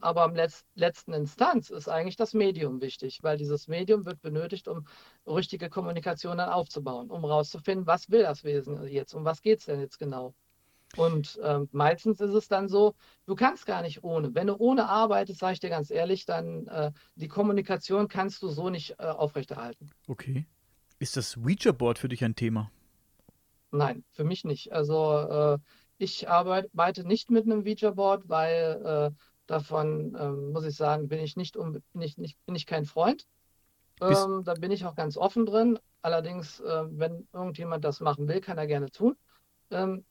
Aber 0.00 0.22
am 0.24 0.34
Letz 0.34 0.64
letzten 0.74 1.12
Instanz 1.14 1.70
ist 1.70 1.88
eigentlich 1.88 2.16
das 2.16 2.34
Medium 2.34 2.80
wichtig, 2.82 3.22
weil 3.22 3.38
dieses 3.38 3.66
Medium 3.66 4.04
wird 4.04 4.20
benötigt, 4.20 4.68
um 4.68 4.86
richtige 5.26 5.70
Kommunikation 5.70 6.36
dann 6.38 6.50
aufzubauen, 6.50 7.10
um 7.10 7.22
herauszufinden, 7.22 7.86
was 7.86 8.10
will 8.10 8.22
das 8.22 8.44
Wesen 8.44 8.82
jetzt, 8.88 9.14
um 9.14 9.24
was 9.24 9.40
geht 9.42 9.60
es 9.60 9.66
denn 9.66 9.80
jetzt 9.80 9.98
genau. 9.98 10.34
Und 10.96 11.38
äh, 11.38 11.60
meistens 11.72 12.20
ist 12.20 12.32
es 12.32 12.48
dann 12.48 12.68
so, 12.68 12.94
du 13.26 13.34
kannst 13.34 13.66
gar 13.66 13.82
nicht 13.82 14.02
ohne. 14.02 14.34
Wenn 14.34 14.46
du 14.46 14.56
ohne 14.56 14.88
arbeitest, 14.88 15.40
sage 15.40 15.54
ich 15.54 15.60
dir 15.60 15.70
ganz 15.70 15.90
ehrlich, 15.90 16.24
dann 16.24 16.66
äh, 16.68 16.92
die 17.14 17.28
Kommunikation 17.28 18.08
kannst 18.08 18.42
du 18.42 18.48
so 18.48 18.70
nicht 18.70 18.98
äh, 18.98 19.04
aufrechterhalten. 19.04 19.90
Okay. 20.08 20.46
Ist 20.98 21.16
das 21.16 21.36
Ouija-Board 21.36 21.98
für 21.98 22.08
dich 22.08 22.24
ein 22.24 22.34
Thema? 22.34 22.70
Nein, 23.70 24.04
für 24.12 24.24
mich 24.24 24.44
nicht. 24.44 24.72
Also 24.72 25.18
äh, 25.18 25.58
ich 25.98 26.28
arbeite 26.28 27.06
nicht 27.06 27.30
mit 27.30 27.44
einem 27.44 27.60
Ouija-Board, 27.60 28.28
weil 28.28 28.82
äh, 28.84 29.10
davon, 29.46 30.16
ähm, 30.18 30.52
muss 30.52 30.64
ich 30.64 30.76
sagen, 30.76 31.08
bin 31.08 31.20
ich 31.20 31.36
nicht, 31.36 31.56
um, 31.56 31.72
bin 31.72 32.02
ich, 32.02 32.16
nicht, 32.16 32.38
bin 32.46 32.54
ich 32.54 32.66
kein 32.66 32.86
Freund. 32.86 33.26
Ähm, 34.00 34.42
da 34.44 34.54
bin 34.54 34.70
ich 34.70 34.84
auch 34.84 34.94
ganz 34.94 35.16
offen 35.16 35.46
drin. 35.46 35.78
Allerdings, 36.02 36.60
äh, 36.60 36.84
wenn 36.90 37.26
irgendjemand 37.32 37.84
das 37.84 38.00
machen 38.00 38.28
will, 38.28 38.40
kann 38.40 38.58
er 38.58 38.66
gerne 38.66 38.90
tun. 38.90 39.16
Ähm, 39.70 40.04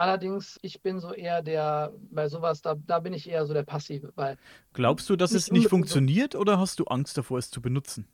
Allerdings, 0.00 0.58
ich 0.62 0.80
bin 0.80 0.98
so 0.98 1.12
eher 1.12 1.42
der, 1.42 1.92
bei 2.10 2.26
sowas, 2.26 2.62
da, 2.62 2.74
da 2.74 3.00
bin 3.00 3.12
ich 3.12 3.28
eher 3.28 3.44
so 3.44 3.52
der 3.52 3.64
Passive. 3.64 4.14
Weil 4.16 4.38
Glaubst 4.72 5.10
du, 5.10 5.14
dass 5.14 5.32
es 5.32 5.52
nicht 5.52 5.68
funktioniert 5.68 6.34
oder 6.34 6.58
hast 6.58 6.80
du 6.80 6.84
Angst 6.84 7.18
davor, 7.18 7.36
es 7.36 7.50
zu 7.50 7.60
benutzen? 7.60 8.08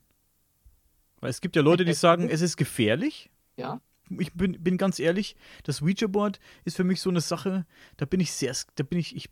Weil 1.20 1.30
es 1.30 1.40
gibt 1.40 1.54
ja 1.54 1.62
Leute, 1.62 1.84
die 1.84 1.92
sagen, 1.92 2.28
es 2.28 2.40
ist 2.40 2.56
gefährlich. 2.56 3.30
Ja. 3.56 3.80
Ich 4.18 4.32
bin, 4.32 4.60
bin 4.64 4.78
ganz 4.78 4.98
ehrlich, 4.98 5.36
das 5.62 5.80
Ouija-Board 5.80 6.40
ist 6.64 6.76
für 6.76 6.82
mich 6.82 7.00
so 7.00 7.08
eine 7.08 7.20
Sache, 7.20 7.66
da 7.98 8.04
bin 8.04 8.18
ich 8.18 8.32
sehr, 8.32 8.52
da 8.74 8.82
bin 8.82 8.98
ich, 8.98 9.14
ich, 9.14 9.30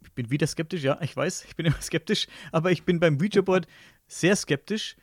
ich 0.00 0.12
bin 0.12 0.30
wieder 0.30 0.46
skeptisch, 0.46 0.84
ja, 0.84 1.00
ich 1.02 1.16
weiß, 1.16 1.46
ich 1.46 1.56
bin 1.56 1.66
immer 1.66 1.80
skeptisch, 1.82 2.28
aber 2.52 2.70
ich 2.70 2.84
bin 2.84 3.00
beim 3.00 3.18
Ouija-Board 3.20 3.66
sehr 4.06 4.36
skeptisch. 4.36 4.96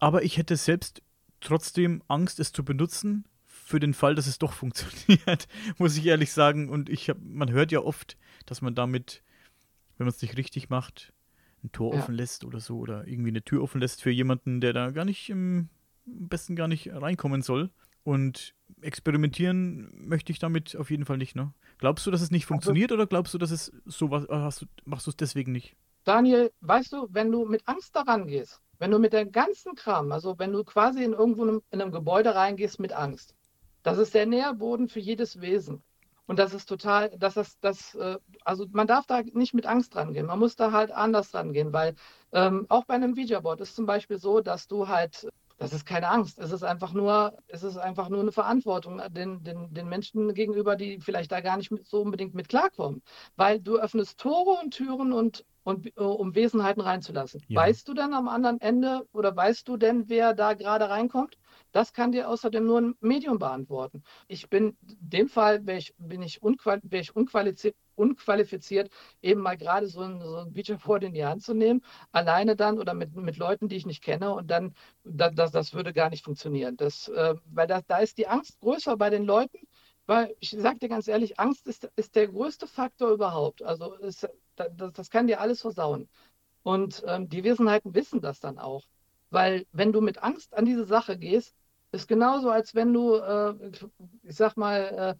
Aber 0.00 0.24
ich 0.24 0.36
hätte 0.36 0.56
selbst 0.56 1.00
trotzdem 1.38 2.02
Angst, 2.08 2.40
es 2.40 2.50
zu 2.50 2.64
benutzen, 2.64 3.24
für 3.64 3.80
den 3.80 3.94
Fall, 3.94 4.14
dass 4.14 4.26
es 4.26 4.38
doch 4.38 4.52
funktioniert, 4.62 5.48
muss 5.78 5.96
ich 5.96 6.06
ehrlich 6.06 6.32
sagen. 6.32 6.68
Und 6.68 6.88
ich 6.88 7.08
hab, 7.08 7.18
man 7.20 7.50
hört 7.50 7.72
ja 7.72 7.80
oft, 7.80 8.16
dass 8.46 8.62
man 8.62 8.74
damit, 8.74 9.22
wenn 9.96 10.04
man 10.04 10.14
es 10.14 10.22
nicht 10.22 10.36
richtig 10.36 10.68
macht, 10.68 11.12
ein 11.64 11.72
Tor 11.72 11.94
ja. 11.94 12.00
offen 12.00 12.14
lässt 12.14 12.44
oder 12.44 12.60
so 12.60 12.78
oder 12.78 13.06
irgendwie 13.06 13.30
eine 13.30 13.42
Tür 13.42 13.62
offen 13.62 13.80
lässt 13.80 14.02
für 14.02 14.10
jemanden, 14.10 14.60
der 14.60 14.74
da 14.74 14.90
gar 14.90 15.06
nicht 15.06 15.30
im 15.30 15.70
besten 16.04 16.54
gar 16.54 16.68
nicht 16.68 16.92
reinkommen 16.92 17.42
soll. 17.42 17.70
Und 18.02 18.54
experimentieren 18.82 19.90
möchte 20.06 20.30
ich 20.30 20.38
damit 20.38 20.76
auf 20.76 20.90
jeden 20.90 21.06
Fall 21.06 21.16
nicht, 21.16 21.34
ne? 21.34 21.54
Glaubst 21.78 22.06
du, 22.06 22.10
dass 22.10 22.20
es 22.20 22.30
nicht 22.30 22.44
also 22.44 22.48
funktioniert 22.48 22.92
also, 22.92 23.00
oder 23.00 23.06
glaubst 23.06 23.32
du, 23.32 23.38
dass 23.38 23.50
es 23.50 23.72
sowas 23.86 24.26
hast 24.28 24.60
du, 24.60 24.66
machst 24.84 25.06
du 25.06 25.10
es 25.10 25.16
deswegen 25.16 25.52
nicht? 25.52 25.74
Daniel, 26.04 26.52
weißt 26.60 26.92
du, 26.92 27.08
wenn 27.10 27.32
du 27.32 27.46
mit 27.46 27.66
Angst 27.66 27.96
daran 27.96 28.26
gehst, 28.26 28.60
wenn 28.78 28.90
du 28.90 28.98
mit 28.98 29.14
der 29.14 29.24
ganzen 29.24 29.74
Kram, 29.74 30.12
also 30.12 30.38
wenn 30.38 30.52
du 30.52 30.64
quasi 30.64 31.02
in 31.02 31.14
irgendwo 31.14 31.46
in 31.46 31.62
einem 31.70 31.92
Gebäude 31.92 32.34
reingehst 32.34 32.78
mit 32.78 32.92
Angst, 32.92 33.34
das 33.84 33.98
ist 33.98 34.14
der 34.14 34.26
Nährboden 34.26 34.88
für 34.88 34.98
jedes 34.98 35.40
Wesen. 35.40 35.84
Und 36.26 36.38
das 36.38 36.54
ist 36.54 36.66
total, 36.66 37.10
das 37.18 37.36
ist 37.36 37.58
das, 37.60 37.94
äh, 37.94 38.16
also 38.44 38.66
man 38.72 38.86
darf 38.86 39.06
da 39.06 39.22
nicht 39.22 39.52
mit 39.52 39.66
Angst 39.66 39.94
rangehen. 39.94 40.26
Man 40.26 40.38
muss 40.38 40.56
da 40.56 40.72
halt 40.72 40.90
anders 40.90 41.34
rangehen, 41.34 41.72
weil 41.72 41.94
ähm, 42.32 42.64
auch 42.70 42.84
bei 42.86 42.94
einem 42.94 43.12
Ouija-Board 43.12 43.60
ist 43.60 43.76
zum 43.76 43.84
Beispiel 43.84 44.18
so, 44.18 44.40
dass 44.40 44.66
du 44.66 44.88
halt, 44.88 45.28
das 45.58 45.74
ist 45.74 45.84
keine 45.84 46.08
Angst, 46.08 46.38
es 46.38 46.50
ist 46.50 46.64
einfach 46.64 46.94
nur, 46.94 47.36
es 47.46 47.62
ist 47.62 47.76
einfach 47.76 48.08
nur 48.08 48.20
eine 48.20 48.32
Verantwortung 48.32 49.02
den, 49.10 49.44
den, 49.44 49.72
den 49.74 49.88
Menschen 49.88 50.32
gegenüber, 50.32 50.76
die 50.76 50.98
vielleicht 50.98 51.30
da 51.30 51.42
gar 51.42 51.58
nicht 51.58 51.70
so 51.84 52.00
unbedingt 52.00 52.34
mit 52.34 52.48
klarkommen. 52.48 53.02
Weil 53.36 53.60
du 53.60 53.78
öffnest 53.78 54.18
Tore 54.18 54.58
und 54.62 54.72
Türen 54.72 55.12
und 55.12 55.44
und 55.64 55.86
äh, 55.96 56.00
um 56.00 56.34
Wesenheiten 56.34 56.82
reinzulassen. 56.82 57.42
Ja. 57.48 57.62
Weißt 57.62 57.88
du 57.88 57.94
dann 57.94 58.14
am 58.14 58.28
anderen 58.28 58.60
Ende 58.60 59.06
oder 59.12 59.34
weißt 59.34 59.66
du 59.66 59.76
denn, 59.76 60.08
wer 60.08 60.34
da 60.34 60.52
gerade 60.52 60.90
reinkommt? 60.90 61.38
Das 61.74 61.92
kann 61.92 62.12
dir 62.12 62.28
außerdem 62.28 62.64
nur 62.64 62.80
ein 62.80 62.94
Medium 63.00 63.40
beantworten. 63.40 64.04
Ich 64.28 64.48
bin, 64.48 64.76
in 64.88 65.10
dem 65.10 65.28
Fall 65.28 65.68
ich, 65.70 65.92
bin 65.98 66.22
ich, 66.22 66.40
unqual, 66.40 66.80
ich 66.88 67.16
unqualifiziert, 67.16 67.74
unqualifiziert, 67.96 68.92
eben 69.22 69.40
mal 69.40 69.56
gerade 69.56 69.88
so 69.88 70.02
ein, 70.02 70.20
so 70.20 70.36
ein 70.36 70.52
Beacherboard 70.52 71.02
in 71.02 71.14
die 71.14 71.24
Hand 71.24 71.42
zu 71.42 71.52
nehmen, 71.52 71.82
alleine 72.12 72.54
dann 72.54 72.78
oder 72.78 72.94
mit, 72.94 73.16
mit 73.16 73.38
Leuten, 73.38 73.68
die 73.68 73.74
ich 73.74 73.86
nicht 73.86 74.04
kenne 74.04 74.32
und 74.34 74.52
dann, 74.52 74.72
das, 75.02 75.50
das 75.50 75.74
würde 75.74 75.92
gar 75.92 76.10
nicht 76.10 76.24
funktionieren. 76.24 76.76
Das, 76.76 77.08
äh, 77.08 77.34
weil 77.46 77.66
da, 77.66 77.80
da 77.82 77.98
ist 77.98 78.18
die 78.18 78.28
Angst 78.28 78.60
größer 78.60 78.96
bei 78.96 79.10
den 79.10 79.24
Leuten, 79.24 79.58
weil 80.06 80.36
ich 80.38 80.50
sage 80.50 80.78
dir 80.78 80.88
ganz 80.88 81.08
ehrlich, 81.08 81.40
Angst 81.40 81.66
ist, 81.66 81.90
ist 81.96 82.14
der 82.14 82.28
größte 82.28 82.68
Faktor 82.68 83.10
überhaupt. 83.10 83.64
Also 83.64 83.94
ist, 83.94 84.28
das, 84.54 84.92
das 84.92 85.10
kann 85.10 85.26
dir 85.26 85.40
alles 85.40 85.62
versauen. 85.62 86.08
Und 86.62 87.02
ähm, 87.08 87.28
die 87.28 87.42
Wesenheiten 87.42 87.96
wissen 87.96 88.20
das 88.20 88.38
dann 88.38 88.60
auch. 88.60 88.84
Weil 89.30 89.66
wenn 89.72 89.92
du 89.92 90.00
mit 90.00 90.22
Angst 90.22 90.54
an 90.54 90.66
diese 90.66 90.84
Sache 90.84 91.18
gehst, 91.18 91.56
ist 91.94 92.08
genauso, 92.08 92.50
als 92.50 92.74
wenn 92.74 92.92
du, 92.92 93.14
äh, 93.16 93.54
ich 94.22 94.36
sag 94.36 94.56
mal, 94.56 95.16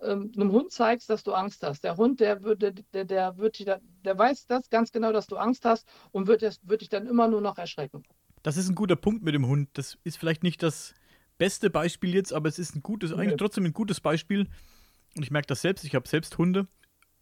äh, 0.00 0.06
äh, 0.06 0.12
einem 0.12 0.52
Hund 0.52 0.70
zeigst, 0.70 1.10
dass 1.10 1.24
du 1.24 1.32
Angst 1.32 1.62
hast. 1.62 1.82
Der 1.82 1.96
Hund, 1.96 2.20
der, 2.20 2.42
wird, 2.42 2.62
der, 2.62 3.04
der, 3.04 3.36
wird, 3.36 3.58
der, 3.58 3.80
der 4.04 4.18
weiß 4.18 4.46
das 4.46 4.70
ganz 4.70 4.92
genau, 4.92 5.12
dass 5.12 5.26
du 5.26 5.36
Angst 5.36 5.64
hast 5.64 5.88
und 6.12 6.26
wird, 6.26 6.42
wird 6.62 6.80
dich 6.80 6.88
dann 6.88 7.06
immer 7.06 7.28
nur 7.28 7.40
noch 7.40 7.58
erschrecken. 7.58 8.02
Das 8.42 8.56
ist 8.56 8.68
ein 8.68 8.74
guter 8.74 8.96
Punkt 8.96 9.24
mit 9.24 9.34
dem 9.34 9.46
Hund. 9.46 9.70
Das 9.72 9.98
ist 10.04 10.18
vielleicht 10.18 10.42
nicht 10.42 10.62
das 10.62 10.94
beste 11.36 11.70
Beispiel 11.70 12.14
jetzt, 12.14 12.32
aber 12.32 12.48
es 12.48 12.58
ist 12.58 12.76
ein 12.76 12.82
gutes, 12.82 13.12
eigentlich 13.12 13.36
trotzdem 13.36 13.64
ein 13.64 13.72
gutes 13.72 14.00
Beispiel. 14.00 14.48
Und 15.16 15.22
ich 15.22 15.30
merke 15.30 15.46
das 15.46 15.62
selbst, 15.62 15.84
ich 15.84 15.94
habe 15.94 16.08
selbst 16.08 16.38
Hunde. 16.38 16.68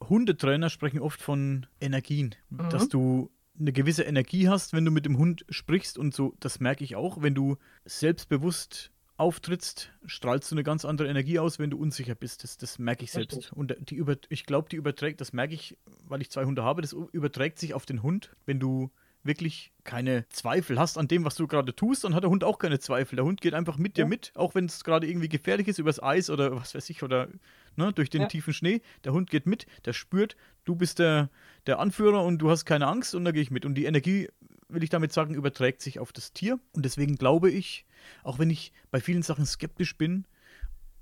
Hundetrainer 0.07 0.69
sprechen 0.69 1.01
oft 1.01 1.23
von 1.23 1.67
Energien, 1.81 2.35
mhm. 2.51 2.69
dass 2.69 2.89
du 2.89 3.31
eine 3.59 3.73
gewisse 3.73 4.03
Energie 4.03 4.49
hast, 4.49 4.75
wenn 4.75 4.85
du 4.85 4.91
mit 4.91 5.07
dem 5.07 5.17
Hund 5.17 5.47
sprichst 5.49 5.97
und 5.97 6.15
so, 6.15 6.35
das 6.41 6.61
merke 6.61 6.85
ich 6.85 6.95
auch, 6.95 7.23
wenn 7.23 7.35
du 7.35 7.57
selbstbewusst 7.87 8.93
auftrittst, 9.17 9.93
strahlst 10.05 10.51
du 10.51 10.55
eine 10.55 10.63
ganz 10.63 10.85
andere 10.85 11.09
Energie 11.09 11.39
aus, 11.39 11.59
wenn 11.59 11.71
du 11.71 11.79
unsicher 11.79 12.15
bist. 12.15 12.45
Das, 12.45 12.59
das 12.59 12.79
merke 12.79 13.05
ich 13.05 13.13
selbst. 13.13 13.37
Richtig. 13.37 13.53
Und 13.53 13.75
die 13.91 13.95
über, 13.95 14.17
ich 14.29 14.45
glaube, 14.45 14.69
die 14.69 14.77
überträgt, 14.77 15.21
das 15.21 15.33
merke 15.33 15.55
ich, 15.55 15.79
weil 16.07 16.21
ich 16.21 16.31
zwei 16.31 16.45
Hunde 16.45 16.63
habe, 16.63 16.83
das 16.83 16.93
überträgt 16.93 17.59
sich 17.59 17.75
auf 17.75 17.87
den 17.87 18.03
Hund, 18.03 18.37
wenn 18.45 18.61
du 18.61 18.91
wirklich 19.27 19.73
keine 19.85 20.29
Zweifel 20.29 20.79
hast 20.79 20.99
an 20.99 21.09
dem, 21.09 21.25
was 21.25 21.35
du 21.35 21.47
gerade 21.47 21.75
tust, 21.75 22.05
dann 22.05 22.15
hat 22.15 22.23
der 22.23 22.31
Hund 22.31 22.45
auch 22.45 22.59
keine 22.59 22.79
Zweifel. 22.79 23.17
Der 23.17 23.25
Hund 23.25 23.41
geht 23.41 23.55
einfach 23.55 23.77
mit 23.77 23.99
ja. 23.99 24.05
dir 24.05 24.09
mit, 24.09 24.33
auch 24.35 24.55
wenn 24.55 24.67
es 24.67 24.85
gerade 24.85 25.09
irgendwie 25.09 25.29
gefährlich 25.29 25.69
ist, 25.69 25.79
übers 25.79 26.03
Eis 26.03 26.31
oder 26.31 26.55
was 26.55 26.75
weiß 26.75 26.89
ich, 26.91 27.03
oder 27.03 27.29
ne, 27.77 27.93
durch 27.93 28.11
den 28.11 28.23
ja. 28.23 28.29
tiefen 28.29 28.53
Schnee. 28.53 28.83
Der 29.05 29.13
Hund 29.13 29.31
geht 29.31 29.47
mit, 29.47 29.67
der 29.85 29.93
spürt, 29.93 30.37
du 30.65 30.77
bist 30.77 30.99
der, 30.99 31.31
der 31.67 31.79
Anführer 31.79 32.23
und 32.25 32.39
du 32.39 32.51
hast 32.51 32.65
keine 32.65 32.87
Angst 32.87 33.15
und 33.15 33.25
da 33.25 33.33
gehe 33.33 33.43
ich 33.43 33.51
mit. 33.51 33.65
Und 33.65 33.75
die 33.75 33.85
Energie, 33.85 34.29
will 34.69 34.83
ich 34.83 34.91
damit 34.91 35.13
sagen, 35.13 35.35
überträgt 35.35 35.81
sich 35.81 35.99
auf 35.99 36.13
das 36.13 36.33
Tier. 36.33 36.59
Und 36.73 36.85
deswegen 36.85 37.17
glaube 37.17 37.51
ich, 37.51 37.86
auch 38.23 38.39
wenn 38.39 38.51
ich 38.51 38.73
bei 38.91 39.01
vielen 39.01 39.23
Sachen 39.23 39.47
skeptisch 39.47 39.97
bin, 39.97 40.27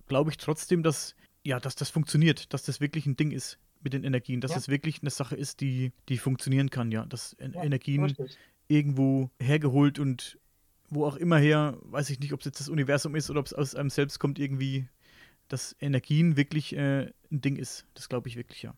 glaube 0.07 0.31
ich 0.31 0.37
trotzdem, 0.37 0.83
dass, 0.83 1.15
ja, 1.43 1.61
dass 1.61 1.75
das 1.75 1.91
funktioniert, 1.91 2.53
dass 2.53 2.63
das 2.63 2.81
wirklich 2.81 3.07
ein 3.07 3.17
Ding 3.17 3.31
ist 3.31 3.59
mit 3.83 3.93
den 3.93 4.05
Energien, 4.05 4.41
dass 4.41 4.53
ja. 4.53 4.57
das 4.57 4.69
wirklich 4.69 5.03
eine 5.03 5.11
Sache 5.11 5.37
ist, 5.37 5.61
die, 5.61 5.93
die 6.09 6.19
funktionieren 6.19 6.71
kann, 6.71 6.91
ja. 6.91 7.05
Dass 7.07 7.37
ja, 7.39 7.63
Energien 7.63 8.05
richtig. 8.05 8.39
irgendwo 8.69 9.31
hergeholt 9.39 9.99
und 9.99 10.39
wo 10.89 11.07
auch 11.07 11.17
immer 11.17 11.39
her, 11.39 11.77
weiß 11.83 12.11
ich 12.11 12.21
nicht, 12.21 12.33
ob 12.33 12.41
es 12.41 12.47
jetzt 12.47 12.61
das 12.61 12.69
Universum 12.69 13.15
ist 13.15 13.31
oder 13.31 13.41
ob 13.41 13.47
es 13.47 13.53
aus 13.53 13.75
einem 13.75 13.91
selbst 13.91 14.19
kommt, 14.19 14.39
irgendwie, 14.39 14.89
dass 15.49 15.77
Energien 15.81 16.37
wirklich 16.37 16.75
äh, 16.75 17.13
ein 17.31 17.41
Ding 17.41 17.57
ist. 17.57 17.87
Das 17.95 18.09
glaube 18.09 18.29
ich 18.29 18.37
wirklich, 18.37 18.63
ja. 18.63 18.75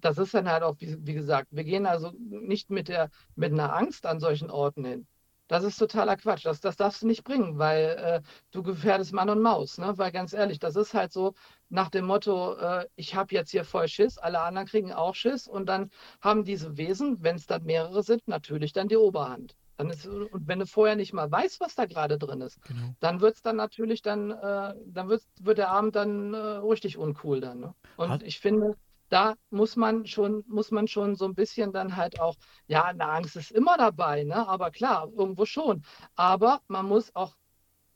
Das 0.00 0.18
ist 0.18 0.34
dann 0.34 0.48
halt 0.48 0.62
auch, 0.62 0.76
wie, 0.78 0.96
wie 1.06 1.14
gesagt, 1.14 1.48
wir 1.50 1.64
gehen 1.64 1.86
also 1.86 2.12
nicht 2.18 2.70
mit, 2.70 2.88
der, 2.88 3.10
mit 3.34 3.52
einer 3.52 3.74
Angst 3.74 4.06
an 4.06 4.20
solchen 4.20 4.50
Orten 4.50 4.84
hin. 4.84 5.06
Das 5.48 5.64
ist 5.64 5.78
totaler 5.78 6.16
Quatsch. 6.16 6.44
Das, 6.44 6.60
das 6.60 6.76
darfst 6.76 7.02
du 7.02 7.06
nicht 7.06 7.24
bringen, 7.24 7.58
weil 7.58 7.84
äh, 7.84 8.20
du 8.50 8.62
gefährdest 8.62 9.12
Mann 9.12 9.30
und 9.30 9.40
Maus. 9.40 9.78
Ne? 9.78 9.92
Weil 9.96 10.12
ganz 10.12 10.32
ehrlich, 10.32 10.58
das 10.58 10.76
ist 10.76 10.94
halt 10.94 11.12
so 11.12 11.34
nach 11.68 11.88
dem 11.88 12.06
Motto, 12.06 12.54
äh, 12.54 12.86
ich 12.96 13.14
habe 13.14 13.34
jetzt 13.34 13.50
hier 13.50 13.64
voll 13.64 13.88
Schiss, 13.88 14.18
alle 14.18 14.40
anderen 14.40 14.66
kriegen 14.66 14.92
auch 14.92 15.14
Schiss 15.14 15.46
und 15.46 15.66
dann 15.66 15.90
haben 16.20 16.44
diese 16.44 16.76
Wesen, 16.76 17.22
wenn 17.22 17.36
es 17.36 17.46
dann 17.46 17.64
mehrere 17.64 18.02
sind, 18.02 18.26
natürlich 18.28 18.72
dann 18.72 18.88
die 18.88 18.96
Oberhand. 18.96 19.56
Dann 19.76 19.90
ist, 19.90 20.06
und 20.06 20.48
wenn 20.48 20.58
du 20.58 20.66
vorher 20.66 20.96
nicht 20.96 21.12
mal 21.12 21.30
weißt, 21.30 21.60
was 21.60 21.74
da 21.74 21.84
gerade 21.84 22.18
drin 22.18 22.40
ist, 22.40 22.62
genau. 22.62 22.94
dann 23.00 23.20
wird 23.20 23.36
es 23.36 23.42
dann 23.42 23.56
natürlich 23.56 24.00
dann, 24.00 24.30
äh, 24.30 24.74
dann 24.86 25.08
wird, 25.08 25.22
wird 25.40 25.58
der 25.58 25.70
Abend 25.70 25.94
dann 25.96 26.32
äh, 26.32 26.36
richtig 26.38 26.96
uncool 26.96 27.40
dann. 27.40 27.60
Ne? 27.60 27.74
Und 27.96 28.08
Hat, 28.08 28.22
ich 28.22 28.40
finde, 28.40 28.76
da 29.08 29.36
muss 29.50 29.76
man 29.76 30.06
schon, 30.06 30.44
muss 30.48 30.70
man 30.70 30.88
schon 30.88 31.16
so 31.16 31.24
ein 31.24 31.34
bisschen 31.34 31.72
dann 31.72 31.96
halt 31.96 32.20
auch, 32.20 32.36
ja, 32.66 32.84
eine 32.84 33.08
Angst 33.08 33.36
ist 33.36 33.50
immer 33.50 33.76
dabei, 33.76 34.24
ne? 34.24 34.46
Aber 34.48 34.70
klar, 34.70 35.08
irgendwo 35.16 35.46
schon. 35.46 35.82
Aber 36.14 36.60
man 36.68 36.86
muss 36.86 37.14
auch 37.14 37.36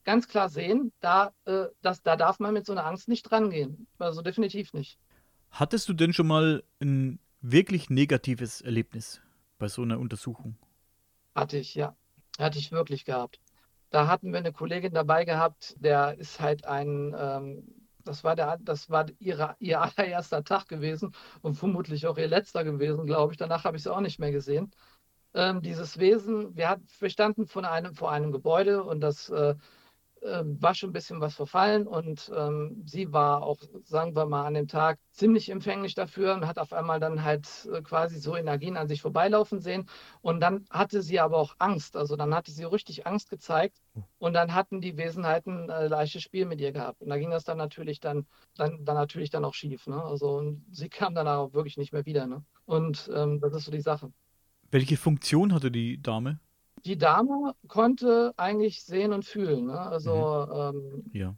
ganz 0.05 0.29
klar 0.29 0.49
sehen, 0.49 0.93
da, 1.01 1.33
äh, 1.45 1.67
das, 1.83 2.03
da 2.03 2.17
darf 2.17 2.39
man 2.39 2.55
mit 2.55 2.67
so 2.67 2.73
einer 2.73 2.87
Angst 2.87 3.09
nicht 3.09 3.31
rangehen. 3.33 3.87
Also 3.99 4.23
definitiv 4.23 4.73
nicht. 4.73 4.99
Hattest 5.51 5.89
du 5.89 5.93
denn 5.93 6.13
schon 6.13 6.27
mal 6.27 6.63
ein 6.81 7.19
wirklich 7.41 7.91
negatives 7.91 8.61
Erlebnis 8.61 9.21
bei 9.59 9.69
so 9.69 9.83
einer 9.83 9.99
Untersuchung? 9.99 10.57
Hatte 11.35 11.59
ich, 11.59 11.75
ja. 11.75 11.97
Hatte 12.39 12.59
ich 12.59 12.73
wirklich 12.73 13.05
gehabt. 13.05 13.41
Da 13.91 14.07
hatten 14.07 14.33
wir 14.33 14.39
eine 14.39 14.53
Kollegin 14.53 14.95
dabei 14.95 15.25
gehabt, 15.25 15.75
der 15.79 16.17
ist 16.19 16.41
halt 16.41 16.65
ein 16.65 17.15
ähm, 17.19 17.80
das 18.05 18.25
war, 18.25 18.37
der, 18.37 18.59
das 18.61 18.91
war 18.91 19.07
ihre, 19.19 19.57
ihr 19.61 19.81
allererster 19.83 20.45
Tag 20.45 20.69
gewesen 20.69 21.15
und 21.43 21.55
vermutlich 21.55 22.07
auch 22.07 22.19
ihr 22.19 22.29
letzter 22.29 22.65
gewesen, 22.65 23.07
glaube 23.07 23.33
ich. 23.33 23.39
Danach 23.39 23.65
habe 23.65 23.77
ich 23.77 23.83
sie 23.83 23.93
auch 23.93 24.01
nicht 24.01 24.19
mehr 24.19 24.33
gesehen. 24.33 24.71
Ähm, 25.35 25.63
dieses 25.63 25.99
Wesen, 25.99 26.57
wir, 26.57 26.69
hat, 26.71 26.81
wir 26.99 27.11
standen 27.11 27.47
einem, 27.65 27.95
vor 27.95 28.11
einem 28.11 28.33
Gebäude 28.33 28.83
und 28.85 29.01
das 29.01 29.29
äh, 29.31 29.55
äh, 30.23 30.43
war 30.45 30.75
schon 30.75 30.91
ein 30.91 30.93
bisschen 30.93 31.21
was 31.21 31.35
verfallen 31.35 31.87
und 31.87 32.31
ähm, 32.37 32.83
sie 32.85 33.13
war 33.13 33.43
auch, 33.43 33.59
sagen 33.85 34.15
wir 34.15 34.27
mal, 34.27 34.47
an 34.47 34.55
dem 34.55 34.69
Tag 34.69 34.99
ziemlich 35.13 35.51
empfänglich 35.51 35.95
dafür 35.95 36.35
und 36.35 36.47
hat 36.47 36.59
auf 36.59 36.73
einmal 36.73 37.01
dann 37.01 37.25
halt 37.25 37.69
äh, 37.73 37.83
quasi 37.83 38.19
so 38.19 38.37
Energien 38.37 38.77
an 38.77 38.89
sich 38.89 39.03
vorbeilaufen 39.03 39.61
sehen 39.61 39.87
und 40.21 40.41
dann 40.41 40.67
hatte 40.71 41.03
sie 41.03 41.21
aber 41.21 41.39
auch 41.39 41.57
Angst, 41.59 41.97
also 41.97 42.17
dann 42.17 42.35
hatte 42.35 42.51
sie 42.51 42.65
richtig 42.65 43.07
Angst 43.07 43.31
gezeigt 43.31 43.81
und 44.19 44.35
dann 44.35 44.55
hatten 44.55 44.81
die 44.81 44.97
Wesenheiten 44.97 45.71
ein 45.71 45.85
äh, 45.85 45.89
leichtes 45.89 46.23
Spiel 46.23 46.47
mit 46.47 46.61
ihr 46.61 46.73
gehabt 46.73 47.01
und 47.01 47.09
da 47.09 47.19
ging 47.19 47.31
das 47.31 47.45
dann 47.45 47.59
natürlich 47.59 48.01
dann, 48.01 48.27
dann, 48.57 48.85
dann 48.85 48.97
natürlich 48.97 49.31
dann 49.31 49.45
auch 49.45 49.55
schief, 49.55 49.87
ne? 49.87 50.03
also 50.03 50.39
und 50.39 50.65
sie 50.71 50.89
kam 50.89 51.15
dann 51.15 51.29
auch 51.29 51.53
wirklich 51.55 51.77
nicht 51.77 51.93
mehr 51.93 52.07
wieder, 52.07 52.27
ne? 52.27 52.45
und 52.67 53.11
ähm, 53.15 53.41
das 53.41 53.55
ist 53.55 53.65
so 53.65 53.73
die 53.73 53.81
Sache. 53.81 54.13
Welche 54.71 54.97
Funktion 54.97 55.53
hatte 55.53 55.71
die 55.71 56.01
Dame? 56.01 56.39
Die 56.85 56.99
Dame 56.99 57.55
konnte 57.69 58.33
eigentlich 58.37 58.83
sehen 58.85 59.13
und 59.13 59.25
fühlen. 59.25 59.67
Ne? 59.67 59.79
Also 59.79 60.73
mhm. 60.73 60.79
ähm, 60.79 61.11
ja. 61.13 61.35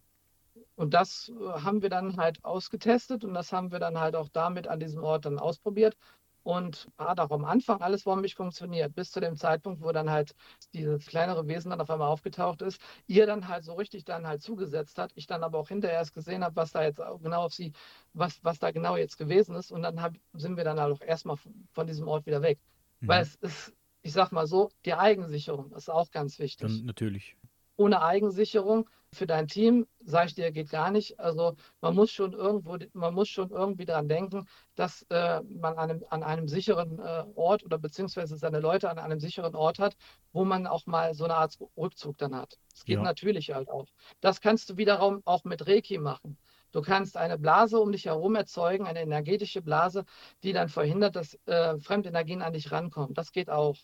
Und 0.74 0.94
das 0.94 1.30
äh, 1.30 1.60
haben 1.60 1.82
wir 1.82 1.90
dann 1.90 2.16
halt 2.16 2.44
ausgetestet 2.44 3.24
und 3.24 3.34
das 3.34 3.52
haben 3.52 3.72
wir 3.72 3.78
dann 3.78 3.98
halt 4.00 4.16
auch 4.16 4.28
damit 4.28 4.68
an 4.68 4.80
diesem 4.80 5.02
Ort 5.02 5.26
dann 5.26 5.38
ausprobiert. 5.38 5.96
Und 6.44 6.88
hat 6.98 7.20
auch 7.20 7.30
am 7.30 7.44
Anfang 7.44 7.80
alles 7.82 8.02
bombig 8.02 8.34
funktioniert, 8.34 8.96
bis 8.96 9.12
zu 9.12 9.20
dem 9.20 9.36
Zeitpunkt, 9.36 9.80
wo 9.80 9.92
dann 9.92 10.10
halt 10.10 10.34
dieses 10.74 11.06
kleinere 11.06 11.46
Wesen 11.46 11.70
dann 11.70 11.80
auf 11.80 11.88
einmal 11.88 12.08
aufgetaucht 12.08 12.62
ist, 12.62 12.80
ihr 13.06 13.26
dann 13.26 13.46
halt 13.46 13.62
so 13.62 13.74
richtig 13.74 14.04
dann 14.04 14.26
halt 14.26 14.42
zugesetzt 14.42 14.98
hat. 14.98 15.12
Ich 15.14 15.28
dann 15.28 15.44
aber 15.44 15.60
auch 15.60 15.68
hinterher 15.68 15.98
erst 15.98 16.14
gesehen 16.14 16.42
habe, 16.42 16.56
was 16.56 16.72
da 16.72 16.82
jetzt 16.82 17.00
genau 17.22 17.44
auf 17.44 17.54
sie, 17.54 17.72
was, 18.12 18.42
was 18.42 18.58
da 18.58 18.72
genau 18.72 18.96
jetzt 18.96 19.18
gewesen 19.18 19.54
ist. 19.54 19.70
Und 19.70 19.82
dann 19.82 20.02
hab, 20.02 20.14
sind 20.32 20.56
wir 20.56 20.64
dann 20.64 20.80
halt 20.80 20.92
auch 20.92 21.06
erstmal 21.06 21.36
von 21.70 21.86
diesem 21.86 22.08
Ort 22.08 22.26
wieder 22.26 22.42
weg. 22.42 22.58
Mhm. 22.98 23.06
Weil 23.06 23.22
es 23.22 23.36
ist 23.36 23.72
ich 24.02 24.12
sag 24.12 24.32
mal 24.32 24.46
so, 24.46 24.70
die 24.84 24.94
Eigensicherung 24.94 25.72
ist 25.72 25.90
auch 25.90 26.10
ganz 26.10 26.38
wichtig. 26.38 26.68
Dann 26.68 26.84
natürlich. 26.84 27.36
Ohne 27.76 28.02
Eigensicherung 28.02 28.88
für 29.12 29.26
dein 29.26 29.48
Team, 29.48 29.86
sage 30.04 30.28
ich 30.28 30.34
dir, 30.34 30.52
geht 30.52 30.70
gar 30.70 30.90
nicht. 30.90 31.18
Also 31.20 31.56
man 31.80 31.94
muss 31.94 32.10
schon 32.10 32.32
irgendwo, 32.32 32.76
man 32.92 33.14
muss 33.14 33.28
schon 33.28 33.50
irgendwie 33.50 33.84
daran 33.84 34.08
denken, 34.08 34.46
dass 34.74 35.02
äh, 35.10 35.42
man 35.42 35.76
an 35.76 35.90
einem, 35.90 36.04
an 36.10 36.22
einem 36.22 36.48
sicheren 36.48 36.98
äh, 36.98 37.24
Ort 37.34 37.64
oder 37.64 37.78
beziehungsweise 37.78 38.36
seine 38.36 38.60
Leute 38.60 38.90
an 38.90 38.98
einem 38.98 39.20
sicheren 39.20 39.54
Ort 39.54 39.78
hat, 39.78 39.96
wo 40.32 40.44
man 40.44 40.66
auch 40.66 40.86
mal 40.86 41.14
so 41.14 41.24
eine 41.24 41.34
Art 41.34 41.58
Rückzug 41.76 42.18
dann 42.18 42.34
hat. 42.34 42.58
Das 42.70 42.84
geht 42.84 42.96
ja. 42.96 43.02
natürlich 43.02 43.52
halt 43.52 43.68
auch. 43.68 43.86
Das 44.20 44.40
kannst 44.40 44.70
du 44.70 44.76
wiederum 44.76 45.22
auch 45.24 45.44
mit 45.44 45.66
Reiki 45.66 45.98
machen. 45.98 46.38
Du 46.72 46.80
kannst 46.80 47.18
eine 47.18 47.38
Blase 47.38 47.78
um 47.78 47.92
dich 47.92 48.06
herum 48.06 48.34
erzeugen, 48.34 48.86
eine 48.86 49.02
energetische 49.02 49.60
Blase, 49.60 50.06
die 50.42 50.54
dann 50.54 50.70
verhindert, 50.70 51.16
dass 51.16 51.34
äh, 51.44 51.78
Fremdenergien 51.78 52.40
an 52.40 52.54
dich 52.54 52.72
rankommen. 52.72 53.12
Das 53.12 53.32
geht 53.32 53.50
auch. 53.50 53.76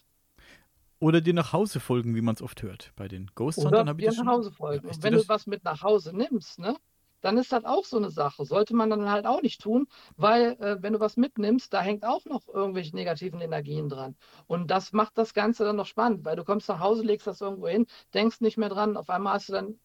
Oder 1.01 1.21
dir 1.21 1.35
nach 1.35 1.53
Hause 1.53 1.81
folgen, 1.81 2.15
wie 2.15 2.21
man 2.21 2.35
es 2.35 2.43
oft 2.43 2.63
hört. 2.63 2.93
Bei 2.97 3.09
den 3.09 3.31
Ghost 3.35 3.59
Huntern 3.59 3.89
habe 3.89 4.01
ich 4.01 4.07
das 4.07 4.17
dir 4.17 4.25
nach 4.25 4.33
Hause 4.33 4.51
folgen. 4.51 4.87
Ja, 4.87 4.95
Und 4.95 5.03
wenn 5.03 5.13
du 5.15 5.29
was 5.29 5.47
mit 5.47 5.65
nach 5.65 5.83
Hause 5.83 6.17
nimmst, 6.17 6.59
ne, 6.59 6.77
dann 7.21 7.37
ist 7.39 7.53
das 7.53 7.65
auch 7.65 7.85
so 7.85 7.97
eine 7.97 8.11
Sache. 8.11 8.45
Sollte 8.45 8.75
man 8.75 8.91
dann 8.91 9.11
halt 9.11 9.27
auch 9.27 9.43
nicht 9.43 9.61
tun, 9.61 9.87
weil 10.17 10.53
äh, 10.61 10.83
wenn 10.83 10.93
du 10.93 11.01
was 11.01 11.17
mitnimmst, 11.17 11.73
da 11.73 11.81
hängt 11.81 12.05
auch 12.05 12.25
noch 12.25 12.49
irgendwelche 12.49 12.95
negativen 12.95 13.41
Energien 13.41 13.89
dran. 13.89 14.17
Und 14.47 14.71
das 14.71 14.93
macht 14.93 15.19
das 15.19 15.35
Ganze 15.35 15.65
dann 15.65 15.77
noch 15.77 15.87
spannend, 15.87 16.25
weil 16.25 16.37
du 16.37 16.45
kommst 16.45 16.69
nach 16.69 16.81
Hause, 16.81 17.03
legst 17.03 17.27
das 17.27 17.41
irgendwo 17.41 17.69
hin, 17.69 17.87
denkst 18.15 18.41
nicht 18.41 18.57
mehr 18.57 18.69
dran, 18.69 18.97
auf 18.97 19.11
einmal 19.11 19.35
hast 19.35 19.49
du 19.49 19.53
dann 19.53 19.67
ein 19.67 19.81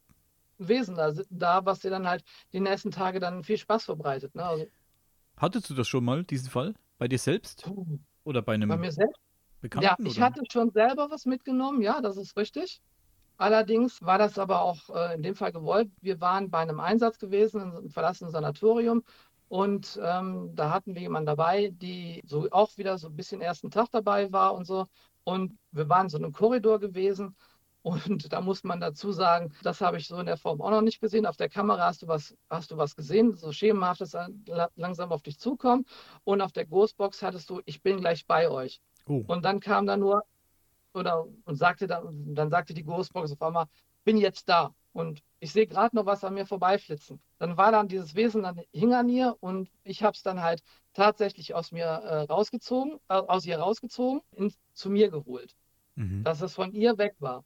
Wesen 0.57 0.95
da, 0.95 1.13
da 1.29 1.65
was 1.65 1.79
dir 1.79 1.89
dann 1.89 2.07
halt 2.07 2.23
die 2.53 2.59
nächsten 2.59 2.91
Tage 2.91 3.19
dann 3.19 3.43
viel 3.43 3.57
Spaß 3.57 3.85
verbreitet. 3.85 4.35
Ne? 4.35 4.43
Also, 4.43 4.65
Hattest 5.37 5.69
du 5.69 5.73
das 5.73 5.87
schon 5.87 6.05
mal, 6.05 6.23
diesen 6.23 6.49
Fall? 6.49 6.75
Bei 6.99 7.07
dir 7.07 7.17
selbst? 7.17 7.69
Oder 8.23 8.41
bei 8.41 8.53
einem. 8.53 8.69
Bei 8.69 8.77
mir 8.77 8.91
selbst? 8.91 9.19
Bekannten? 9.63 9.85
Ja, 9.85 9.95
ich 10.11 10.17
oder? 10.17 10.25
hatte 10.25 10.43
schon 10.51 10.71
selber 10.71 11.09
was 11.09 11.25
mitgenommen, 11.25 11.81
ja, 11.81 12.01
das 12.01 12.17
ist 12.17 12.35
richtig. 12.37 12.81
Allerdings 13.37 14.01
war 14.01 14.17
das 14.17 14.37
aber 14.37 14.61
auch 14.61 14.89
äh, 14.89 15.15
in 15.15 15.23
dem 15.23 15.35
Fall 15.35 15.51
gewollt. 15.51 15.89
Wir 16.01 16.21
waren 16.21 16.51
bei 16.51 16.59
einem 16.59 16.79
Einsatz 16.79 17.17
gewesen 17.17 17.61
in 17.61 17.71
einem 17.71 17.89
verlassenen 17.89 18.31
Sanatorium 18.31 19.03
und 19.47 19.99
ähm, 20.03 20.51
da 20.53 20.69
hatten 20.71 20.95
wir 20.95 21.01
jemanden 21.01 21.27
dabei, 21.27 21.69
die 21.73 22.21
so 22.25 22.47
auch 22.51 22.77
wieder 22.77 22.97
so 22.97 23.07
ein 23.07 23.15
bisschen 23.15 23.41
ersten 23.41 23.71
Tag 23.71 23.87
dabei 23.91 24.31
war 24.33 24.53
und 24.53 24.65
so. 24.65 24.87
Und 25.23 25.57
wir 25.71 25.87
waren 25.87 26.07
in 26.07 26.09
so 26.09 26.17
einem 26.17 26.33
Korridor 26.33 26.79
gewesen. 26.79 27.35
Und 27.83 28.31
da 28.31 28.39
muss 28.39 28.63
man 28.63 28.79
dazu 28.79 29.11
sagen, 29.11 29.53
das 29.61 29.81
habe 29.81 29.97
ich 29.97 30.07
so 30.07 30.17
in 30.17 30.25
der 30.25 30.37
Form 30.37 30.61
auch 30.61 30.69
noch 30.69 30.81
nicht 30.81 31.01
gesehen. 31.01 31.25
Auf 31.25 31.35
der 31.35 31.49
Kamera 31.49 31.87
hast 31.87 32.01
du 32.01 32.07
was, 32.07 32.33
hast 32.49 32.71
du 32.71 32.77
was 32.77 32.95
gesehen, 32.95 33.35
so 33.35 33.51
schemenhaft, 33.51 33.99
dass 33.99 34.15
langsam 34.75 35.11
auf 35.11 35.21
dich 35.21 35.37
zukommt. 35.37 35.89
Und 36.23 36.39
auf 36.39 36.53
der 36.53 36.65
Ghostbox 36.65 37.21
hattest 37.21 37.49
du, 37.49 37.61
ich 37.65 37.83
bin 37.83 37.97
gleich 37.99 38.25
bei 38.25 38.49
euch. 38.49 38.81
Oh. 39.05 39.23
Und 39.27 39.43
dann 39.43 39.59
kam 39.59 39.85
da 39.85 39.97
nur, 39.97 40.23
oder 40.93 41.25
und 41.45 41.55
sagte 41.55 41.87
dann, 41.87 42.35
dann 42.35 42.49
sagte 42.49 42.73
die 42.73 42.83
Ghostbox 42.83 43.31
auf 43.31 43.41
einmal, 43.41 43.65
bin 44.03 44.17
jetzt 44.17 44.47
da. 44.47 44.73
Und 44.93 45.23
ich 45.39 45.51
sehe 45.51 45.65
gerade 45.65 45.95
noch 45.95 46.05
was 46.05 46.23
an 46.23 46.35
mir 46.35 46.45
vorbeiflitzen. 46.45 47.19
Dann 47.39 47.57
war 47.57 47.71
dann 47.71 47.87
dieses 47.87 48.15
Wesen, 48.15 48.43
dann 48.43 48.61
hing 48.71 48.93
an 48.93 49.09
ihr 49.09 49.35
und 49.39 49.69
ich 49.83 50.03
habe 50.03 50.15
es 50.15 50.21
dann 50.21 50.41
halt 50.41 50.61
tatsächlich 50.93 51.55
aus 51.55 51.71
mir 51.71 51.85
äh, 51.85 52.21
rausgezogen, 52.23 52.99
äh, 53.09 53.15
aus 53.15 53.45
ihr 53.45 53.57
rausgezogen, 53.57 54.21
in, 54.35 54.53
zu 54.73 54.91
mir 54.91 55.09
geholt. 55.09 55.55
Mhm. 55.95 56.23
Dass 56.23 56.41
es 56.41 56.53
von 56.53 56.71
ihr 56.73 56.97
weg 56.97 57.15
war. 57.19 57.43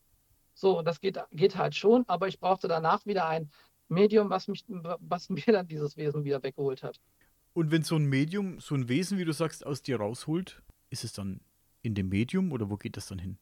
So, 0.54 0.82
das 0.82 1.00
geht, 1.00 1.20
geht 1.32 1.56
halt 1.56 1.76
schon, 1.76 2.04
aber 2.08 2.28
ich 2.28 2.40
brauchte 2.40 2.68
danach 2.68 3.06
wieder 3.06 3.28
ein 3.28 3.50
Medium, 3.88 4.30
was, 4.30 4.48
mich, 4.48 4.66
was 4.68 5.30
mir 5.30 5.46
dann 5.46 5.68
dieses 5.68 5.96
Wesen 5.96 6.26
wieder 6.26 6.44
weggeholt 6.44 6.84
hat. 6.84 7.00
Und 7.54 7.72
wenn 7.72 7.84
so 7.84 7.96
ein 7.96 8.06
Medium, 8.06 8.60
so 8.60 8.76
ein 8.76 8.90
Wesen, 8.90 9.18
wie 9.18 9.26
du 9.26 9.32
sagst, 9.32 9.66
aus 9.66 9.82
dir 9.82 9.98
rausholt, 9.98 10.62
ist 10.90 11.04
es 11.04 11.14
dann 11.14 11.40
in 11.82 11.96
dem 11.96 12.10
Medium 12.10 12.52
oder 12.52 12.70
wo 12.70 12.78
geht 12.78 12.98
das 12.98 13.08
dann 13.08 13.20
hin? 13.20 13.38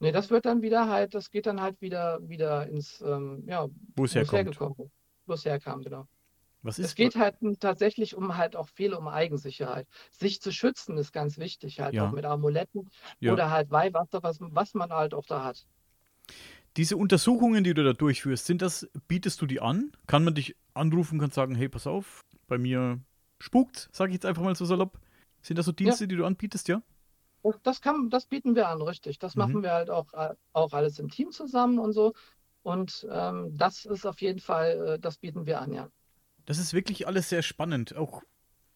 Nee, 0.00 0.12
das 0.12 0.30
wird 0.30 0.46
dann 0.46 0.62
wieder 0.62 0.88
halt, 0.88 1.14
das 1.14 1.30
geht 1.30 1.46
dann 1.46 1.60
halt 1.60 1.80
wieder, 1.80 2.18
wieder 2.28 2.66
ins, 2.68 3.00
ähm, 3.02 3.44
ja, 3.46 3.68
wo 3.96 4.04
es 4.04 4.14
herkommt. 4.14 4.58
Wo 5.26 5.34
es 5.34 5.44
herkam, 5.44 5.82
genau. 5.82 6.08
Was 6.62 6.78
Es 6.78 6.94
ist. 6.94 6.96
geht 6.96 7.16
halt 7.16 7.36
tatsächlich 7.60 8.16
um 8.16 8.36
halt 8.36 8.56
auch 8.56 8.68
viel 8.70 8.94
um 8.94 9.08
Eigensicherheit. 9.08 9.88
Sich 10.12 10.40
zu 10.42 10.52
schützen 10.52 10.98
ist 10.98 11.12
ganz 11.12 11.38
wichtig, 11.38 11.80
halt 11.80 11.98
auch 12.00 12.08
Ja, 12.08 12.12
mit 12.12 12.24
Amuletten 12.26 12.90
ja. 13.20 13.32
oder 13.32 13.50
halt 13.50 13.70
Weihwasser, 13.70 14.22
was, 14.22 14.38
was 14.40 14.74
man 14.74 14.92
halt 14.92 15.14
auch 15.14 15.26
da 15.26 15.44
hat. 15.44 15.66
Diese 16.76 16.96
Untersuchungen, 16.96 17.64
die 17.64 17.74
du 17.74 17.84
da 17.84 17.92
durchführst, 17.92 18.46
sind 18.46 18.62
das, 18.62 18.88
bietest 19.06 19.40
du 19.42 19.46
die 19.46 19.60
an? 19.60 19.92
Kann 20.06 20.24
man 20.24 20.34
dich 20.34 20.56
anrufen, 20.74 21.18
kann 21.18 21.30
sagen, 21.30 21.54
hey, 21.54 21.68
pass 21.68 21.86
auf, 21.86 22.24
bei 22.48 22.56
mir 22.58 23.00
spukt, 23.40 23.88
sage 23.92 24.10
ich 24.10 24.14
jetzt 24.14 24.26
einfach 24.26 24.42
mal 24.42 24.56
so 24.56 24.64
salopp. 24.64 24.98
Sind 25.42 25.58
das 25.58 25.66
so 25.66 25.72
Ja, 25.82 25.96
Dienste, 25.96 26.08
die 26.08 26.16
du 26.16 26.24
anbietest, 26.24 26.68
ja? 26.68 26.82
Das, 27.62 27.80
kann, 27.80 28.10
das 28.10 28.26
bieten 28.26 28.54
wir 28.54 28.68
an, 28.68 28.82
richtig. 28.82 29.18
Das 29.18 29.34
Mhm. 29.34 29.40
machen 29.40 29.62
wir 29.62 29.72
halt 29.72 29.90
auch, 29.90 30.12
äh, 30.14 30.34
auch 30.52 30.72
alles 30.72 30.98
im 30.98 31.08
Team 31.08 31.32
zusammen 31.32 31.78
und 31.78 31.92
so. 31.92 32.12
Und 32.62 33.06
ähm, 33.10 33.56
das 33.56 33.84
ist 33.84 34.06
auf 34.06 34.20
jeden 34.20 34.38
Fall, 34.40 34.94
äh, 34.94 34.98
das 34.98 35.18
bieten 35.18 35.46
wir 35.46 35.60
an, 35.60 35.72
ja. 35.72 35.88
Das 36.44 36.58
ist 36.58 36.72
wirklich 36.74 37.06
alles 37.06 37.28
sehr 37.28 37.42
spannend. 37.42 37.96
Auch 37.96 38.22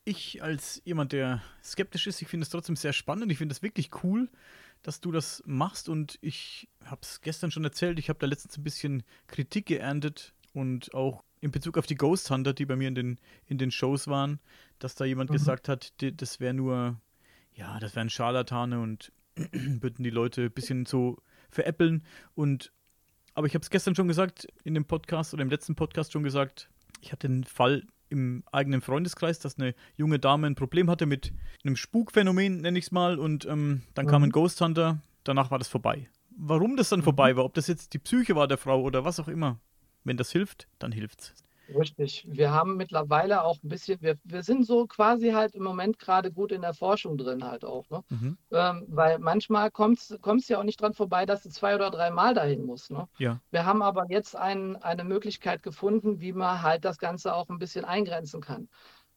ich 0.04 0.42
als 0.42 0.80
jemand, 0.84 1.12
der 1.12 1.42
skeptisch 1.62 2.06
ist, 2.06 2.22
ich 2.22 2.28
finde 2.28 2.44
es 2.44 2.50
trotzdem 2.50 2.76
sehr 2.76 2.92
spannend. 2.92 3.30
Ich 3.32 3.38
finde 3.38 3.52
es 3.52 3.62
wirklich 3.62 3.90
cool, 4.04 4.28
dass 4.82 5.00
du 5.00 5.10
das 5.12 5.42
machst. 5.46 5.88
Und 5.88 6.18
ich 6.20 6.68
habe 6.84 7.00
es 7.02 7.20
gestern 7.20 7.50
schon 7.50 7.64
erzählt, 7.64 7.98
ich 7.98 8.08
habe 8.08 8.18
da 8.18 8.26
letztens 8.26 8.56
ein 8.56 8.64
bisschen 8.64 9.02
Kritik 9.26 9.66
geerntet 9.66 10.32
und 10.52 10.94
auch 10.94 11.24
in 11.40 11.50
Bezug 11.50 11.76
auf 11.76 11.86
die 11.86 11.96
Ghost 11.96 12.30
Hunter, 12.30 12.54
die 12.54 12.66
bei 12.66 12.76
mir 12.76 12.88
in 12.88 12.94
den, 12.94 13.20
in 13.46 13.58
den 13.58 13.70
Shows 13.70 14.08
waren, 14.08 14.40
dass 14.78 14.94
da 14.94 15.04
jemand 15.04 15.30
Mhm. 15.30 15.34
gesagt 15.34 15.68
hat, 15.68 15.92
das 16.00 16.40
wäre 16.40 16.54
nur, 16.54 17.00
ja, 17.56 17.78
das 17.80 17.96
wären 17.96 18.10
Scharlatane 18.10 18.80
und 18.80 19.12
würden 19.36 20.02
die 20.04 20.10
Leute 20.10 20.44
ein 20.44 20.52
bisschen 20.52 20.86
so 20.86 21.18
veräppeln. 21.50 22.04
Und 22.34 22.72
aber 23.34 23.46
ich 23.46 23.54
habe 23.54 23.62
es 23.62 23.70
gestern 23.70 23.94
schon 23.94 24.08
gesagt, 24.08 24.46
in 24.64 24.74
dem 24.74 24.84
Podcast 24.86 25.34
oder 25.34 25.42
im 25.42 25.50
letzten 25.50 25.74
Podcast 25.74 26.12
schon 26.12 26.22
gesagt, 26.22 26.70
ich 27.00 27.12
hatte 27.12 27.26
einen 27.26 27.44
Fall 27.44 27.84
im 28.08 28.44
eigenen 28.52 28.80
Freundeskreis, 28.80 29.40
dass 29.40 29.58
eine 29.58 29.74
junge 29.96 30.18
Dame 30.18 30.46
ein 30.46 30.54
Problem 30.54 30.88
hatte 30.88 31.06
mit 31.06 31.32
einem 31.64 31.76
Spukphänomen, 31.76 32.60
nenne 32.60 32.78
ich 32.78 32.86
es 32.86 32.92
mal, 32.92 33.18
und 33.18 33.44
ähm, 33.46 33.82
dann 33.94 34.06
kam 34.06 34.22
ein 34.22 34.28
Mhm. 34.28 34.32
Ghost 34.32 34.60
Hunter, 34.60 35.02
danach 35.24 35.50
war 35.50 35.58
das 35.58 35.68
vorbei. 35.68 36.08
Warum 36.38 36.76
das 36.76 36.88
dann 36.88 37.00
Mhm. 37.00 37.04
vorbei 37.04 37.36
war, 37.36 37.44
ob 37.44 37.54
das 37.54 37.66
jetzt 37.66 37.92
die 37.94 37.98
Psyche 37.98 38.36
war 38.36 38.46
der 38.48 38.58
Frau 38.58 38.80
oder 38.80 39.04
was 39.04 39.18
auch 39.20 39.28
immer, 39.28 39.58
wenn 40.04 40.16
das 40.16 40.30
hilft, 40.30 40.68
dann 40.78 40.92
hilft's. 40.92 41.34
Richtig. 41.74 42.26
Wir 42.28 42.52
haben 42.52 42.76
mittlerweile 42.76 43.42
auch 43.42 43.62
ein 43.62 43.68
bisschen, 43.68 44.00
wir, 44.00 44.16
wir 44.24 44.42
sind 44.42 44.66
so 44.66 44.86
quasi 44.86 45.30
halt 45.30 45.54
im 45.54 45.62
Moment 45.62 45.98
gerade 45.98 46.30
gut 46.32 46.52
in 46.52 46.62
der 46.62 46.74
Forschung 46.74 47.18
drin 47.18 47.44
halt 47.44 47.64
auch, 47.64 47.88
ne? 47.90 48.04
Mhm. 48.08 48.38
Ähm, 48.52 48.84
weil 48.88 49.18
manchmal 49.18 49.70
kommt 49.70 49.98
es 49.98 50.48
ja 50.48 50.58
auch 50.58 50.64
nicht 50.64 50.80
dran 50.80 50.94
vorbei, 50.94 51.26
dass 51.26 51.42
du 51.42 51.48
zwei 51.50 51.74
oder 51.74 51.90
drei 51.90 52.10
Mal 52.10 52.34
dahin 52.34 52.64
musst, 52.64 52.90
ne? 52.90 53.08
Ja. 53.18 53.40
Wir 53.50 53.66
haben 53.66 53.82
aber 53.82 54.06
jetzt 54.08 54.36
ein, 54.36 54.76
eine 54.76 55.04
Möglichkeit 55.04 55.62
gefunden, 55.62 56.20
wie 56.20 56.32
man 56.32 56.62
halt 56.62 56.84
das 56.84 56.98
Ganze 56.98 57.34
auch 57.34 57.48
ein 57.48 57.58
bisschen 57.58 57.84
eingrenzen 57.84 58.40
kann. 58.40 58.68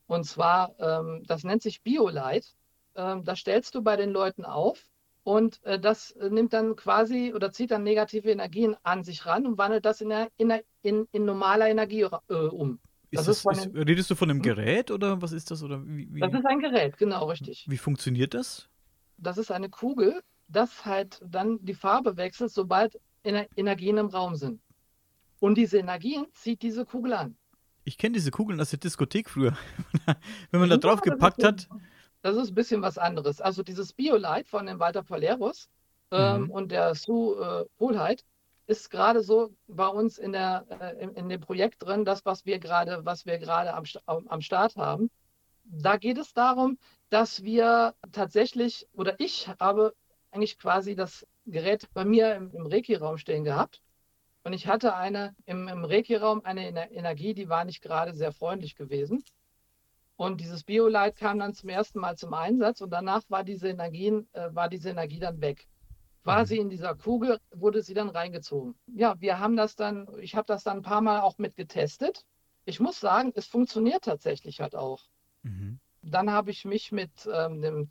Und 0.08 0.24
zwar, 0.24 0.74
ähm, 0.80 1.24
das 1.28 1.44
nennt 1.44 1.62
sich 1.62 1.84
Biolight. 1.84 2.56
Ähm, 2.96 3.24
das 3.24 3.40
stellst 3.40 3.76
du 3.76 3.84
bei 3.84 3.96
den 3.96 4.10
Leuten 4.10 4.44
auf 4.44 4.90
und 5.24 5.64
äh, 5.64 5.80
das 5.80 6.12
äh, 6.12 6.30
nimmt 6.30 6.54
dann 6.54 6.76
quasi 6.76 7.34
oder 7.34 7.52
zieht 7.52 7.72
dann 7.72 7.84
negative 7.84 8.30
Energien 8.30 8.76
an 8.84 9.04
sich 9.04 9.26
ran 9.26 9.46
und 9.46 9.58
wandelt 9.58 9.86
das 9.86 10.02
in, 10.02 10.10
der, 10.10 10.30
in, 10.38 10.50
der, 10.50 10.64
in, 10.82 11.08
in 11.12 11.26
normaler 11.26 11.68
Energie 11.68 12.02
äh, 12.02 12.34
um. 12.34 12.80
Ist 13.12 13.28
Das 13.28 13.42
das, 13.42 13.58
ist 13.58 13.66
den, 13.66 13.78
redest 13.78 14.10
du 14.10 14.16
von 14.16 14.30
einem 14.30 14.38
Hm? 14.38 14.44
Gerät 14.44 14.92
oder 14.92 15.22
was 15.22 15.32
ist 15.32 15.52
das? 15.52 15.64
Oder 15.64 15.86
wie, 15.86 16.08
das 16.20 16.32
wie, 16.32 16.38
ist 16.38 16.46
ein 16.46 16.60
Gerät, 16.60 16.98
genau 16.98 17.26
richtig. 17.28 17.66
wie 17.68 17.78
funktioniert 17.78 18.34
das? 18.34 18.70
Das 19.18 19.38
ist 19.38 19.52
eine 19.52 19.70
Kugel, 19.70 20.22
das 20.48 20.86
halt 20.86 21.22
dann 21.26 21.64
die 21.64 21.74
Farbe 21.74 22.18
wechselt, 22.18 22.52
sobald 22.52 23.00
Ener 23.24 23.48
Energien 23.56 23.98
im 23.98 24.08
Raum 24.08 24.36
sind. 24.36 24.62
Und 25.40 25.56
diese 25.58 25.78
Energien 25.78 26.26
zieht 26.34 26.62
diese 26.62 26.86
Kugel 26.86 27.14
an. 27.14 27.36
Ich 27.84 27.98
kenne 27.98 28.14
diese 28.14 28.32
Kugeln 28.32 28.60
aus 28.62 28.70
der 28.70 28.80
Diskothek 28.80 29.30
früher. 29.30 29.58
Wenn 30.52 30.60
man 30.60 30.70
da 30.70 30.78
drauf 30.78 31.02
das 31.02 31.12
gepackt 31.12 31.44
hat. 31.44 31.68
Das 32.22 32.36
ist 32.38 32.50
ein 32.52 32.56
bisschen 32.56 32.82
was 32.82 32.98
anderes. 32.98 33.42
Also 33.42 33.64
dieses 33.64 33.94
Biolight 33.94 34.48
von 34.48 34.66
dem 34.66 34.80
Walter 34.80 35.04
Poleros 35.04 35.70
ähm, 36.12 36.46
Mhm. 36.46 36.52
und 36.52 36.72
der 36.72 36.96
Sue 36.96 37.66
äh, 37.68 37.78
Pohlheit 37.78 38.26
ist 38.68 38.90
gerade 38.92 39.22
so 39.24 39.56
bei 39.68 39.88
uns 39.88 40.18
in 40.18 40.32
der 40.34 40.66
äh, 40.70 41.04
in, 41.04 41.14
in 41.16 41.30
dem 41.30 41.42
Projekt 41.42 41.84
drin, 41.84 42.06
das 42.06 42.26
was 42.26 42.46
wir 42.46 42.60
gerade 42.60 43.06
was 43.06 43.26
wir 43.26 43.38
gerade 43.40 43.74
am 43.74 43.84
am 44.28 44.42
Start 44.42 44.76
haben. 44.76 45.10
Da 45.64 45.98
geht 45.98 46.18
es 46.18 46.34
darum, 46.34 46.78
dass 47.10 47.44
wir 47.44 47.96
tatsächlich 48.12 48.88
oder 48.94 49.16
ich 49.20 49.48
habe 49.60 49.96
eigentlich 50.32 50.58
quasi 50.58 50.96
das 50.96 51.26
Gerät 51.46 51.90
bei 51.94 52.06
mir 52.06 52.36
im, 52.36 52.52
im 52.52 52.66
Reiki-Raum 52.68 53.18
stehen 53.18 53.44
gehabt. 53.46 53.82
Und 54.44 54.54
ich 54.54 54.68
hatte 54.68 54.96
eine 54.96 55.36
im, 55.46 55.68
im 55.70 55.86
Reiki-Raum 55.86 56.42
eine 56.44 56.68
Ener- 56.70 56.92
Energie, 56.92 57.34
die 57.34 57.50
war 57.50 57.66
nicht 57.66 57.82
gerade 57.82 58.14
sehr 58.16 58.32
freundlich 58.34 58.76
gewesen. 58.76 59.24
Und 60.20 60.42
dieses 60.42 60.66
Biolight 60.66 61.16
kam 61.16 61.40
dann 61.40 61.54
zum 61.54 61.70
ersten 61.70 62.02
Mal 62.02 62.18
zum 62.18 62.34
Einsatz 62.34 62.82
und 62.82 62.90
danach 62.90 63.24
war 63.30 63.46
diese, 63.46 63.70
Energien, 63.70 64.28
äh, 64.34 64.50
war 64.54 64.68
diese 64.68 64.90
Energie 64.90 65.20
dann 65.20 65.40
weg. 65.40 65.66
Quasi 66.26 66.56
Mhm. 66.56 66.64
in 66.64 66.70
dieser 66.70 66.94
Kugel 66.94 67.40
wurde 67.52 67.82
sie 67.82 67.94
dann 67.94 68.10
reingezogen. 68.10 68.76
Ja, 68.88 69.16
wir 69.22 69.40
haben 69.40 69.56
das 69.56 69.78
dann, 69.78 70.10
ich 70.20 70.36
habe 70.36 70.46
das 70.46 70.66
dann 70.66 70.80
ein 70.80 70.82
paar 70.82 71.00
Mal 71.00 71.22
auch 71.22 71.38
mit 71.38 71.56
getestet. 71.56 72.26
Ich 72.66 72.82
muss 72.82 73.00
sagen, 73.00 73.32
es 73.34 73.48
funktioniert 73.48 74.04
tatsächlich 74.04 74.60
halt 74.60 74.76
auch. 74.76 75.06
Mhm. 75.44 75.80
Dann 76.02 76.30
habe 76.30 76.52
ich 76.52 76.66
mich 76.66 76.92
mit 76.92 77.12
ähm, 77.34 77.62
dem 77.62 77.90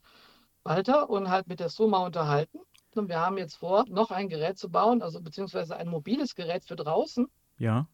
Walter 0.64 1.09
und 1.09 1.31
halt 1.31 1.47
mit 1.47 1.61
der 1.61 1.71
Soma 1.71 2.05
unterhalten. 2.05 2.59
Und 2.95 3.09
wir 3.09 3.21
haben 3.21 3.38
jetzt 3.38 3.57
vor, 3.57 3.87
noch 3.88 4.11
ein 4.11 4.29
Gerät 4.29 4.59
zu 4.59 4.69
bauen, 4.69 5.01
also 5.01 5.23
beziehungsweise 5.23 5.77
ein 5.77 5.88
mobiles 5.88 6.35
Gerät 6.35 6.67
für 6.67 6.77
draußen 6.77 7.27
Ja. 7.57 7.88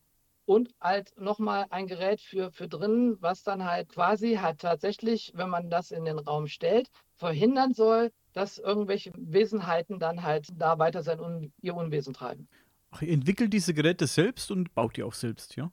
Und 0.47 0.75
halt 0.81 1.19
nochmal 1.19 1.67
ein 1.71 1.87
Gerät 1.87 2.21
für, 2.21 2.51
für 2.53 2.69
drinnen, 2.69 3.17
was 3.21 3.43
dann 3.43 3.65
halt 3.65 3.89
quasi 3.89 4.37
halt 4.37 4.61
tatsächlich, 4.61 5.33
wenn 5.35 5.49
man 5.49 5.71
das 5.71 5.91
in 5.91 6.05
den 6.05 6.19
Raum 6.19 6.47
stellt, 6.47 6.91
verhindern 7.15 7.73
soll, 7.73 8.13
dass 8.33 8.59
irgendwelche 8.59 9.13
Wesenheiten 9.17 9.99
dann 9.99 10.23
halt 10.23 10.49
da 10.57 10.79
weiter 10.79 11.03
sein 11.03 11.21
Un 11.21 11.53
ihr 11.63 11.75
Unwesen 11.75 12.13
treiben. 12.13 12.49
Ach, 12.91 13.03
ihr 13.03 13.13
entwickelt 13.13 13.53
diese 13.53 13.75
Geräte 13.75 14.07
selbst 14.07 14.51
und 14.51 14.75
baut 14.75 14.97
die 14.97 15.03
auch 15.03 15.15
selbst, 15.15 15.57
ja? 15.57 15.73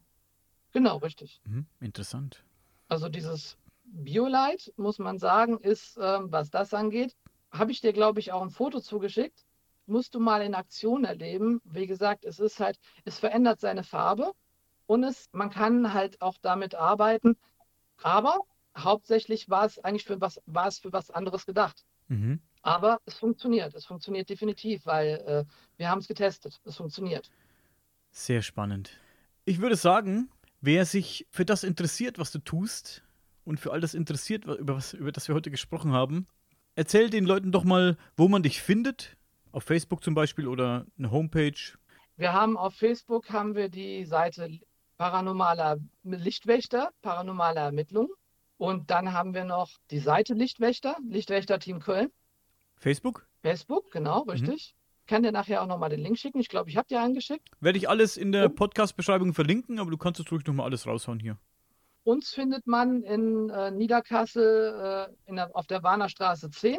Genau, 0.72 0.98
richtig. 0.98 1.42
Mhm. 1.46 1.66
Interessant. 1.80 2.44
Also 2.88 3.10
dieses 3.10 3.58
Biolight, 3.84 4.74
muss 4.78 5.00
man 5.00 5.18
sagen, 5.18 5.60
ist, 5.60 5.98
ähm, 6.02 6.32
was 6.32 6.50
das 6.50 6.74
angeht, 6.74 7.16
habe 7.52 7.72
ich 7.72 7.82
dir, 7.82 7.94
glaube 7.94 8.20
ich, 8.20 8.32
auch 8.32 8.42
ein 8.42 8.50
Foto 8.50 8.80
zugeschickt. 8.80 9.46
Musst 9.86 10.16
du 10.16 10.20
mal 10.20 10.42
in 10.42 10.56
Aktion 10.56 11.04
erleben. 11.04 11.60
Wie 11.66 11.88
gesagt, 11.88 12.24
es 12.24 12.40
ist 12.40 12.60
halt, 12.60 12.80
es 13.04 13.20
verändert 13.20 13.60
seine 13.60 13.84
Farbe 13.84 14.32
und 14.92 15.06
es, 15.06 15.30
man 15.32 15.50
kann 15.50 15.94
halt 15.94 16.22
auch 16.22 16.36
damit 16.42 16.76
arbeiten. 16.76 17.38
Aber 18.04 18.40
hauptsächlich 18.78 19.50
war 19.50 19.66
es 19.66 19.80
eigentlich 19.80 20.04
für 20.04 20.20
was, 20.20 20.42
war 20.48 20.68
es 20.68 20.80
für 20.80 20.92
was 20.92 21.10
anderes 21.10 21.46
gedacht. 21.46 21.86
Mhm. 22.10 22.42
Aber 22.62 23.00
es 23.06 23.14
funktioniert. 23.14 23.74
Es 23.74 23.86
funktioniert 23.86 24.30
definitiv, 24.30 24.86
weil 24.86 25.24
äh, 25.26 25.46
wir 25.78 25.90
haben 25.90 26.00
es 26.00 26.10
getestet. 26.10 26.60
Es 26.66 26.76
funktioniert. 26.76 27.32
Sehr 28.10 28.42
spannend. 28.42 29.00
Ich 29.46 29.62
würde 29.62 29.78
sagen, 29.78 30.30
wer 30.60 30.86
sich 30.86 31.26
für 31.30 31.46
das 31.46 31.64
interessiert, 31.64 32.20
was 32.20 32.34
du 32.34 32.40
tust 32.40 33.02
und 33.46 33.62
für 33.62 33.72
all 33.72 33.80
das 33.80 33.94
interessiert, 33.94 34.44
über, 34.44 34.76
was, 34.76 34.92
über 34.92 35.14
das 35.14 35.26
wir 35.30 35.36
heute 35.36 35.52
gesprochen 35.52 35.94
haben, 35.94 36.28
erzähl 36.76 37.10
den 37.10 37.24
Leuten 37.24 37.54
doch 37.54 37.64
mal, 37.64 37.98
wo 38.18 38.28
man 38.28 38.44
dich 38.44 38.62
findet. 38.62 39.16
Auf 39.54 39.64
Facebook 39.64 40.04
zum 40.04 40.16
Beispiel 40.16 40.50
oder 40.50 40.86
eine 40.98 41.12
Homepage. 41.12 41.78
Wir 42.18 42.34
haben 42.34 42.58
auf 42.58 42.76
Facebook 42.76 43.30
haben 43.30 43.56
wir 43.56 43.70
die 43.70 44.04
Seite 44.04 44.60
Paranormaler 45.02 45.78
Lichtwächter, 46.04 46.92
Paranormale 47.02 47.60
Ermittlung. 47.60 48.10
Und 48.58 48.92
dann 48.92 49.14
haben 49.14 49.34
wir 49.34 49.46
noch 49.46 49.72
die 49.90 49.98
Seite 49.98 50.36
Lichtwächter, 50.36 50.96
Lichtwächter 51.10 51.58
Team 51.58 51.80
Köln. 51.80 52.12
Facebook? 52.78 53.26
Facebook, 53.42 53.90
genau, 53.90 54.24
Mhm. 54.26 54.30
richtig. 54.30 54.76
Ich 55.00 55.08
kann 55.08 55.24
dir 55.24 55.32
nachher 55.32 55.64
auch 55.64 55.66
nochmal 55.66 55.90
den 55.90 56.02
Link 56.02 56.20
schicken. 56.20 56.40
Ich 56.40 56.50
glaube, 56.50 56.70
ich 56.70 56.78
habe 56.78 56.88
dir 56.88 57.02
einen 57.02 57.16
geschickt. 57.16 57.50
Werde 57.62 57.80
ich 57.80 57.90
alles 57.90 58.16
in 58.16 58.32
der 58.32 58.48
Podcast-Beschreibung 58.50 59.34
verlinken, 59.34 59.80
aber 59.80 59.90
du 59.90 59.98
kannst 59.98 60.20
es 60.20 60.32
ruhig 60.32 60.46
nochmal 60.46 60.68
alles 60.68 60.86
raushauen 60.86 61.20
hier. 61.20 61.36
uns 62.04 62.30
findet 62.30 62.68
man 62.68 63.02
in 63.02 63.50
äh, 63.50 63.72
Niederkassel 63.72 65.08
äh, 65.10 65.30
in 65.30 65.36
der, 65.38 65.56
auf 65.56 65.66
der 65.66 65.82
Warner 65.82 66.10
Straße 66.10 66.52
10 66.52 66.78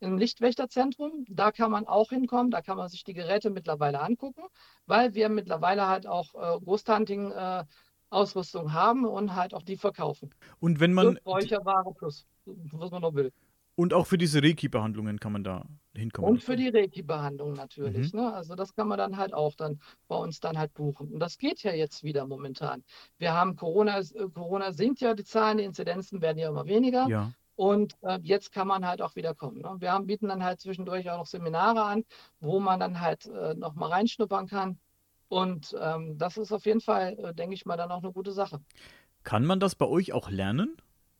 im 0.00 0.18
Lichtwächterzentrum. 0.18 1.24
Da 1.28 1.52
kann 1.52 1.70
man 1.70 1.86
auch 1.86 2.10
hinkommen. 2.10 2.50
Da 2.50 2.60
kann 2.62 2.76
man 2.76 2.88
sich 2.88 3.04
die 3.04 3.14
Geräte 3.14 3.50
mittlerweile 3.50 4.00
angucken, 4.00 4.42
weil 4.86 5.14
wir 5.14 5.28
mittlerweile 5.28 5.86
halt 5.86 6.06
auch 6.06 6.34
äh, 6.34 6.58
Großtanting-Ausrüstung 6.60 8.72
haben 8.72 9.04
und 9.04 9.36
halt 9.36 9.54
auch 9.54 9.62
die 9.62 9.76
verkaufen. 9.76 10.34
Und 10.58 10.80
wenn 10.80 10.92
man. 10.92 11.18
Räucherware 11.24 11.94
plus, 11.94 12.26
was 12.44 12.90
man 12.90 13.02
noch 13.02 13.14
will. 13.14 13.32
Und 13.76 13.94
auch 13.94 14.06
für 14.06 14.18
diese 14.18 14.42
Reiki-Behandlungen 14.42 15.20
kann 15.20 15.32
man 15.32 15.42
da 15.42 15.64
hinkommen. 15.96 16.32
Und 16.32 16.44
für 16.44 16.54
die 16.54 16.68
Reiki-Behandlung 16.68 17.54
natürlich. 17.54 18.12
Mhm. 18.12 18.20
Ne? 18.20 18.34
Also 18.34 18.54
das 18.54 18.74
kann 18.74 18.88
man 18.88 18.98
dann 18.98 19.16
halt 19.16 19.32
auch 19.32 19.54
dann 19.54 19.80
bei 20.06 20.16
uns 20.16 20.38
dann 20.40 20.58
halt 20.58 20.74
buchen. 20.74 21.08
Und 21.08 21.20
das 21.20 21.38
geht 21.38 21.62
ja 21.62 21.72
jetzt 21.72 22.04
wieder 22.04 22.26
momentan. 22.26 22.84
Wir 23.16 23.32
haben 23.32 23.56
Corona, 23.56 24.00
äh, 24.00 24.28
Corona 24.34 24.72
sinkt 24.72 25.00
ja 25.00 25.14
die 25.14 25.24
Zahlen, 25.24 25.56
die 25.56 25.64
Inzidenzen 25.64 26.20
werden 26.20 26.36
ja 26.36 26.50
immer 26.50 26.66
weniger. 26.66 27.08
Ja. 27.08 27.32
Und 27.60 27.98
äh, 28.00 28.18
jetzt 28.22 28.52
kann 28.52 28.66
man 28.66 28.86
halt 28.86 29.02
auch 29.02 29.16
wieder 29.16 29.34
kommen. 29.34 29.58
Ne? 29.60 29.76
Wir 29.80 29.92
haben, 29.92 30.06
bieten 30.06 30.28
dann 30.28 30.42
halt 30.42 30.60
zwischendurch 30.60 31.10
auch 31.10 31.18
noch 31.18 31.26
Seminare 31.26 31.82
an, 31.82 32.06
wo 32.40 32.58
man 32.58 32.80
dann 32.80 33.02
halt 33.02 33.26
äh, 33.26 33.52
noch 33.52 33.74
mal 33.74 33.90
reinschnuppern 33.90 34.46
kann. 34.46 34.78
Und 35.28 35.76
ähm, 35.78 36.16
das 36.16 36.38
ist 36.38 36.52
auf 36.52 36.64
jeden 36.64 36.80
Fall, 36.80 37.18
äh, 37.18 37.34
denke 37.34 37.54
ich 37.54 37.66
mal, 37.66 37.76
dann 37.76 37.90
auch 37.90 38.02
eine 38.02 38.12
gute 38.12 38.32
Sache. 38.32 38.62
Kann 39.24 39.44
man 39.44 39.60
das 39.60 39.74
bei 39.74 39.84
euch 39.84 40.14
auch 40.14 40.30
lernen? 40.30 40.78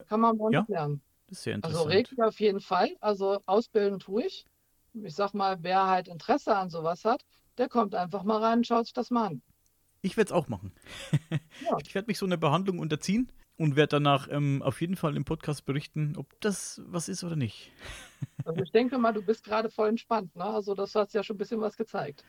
Kann 0.08 0.20
man 0.20 0.38
bei 0.38 0.44
uns 0.46 0.54
Ja? 0.54 0.64
lernen. 0.68 1.02
Das 1.26 1.36
ist 1.36 1.44
sehr 1.44 1.56
Also 1.56 1.80
interessant. 1.80 1.94
Reiki 1.94 2.22
auf 2.22 2.40
jeden 2.40 2.60
Fall. 2.60 2.96
Also 3.02 3.42
ausbilden 3.44 3.98
tue 3.98 4.24
ich. 4.24 4.46
Ich 4.94 5.14
sag 5.14 5.34
mal, 5.34 5.58
wer 5.60 5.88
halt 5.88 6.08
Interesse 6.08 6.56
an 6.56 6.70
sowas 6.70 7.04
hat, 7.04 7.22
der 7.58 7.68
kommt 7.68 7.94
einfach 7.94 8.22
mal 8.24 8.42
rein 8.42 8.60
und 8.60 8.66
schaut 8.66 8.86
sich 8.86 8.94
das 8.94 9.10
mal 9.10 9.26
an. 9.26 9.42
Ich 10.00 10.16
werde 10.16 10.28
es 10.28 10.32
auch 10.32 10.48
machen. 10.48 10.72
Ja. 11.70 11.76
Ich 11.84 11.94
werde 11.94 12.06
mich 12.06 12.16
so 12.16 12.24
einer 12.24 12.38
Behandlung 12.38 12.78
unterziehen 12.78 13.30
und 13.60 13.76
werde 13.76 13.96
danach 13.96 14.28
ähm, 14.30 14.62
auf 14.62 14.80
jeden 14.80 14.96
Fall 14.96 15.16
im 15.16 15.24
Podcast 15.26 15.66
berichten, 15.66 16.14
ob 16.16 16.28
das 16.40 16.80
was 16.86 17.08
ist 17.10 17.24
oder 17.24 17.36
nicht. 17.36 17.72
Also 18.44 18.60
ich 18.62 18.70
denke 18.70 18.98
mal, 18.98 19.12
du 19.14 19.22
bist 19.22 19.44
gerade 19.44 19.70
voll 19.70 19.88
entspannt, 19.88 20.34
ne? 20.36 20.44
Also 20.44 20.74
das 20.74 20.94
hat 20.94 21.12
ja 21.14 21.22
schon 21.22 21.36
ein 21.36 21.38
bisschen 21.38 21.60
was 21.62 21.76
gezeigt. 21.78 22.26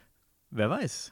Wer 0.51 0.69
weiß. 0.69 1.11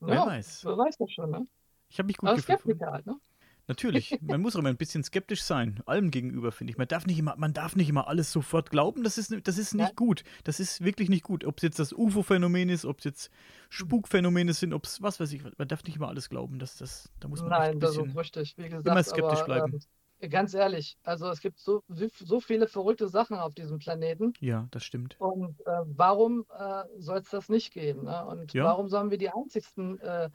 Wer 0.00 0.14
Ja, 0.14 0.24
weiß. 0.24 0.68
wer 0.68 0.78
weiß 0.78 0.96
das 0.98 1.10
schon, 1.12 1.30
ne? 1.30 1.46
Ich 1.88 1.98
habe 1.98 2.06
mich 2.08 2.16
gut 2.18 2.30
Aber 2.30 2.36
gefühlt. 2.42 2.62
Skeptiker 2.64 2.92
halt, 2.92 3.06
ne? 3.06 3.20
Natürlich, 3.66 4.18
man 4.20 4.40
muss 4.40 4.54
auch 4.54 4.60
immer 4.60 4.68
ein 4.68 4.76
bisschen 4.76 5.02
skeptisch 5.02 5.42
sein, 5.42 5.80
allem 5.86 6.10
gegenüber, 6.10 6.52
finde 6.52 6.72
ich. 6.72 6.78
Man 6.78 6.88
darf, 6.88 7.06
nicht 7.06 7.18
immer, 7.18 7.34
man 7.36 7.52
darf 7.52 7.76
nicht 7.76 7.88
immer 7.88 8.08
alles 8.08 8.30
sofort 8.30 8.70
glauben, 8.70 9.02
das 9.04 9.16
ist, 9.16 9.34
das 9.46 9.58
ist 9.58 9.74
nicht 9.74 9.86
Nein. 9.86 9.96
gut. 9.96 10.24
Das 10.44 10.60
ist 10.60 10.84
wirklich 10.84 11.08
nicht 11.08 11.22
gut. 11.24 11.44
Ob 11.44 11.56
es 11.56 11.62
jetzt 11.62 11.78
das 11.78 11.92
UFO-Phänomen 11.92 12.68
ist, 12.68 12.84
ob 12.84 12.98
es 12.98 13.04
jetzt 13.04 13.30
Spukphänomene 13.70 14.52
sind, 14.52 14.72
ob 14.74 14.84
es 14.84 15.00
was 15.02 15.18
weiß 15.18 15.32
ich, 15.32 15.42
man 15.56 15.68
darf 15.68 15.82
nicht 15.84 15.96
immer 15.96 16.08
alles 16.08 16.28
glauben. 16.28 16.58
Das, 16.58 16.76
das, 16.76 17.10
da 17.20 17.28
muss 17.28 17.40
man 17.40 17.50
Nein, 17.50 17.70
ein 17.72 17.80
das 17.80 17.96
bisschen. 17.96 18.16
richtig. 18.18 18.54
Wie 18.56 18.68
gesagt, 18.68 18.86
immer 18.86 19.02
skeptisch 19.02 19.40
aber, 19.40 19.44
bleiben. 19.44 19.72
Ähm, 20.20 20.30
ganz 20.30 20.54
ehrlich, 20.54 20.96
also 21.02 21.28
es 21.28 21.40
gibt 21.40 21.58
so, 21.58 21.82
so 21.88 22.40
viele 22.40 22.66
verrückte 22.66 23.08
Sachen 23.08 23.36
auf 23.36 23.54
diesem 23.54 23.78
Planeten. 23.78 24.32
Ja, 24.40 24.68
das 24.70 24.84
stimmt. 24.84 25.16
Und 25.18 25.60
äh, 25.66 25.80
warum 25.86 26.46
äh, 26.58 26.84
soll 26.98 27.18
es 27.18 27.30
das 27.30 27.48
nicht 27.48 27.72
geben? 27.72 28.04
Ne? 28.04 28.24
Und 28.26 28.52
Ja. 28.52 28.64
warum 28.64 28.88
sollen 28.88 29.10
wir 29.10 29.18
die 29.18 29.30
einzigsten 29.30 29.98
äh, 30.00 30.30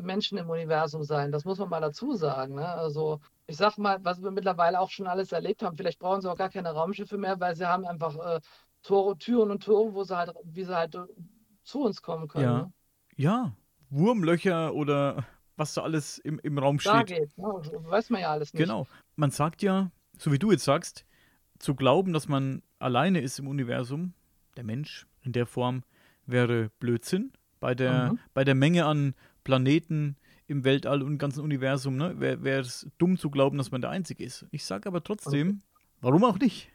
Menschen 0.00 0.38
im 0.38 0.48
Universum 0.50 1.02
sein? 1.04 1.32
Das 1.32 1.44
muss 1.44 1.58
man 1.58 1.68
mal 1.68 1.80
dazu 1.80 2.14
sagen. 2.14 2.54
Ne? 2.54 2.66
Also 2.66 3.20
ich 3.46 3.56
sag 3.56 3.78
mal, 3.78 3.98
was 4.02 4.22
wir 4.22 4.30
mittlerweile 4.30 4.80
auch 4.80 4.90
schon 4.90 5.06
alles 5.06 5.32
erlebt 5.32 5.62
haben, 5.62 5.76
vielleicht 5.76 5.98
brauchen 5.98 6.20
sie 6.20 6.30
auch 6.30 6.36
gar 6.36 6.50
keine 6.50 6.70
Raumschiffe 6.70 7.18
mehr, 7.18 7.38
weil 7.40 7.54
sie 7.56 7.66
haben 7.68 7.84
einfach 7.84 8.16
äh, 8.36 8.40
Tore, 8.82 9.16
Türen 9.18 9.50
und 9.50 9.62
Tore, 9.64 9.94
wo 9.94 10.04
sie 10.04 10.16
halt, 10.16 10.32
wie 10.44 10.64
sie 10.64 10.76
halt 10.76 10.94
äh, 10.94 11.00
zu 11.64 11.82
uns 11.82 12.02
kommen 12.02 12.28
können. 12.28 12.44
Ja. 12.44 12.58
Ne? 12.58 12.72
Ja, 13.16 13.52
Wurmlöcher 13.90 14.74
oder 14.74 15.24
was 15.56 15.72
da 15.74 15.82
alles 15.82 16.18
im, 16.18 16.38
im 16.40 16.58
Raum 16.58 16.78
Da 16.78 17.00
steht. 17.00 17.06
geht, 17.06 17.38
ne? 17.38 17.46
Weiß 17.46 18.10
man 18.10 18.20
ja 18.20 18.30
alles 18.30 18.52
nicht. 18.52 18.60
Genau. 18.62 18.86
Man 19.14 19.30
sagt 19.30 19.62
ja, 19.62 19.90
so 20.18 20.32
wie 20.32 20.38
du 20.38 20.50
jetzt 20.50 20.64
sagst, 20.64 21.06
zu 21.58 21.74
glauben, 21.74 22.12
dass 22.12 22.28
man 22.28 22.62
alleine 22.78 23.20
ist 23.22 23.38
im 23.38 23.48
Universum, 23.48 24.12
der 24.56 24.64
Mensch 24.64 25.06
in 25.22 25.32
der 25.32 25.46
Form, 25.46 25.82
wäre 26.26 26.70
Blödsinn. 26.78 27.32
Bei 27.58 27.74
der, 27.74 28.12
Mhm. 28.12 28.18
bei 28.34 28.44
der 28.44 28.54
Menge 28.54 28.84
an 28.84 29.14
Planeten 29.46 30.16
im 30.48 30.64
Weltall 30.64 31.02
und 31.02 31.12
im 31.12 31.18
ganzen 31.18 31.40
Universum 31.40 31.96
ne, 31.96 32.18
wäre 32.18 32.60
es 32.60 32.88
dumm 32.98 33.16
zu 33.16 33.30
glauben, 33.30 33.58
dass 33.58 33.70
man 33.70 33.80
der 33.80 33.90
Einzige 33.90 34.24
ist. 34.24 34.44
Ich 34.50 34.64
sage 34.64 34.88
aber 34.88 35.04
trotzdem, 35.04 35.60
warum 36.00 36.24
auch 36.24 36.38
nicht? 36.40 36.68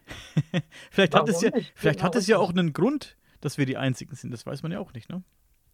vielleicht 0.90 1.14
hat 1.14 1.28
es 1.28 1.42
Warum 1.42 1.50
ja, 1.50 1.56
nicht? 1.58 1.72
vielleicht 1.74 1.98
Genau 1.98 2.06
hat 2.06 2.16
es 2.16 2.26
ja 2.26 2.38
auch 2.38 2.48
einen 2.48 2.72
Grund, 2.72 3.18
dass 3.42 3.58
wir 3.58 3.66
die 3.66 3.76
Einzigen 3.76 4.14
sind. 4.16 4.30
Das 4.30 4.46
weiß 4.46 4.62
man 4.62 4.72
ja 4.72 4.80
auch 4.80 4.94
nicht. 4.94 5.10
Ne? 5.10 5.22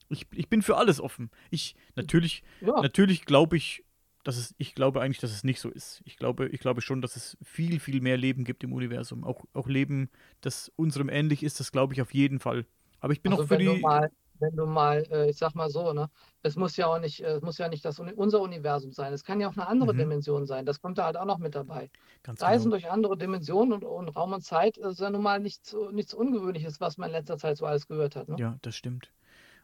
Ich, 0.09 0.27
ich 0.33 0.49
bin 0.49 0.61
für 0.61 0.77
alles 0.77 1.01
offen. 1.01 1.31
Ich 1.51 1.77
natürlich 1.95 2.43
Ja, 2.61 2.81
Natürlich 2.83 3.25
glaube 3.25 3.57
ich, 3.57 3.85
dass 4.25 4.37
es, 4.37 4.57
ich 4.59 4.75
glaube 4.75 5.01
eigentlich, 5.01 5.21
dass 5.21 5.31
es 5.31 5.45
nicht 5.45 5.61
so 5.61 5.71
ist. 5.71 6.03
Ich 6.05 6.17
glaube, 6.17 6.49
ich 6.49 6.59
glaube 6.59 6.81
schon, 6.81 7.01
dass 7.01 7.15
es 7.15 7.39
viel, 7.45 7.79
viel 7.79 8.01
mehr 8.01 8.17
Leben 8.17 8.43
gibt 8.43 8.65
im 8.65 8.73
Universum. 8.73 9.23
Auch, 9.23 9.45
auch 9.53 9.69
Leben, 9.69 10.11
das 10.41 10.73
unserem 10.75 11.09
ähnlich 11.09 11.45
ist, 11.45 11.61
das 11.61 11.71
glaube 11.71 11.95
ich 11.95 12.03
auf 12.03 12.13
jeden 12.13 12.41
Fall. 12.41 12.67
Aber 12.99 13.13
ich 13.13 13.23
bin 13.23 13.31
also 13.31 13.45
auch 13.45 13.47
für 13.47 13.59
die. 13.59 13.79
mal, 13.79 14.11
wenn 14.41 14.57
du 14.57 14.67
mal, 14.67 15.05
äh, 15.11 15.31
ich 15.31 15.37
sag 15.39 15.55
mal 15.55 15.71
so, 15.71 15.93
ne, 15.93 16.09
es 16.43 16.57
muss 16.57 16.77
ja 16.77 16.87
auch 16.87 16.99
nicht, 17.01 17.21
äh, 17.23 17.37
es 17.37 17.43
muss 17.43 17.59
ja 17.59 17.69
nicht 17.69 17.85
das, 17.85 17.99
unser 17.99 18.41
Universum 18.41 18.93
sein. 18.93 19.13
Es 19.13 19.25
kann 19.25 19.41
ja 19.41 19.49
auch 19.49 19.57
eine 19.57 19.67
andere 19.67 19.95
Mhm. 19.95 19.99
Dimension 19.99 20.47
sein. 20.47 20.67
Das 20.67 20.81
kommt 20.81 20.99
da 20.99 21.05
halt 21.07 21.17
auch 21.17 21.25
noch 21.27 21.39
mit 21.39 21.55
dabei. 21.55 21.91
Ganz 22.23 22.43
Reisen 22.43 22.71
genau. 22.71 22.77
durch 22.77 22.91
andere 22.91 23.17
Dimensionen 23.17 23.73
und, 23.73 23.85
und 23.85 24.09
Raum 24.11 24.33
und 24.33 24.43
Zeit 24.43 24.77
ist 24.77 25.01
ja 25.01 25.11
nun 25.11 25.23
mal 25.23 25.41
nichts, 25.41 25.75
nichts 25.93 26.15
Ungewöhnliches, 26.15 26.81
was 26.81 26.99
man 26.99 27.11
in 27.11 27.17
letzter 27.17 27.39
Zeit 27.39 27.57
so 27.57 27.67
alles 27.67 27.87
gehört 27.87 28.17
hat. 28.17 28.29
Ne? 28.29 28.37
Ja, 28.39 28.59
das 28.63 28.75
stimmt. 28.77 29.13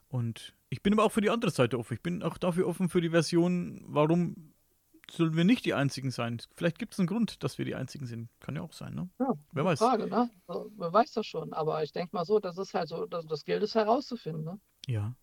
Und 0.08 0.54
ich 0.70 0.82
bin 0.82 0.92
aber 0.92 1.04
auch 1.04 1.12
für 1.12 1.20
die 1.20 1.30
andere 1.30 1.50
Seite 1.50 1.78
offen. 1.78 1.94
Ich 1.94 2.02
bin 2.02 2.22
auch 2.22 2.38
dafür 2.38 2.66
offen 2.68 2.88
für 2.88 3.00
die 3.00 3.10
Version, 3.10 3.82
warum 3.86 4.53
sollen 5.10 5.36
wir 5.36 5.44
nicht 5.44 5.64
die 5.64 5.74
Einzigen 5.74 6.10
sein? 6.10 6.40
Vielleicht 6.56 6.78
gibt 6.78 6.94
es 6.94 6.98
einen 6.98 7.06
Grund, 7.08 7.42
dass 7.44 7.58
wir 7.58 7.64
die 7.64 7.74
Einzigen 7.74 8.06
sind. 8.06 8.28
Kann 8.40 8.56
ja 8.56 8.62
auch 8.62 8.72
sein, 8.72 8.94
ne? 8.94 9.08
Ja, 9.18 9.34
Wer 9.52 9.64
weiß. 9.64 9.78
Frage, 9.78 10.06
ne? 10.06 10.30
Also, 10.46 10.70
wer 10.76 10.92
weiß 10.92 11.12
das 11.12 11.26
schon. 11.26 11.52
Aber 11.52 11.82
ich 11.82 11.92
denke 11.92 12.14
mal 12.16 12.24
so, 12.24 12.38
das 12.38 12.58
ist 12.58 12.74
halt 12.74 12.88
so, 12.88 13.06
das, 13.06 13.26
das 13.26 13.44
gilt 13.44 13.62
es 13.62 13.74
herauszufinden. 13.74 14.44
Ne? 14.44 14.60
Ja. 14.86 15.14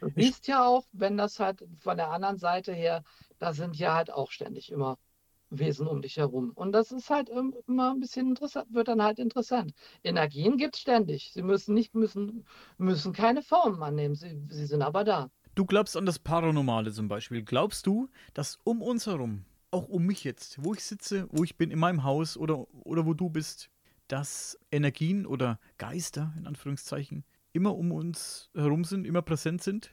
Du 0.00 0.10
siehst 0.14 0.46
ja 0.46 0.64
auch, 0.66 0.86
wenn 0.92 1.16
das 1.16 1.40
halt 1.40 1.64
von 1.80 1.96
der 1.96 2.10
anderen 2.10 2.38
Seite 2.38 2.72
her, 2.72 3.02
da 3.38 3.52
sind 3.52 3.76
ja 3.76 3.94
halt 3.94 4.10
auch 4.12 4.30
ständig 4.30 4.70
immer 4.70 4.96
Wesen 5.50 5.86
um 5.86 6.02
dich 6.02 6.18
herum. 6.18 6.50
Und 6.54 6.72
das 6.72 6.92
ist 6.92 7.08
halt 7.08 7.30
im- 7.30 7.54
immer 7.66 7.92
ein 7.92 8.00
bisschen 8.00 8.28
interessant, 8.28 8.72
wird 8.72 8.88
dann 8.88 9.02
halt 9.02 9.18
interessant. 9.18 9.72
Energien 10.04 10.58
gibt 10.58 10.74
es 10.76 10.82
ständig. 10.82 11.32
Sie 11.32 11.42
müssen 11.42 11.74
nicht, 11.74 11.94
müssen, 11.94 12.44
müssen 12.76 13.12
keine 13.14 13.42
Formen 13.42 13.82
annehmen. 13.82 14.14
Sie, 14.14 14.38
sie 14.50 14.66
sind 14.66 14.82
aber 14.82 15.04
da. 15.04 15.30
Du 15.58 15.66
glaubst 15.66 15.96
an 15.96 16.06
das 16.06 16.20
Paranormale 16.20 16.92
zum 16.92 17.08
Beispiel. 17.08 17.42
Glaubst 17.42 17.84
du, 17.84 18.08
dass 18.32 18.60
um 18.62 18.80
uns 18.80 19.08
herum, 19.08 19.44
auch 19.72 19.88
um 19.88 20.06
mich 20.06 20.22
jetzt, 20.22 20.62
wo 20.62 20.72
ich 20.72 20.84
sitze, 20.84 21.26
wo 21.32 21.42
ich 21.42 21.56
bin, 21.56 21.72
in 21.72 21.80
meinem 21.80 22.04
Haus 22.04 22.36
oder, 22.36 22.72
oder 22.86 23.06
wo 23.06 23.12
du 23.12 23.28
bist, 23.28 23.68
dass 24.06 24.56
Energien 24.70 25.26
oder 25.26 25.58
Geister, 25.76 26.32
in 26.38 26.46
Anführungszeichen, 26.46 27.24
immer 27.52 27.74
um 27.74 27.90
uns 27.90 28.50
herum 28.54 28.84
sind, 28.84 29.04
immer 29.04 29.20
präsent 29.20 29.60
sind? 29.60 29.90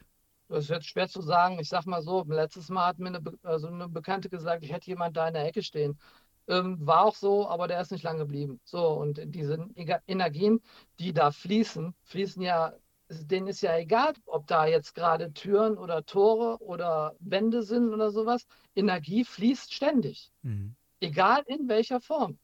Das 0.48 0.68
jetzt 0.68 0.86
schwer 0.86 1.08
zu 1.08 1.20
sagen. 1.20 1.58
Ich 1.58 1.68
sag 1.68 1.84
mal 1.84 2.00
so, 2.00 2.22
letztes 2.28 2.68
Mal 2.68 2.86
hat 2.86 3.00
mir 3.00 3.08
eine, 3.08 3.20
Be 3.20 3.36
also 3.42 3.66
eine 3.66 3.88
Bekannte 3.88 4.28
gesagt, 4.28 4.62
ich 4.62 4.72
hätte 4.72 4.86
jemand 4.86 5.16
da 5.16 5.26
in 5.26 5.34
der 5.34 5.46
Ecke 5.46 5.64
stehen. 5.64 5.98
Ähm, 6.46 6.78
war 6.86 7.04
auch 7.04 7.16
so, 7.16 7.48
aber 7.48 7.66
der 7.66 7.80
ist 7.80 7.90
nicht 7.90 8.04
lange 8.04 8.20
geblieben. 8.20 8.60
So, 8.62 8.86
und 8.90 9.20
diese 9.24 9.68
Energien, 10.06 10.60
die 11.00 11.12
da 11.12 11.32
fließen, 11.32 11.92
fließen 12.04 12.40
ja, 12.40 12.72
denen 13.08 13.46
ist 13.46 13.60
ja 13.60 13.76
egal, 13.76 14.14
ob 14.26 14.46
da 14.46 14.66
jetzt 14.66 14.94
gerade 14.94 15.32
Türen 15.32 15.78
oder 15.78 16.04
Tore 16.04 16.58
oder 16.60 17.14
Wände 17.20 17.62
sind 17.62 17.92
oder 17.92 18.10
sowas. 18.10 18.46
Energie 18.74 19.24
fließt 19.24 19.72
ständig, 19.72 20.32
Mhm. 20.42 20.74
egal 21.00 21.42
in 21.46 21.68
welcher 21.68 22.00
Form. 22.00 22.38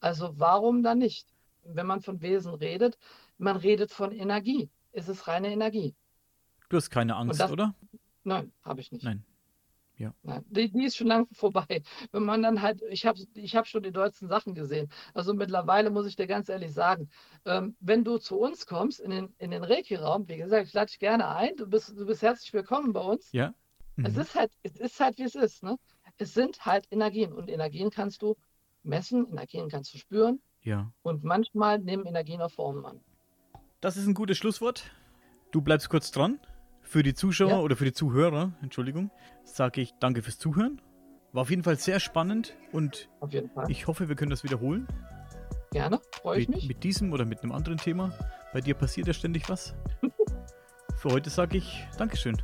Also 0.00 0.32
warum 0.38 0.82
dann 0.82 0.98
nicht? 0.98 1.28
Wenn 1.64 1.86
man 1.86 2.00
von 2.00 2.22
Wesen 2.22 2.54
redet, 2.54 2.96
man 3.36 3.56
redet 3.56 3.92
von 3.92 4.12
Energie. 4.12 4.70
Es 4.92 5.08
ist 5.08 5.28
reine 5.28 5.52
Energie. 5.52 5.94
Du 6.70 6.76
hast 6.76 6.90
keine 6.90 7.16
Angst, 7.16 7.40
das- 7.40 7.50
oder? 7.50 7.74
Nein, 8.24 8.52
habe 8.62 8.80
ich 8.80 8.90
nicht. 8.92 9.04
Nein. 9.04 9.24
Ja. 9.98 10.14
Nein, 10.22 10.44
die, 10.48 10.70
die 10.70 10.84
ist 10.84 10.96
schon 10.96 11.08
lange 11.08 11.26
vorbei. 11.32 11.82
Wenn 12.12 12.24
man 12.24 12.42
dann 12.42 12.62
halt, 12.62 12.82
ich 12.88 13.04
habe 13.04 13.18
ich 13.34 13.56
hab 13.56 13.66
schon 13.66 13.82
die 13.82 13.90
dollsten 13.92 14.28
Sachen 14.28 14.54
gesehen. 14.54 14.90
Also 15.12 15.34
mittlerweile 15.34 15.90
muss 15.90 16.06
ich 16.06 16.14
dir 16.16 16.26
ganz 16.26 16.48
ehrlich 16.48 16.72
sagen, 16.72 17.10
ähm, 17.44 17.76
wenn 17.80 18.04
du 18.04 18.18
zu 18.18 18.38
uns 18.38 18.66
kommst 18.66 19.00
in 19.00 19.10
den, 19.10 19.34
in 19.38 19.50
den 19.50 19.64
Reiki-Raum, 19.64 20.28
wie 20.28 20.36
gesagt, 20.36 20.68
ich 20.68 20.72
lade 20.72 20.86
dich 20.86 20.98
gerne 21.00 21.28
ein, 21.28 21.56
du 21.56 21.66
bist, 21.66 21.90
du 21.90 22.06
bist 22.06 22.22
herzlich 22.22 22.52
willkommen 22.52 22.92
bei 22.92 23.00
uns. 23.00 23.32
Ja. 23.32 23.52
Es 23.96 24.14
Mhm. 24.14 24.20
ist 24.20 24.34
halt, 24.36 24.52
es 24.62 24.76
ist 24.76 25.00
halt, 25.00 25.18
wie 25.18 25.24
es 25.24 25.34
ist. 25.34 25.64
Ne? 25.64 25.76
Es 26.16 26.32
sind 26.32 26.64
halt 26.64 26.86
Energien 26.92 27.32
und 27.32 27.48
Energien 27.50 27.90
kannst 27.90 28.22
du 28.22 28.36
messen, 28.84 29.26
Energien 29.28 29.68
kannst 29.68 29.92
du 29.92 29.98
spüren 29.98 30.40
Ja. 30.62 30.92
und 31.02 31.24
manchmal 31.24 31.80
nehmen 31.80 32.06
Energien 32.06 32.40
auch 32.40 32.52
Formen 32.52 32.86
an. 32.86 33.00
Das 33.80 33.96
ist 33.96 34.06
ein 34.06 34.14
gutes 34.14 34.38
Schlusswort. 34.38 34.90
Du 35.50 35.60
bleibst 35.60 35.88
kurz 35.90 36.12
dran. 36.12 36.38
Für 36.88 37.02
die 37.02 37.12
Zuschauer 37.12 37.50
Ja. 37.50 37.58
oder 37.60 37.76
für 37.76 37.84
die 37.84 37.92
Zuhörer, 37.92 38.52
Entschuldigung, 38.62 39.10
sage 39.44 39.82
ich 39.82 39.92
danke 40.00 40.22
fürs 40.22 40.38
Zuhören. 40.38 40.80
War 41.32 41.42
auf 41.42 41.50
jeden 41.50 41.62
Fall 41.62 41.76
sehr 41.78 42.00
spannend 42.00 42.56
und 42.72 43.10
ich 43.68 43.86
hoffe, 43.86 44.08
wir 44.08 44.16
können 44.16 44.30
das 44.30 44.42
wiederholen. 44.42 44.88
Gerne, 45.70 46.00
freue 46.12 46.40
ich 46.40 46.48
Mit, 46.48 46.56
mich. 46.56 46.68
mit 46.68 46.84
diesem 46.84 47.12
oder 47.12 47.26
mit 47.26 47.42
einem 47.42 47.52
anderen 47.52 47.76
Thema. 47.76 48.12
Bei 48.54 48.62
dir 48.62 48.74
passiert 48.74 49.06
ja 49.06 49.12
ständig 49.12 49.50
was. 49.50 49.74
Für 50.96 51.10
heute 51.10 51.28
sage 51.28 51.58
ich 51.58 51.86
Dankeschön. 51.98 52.40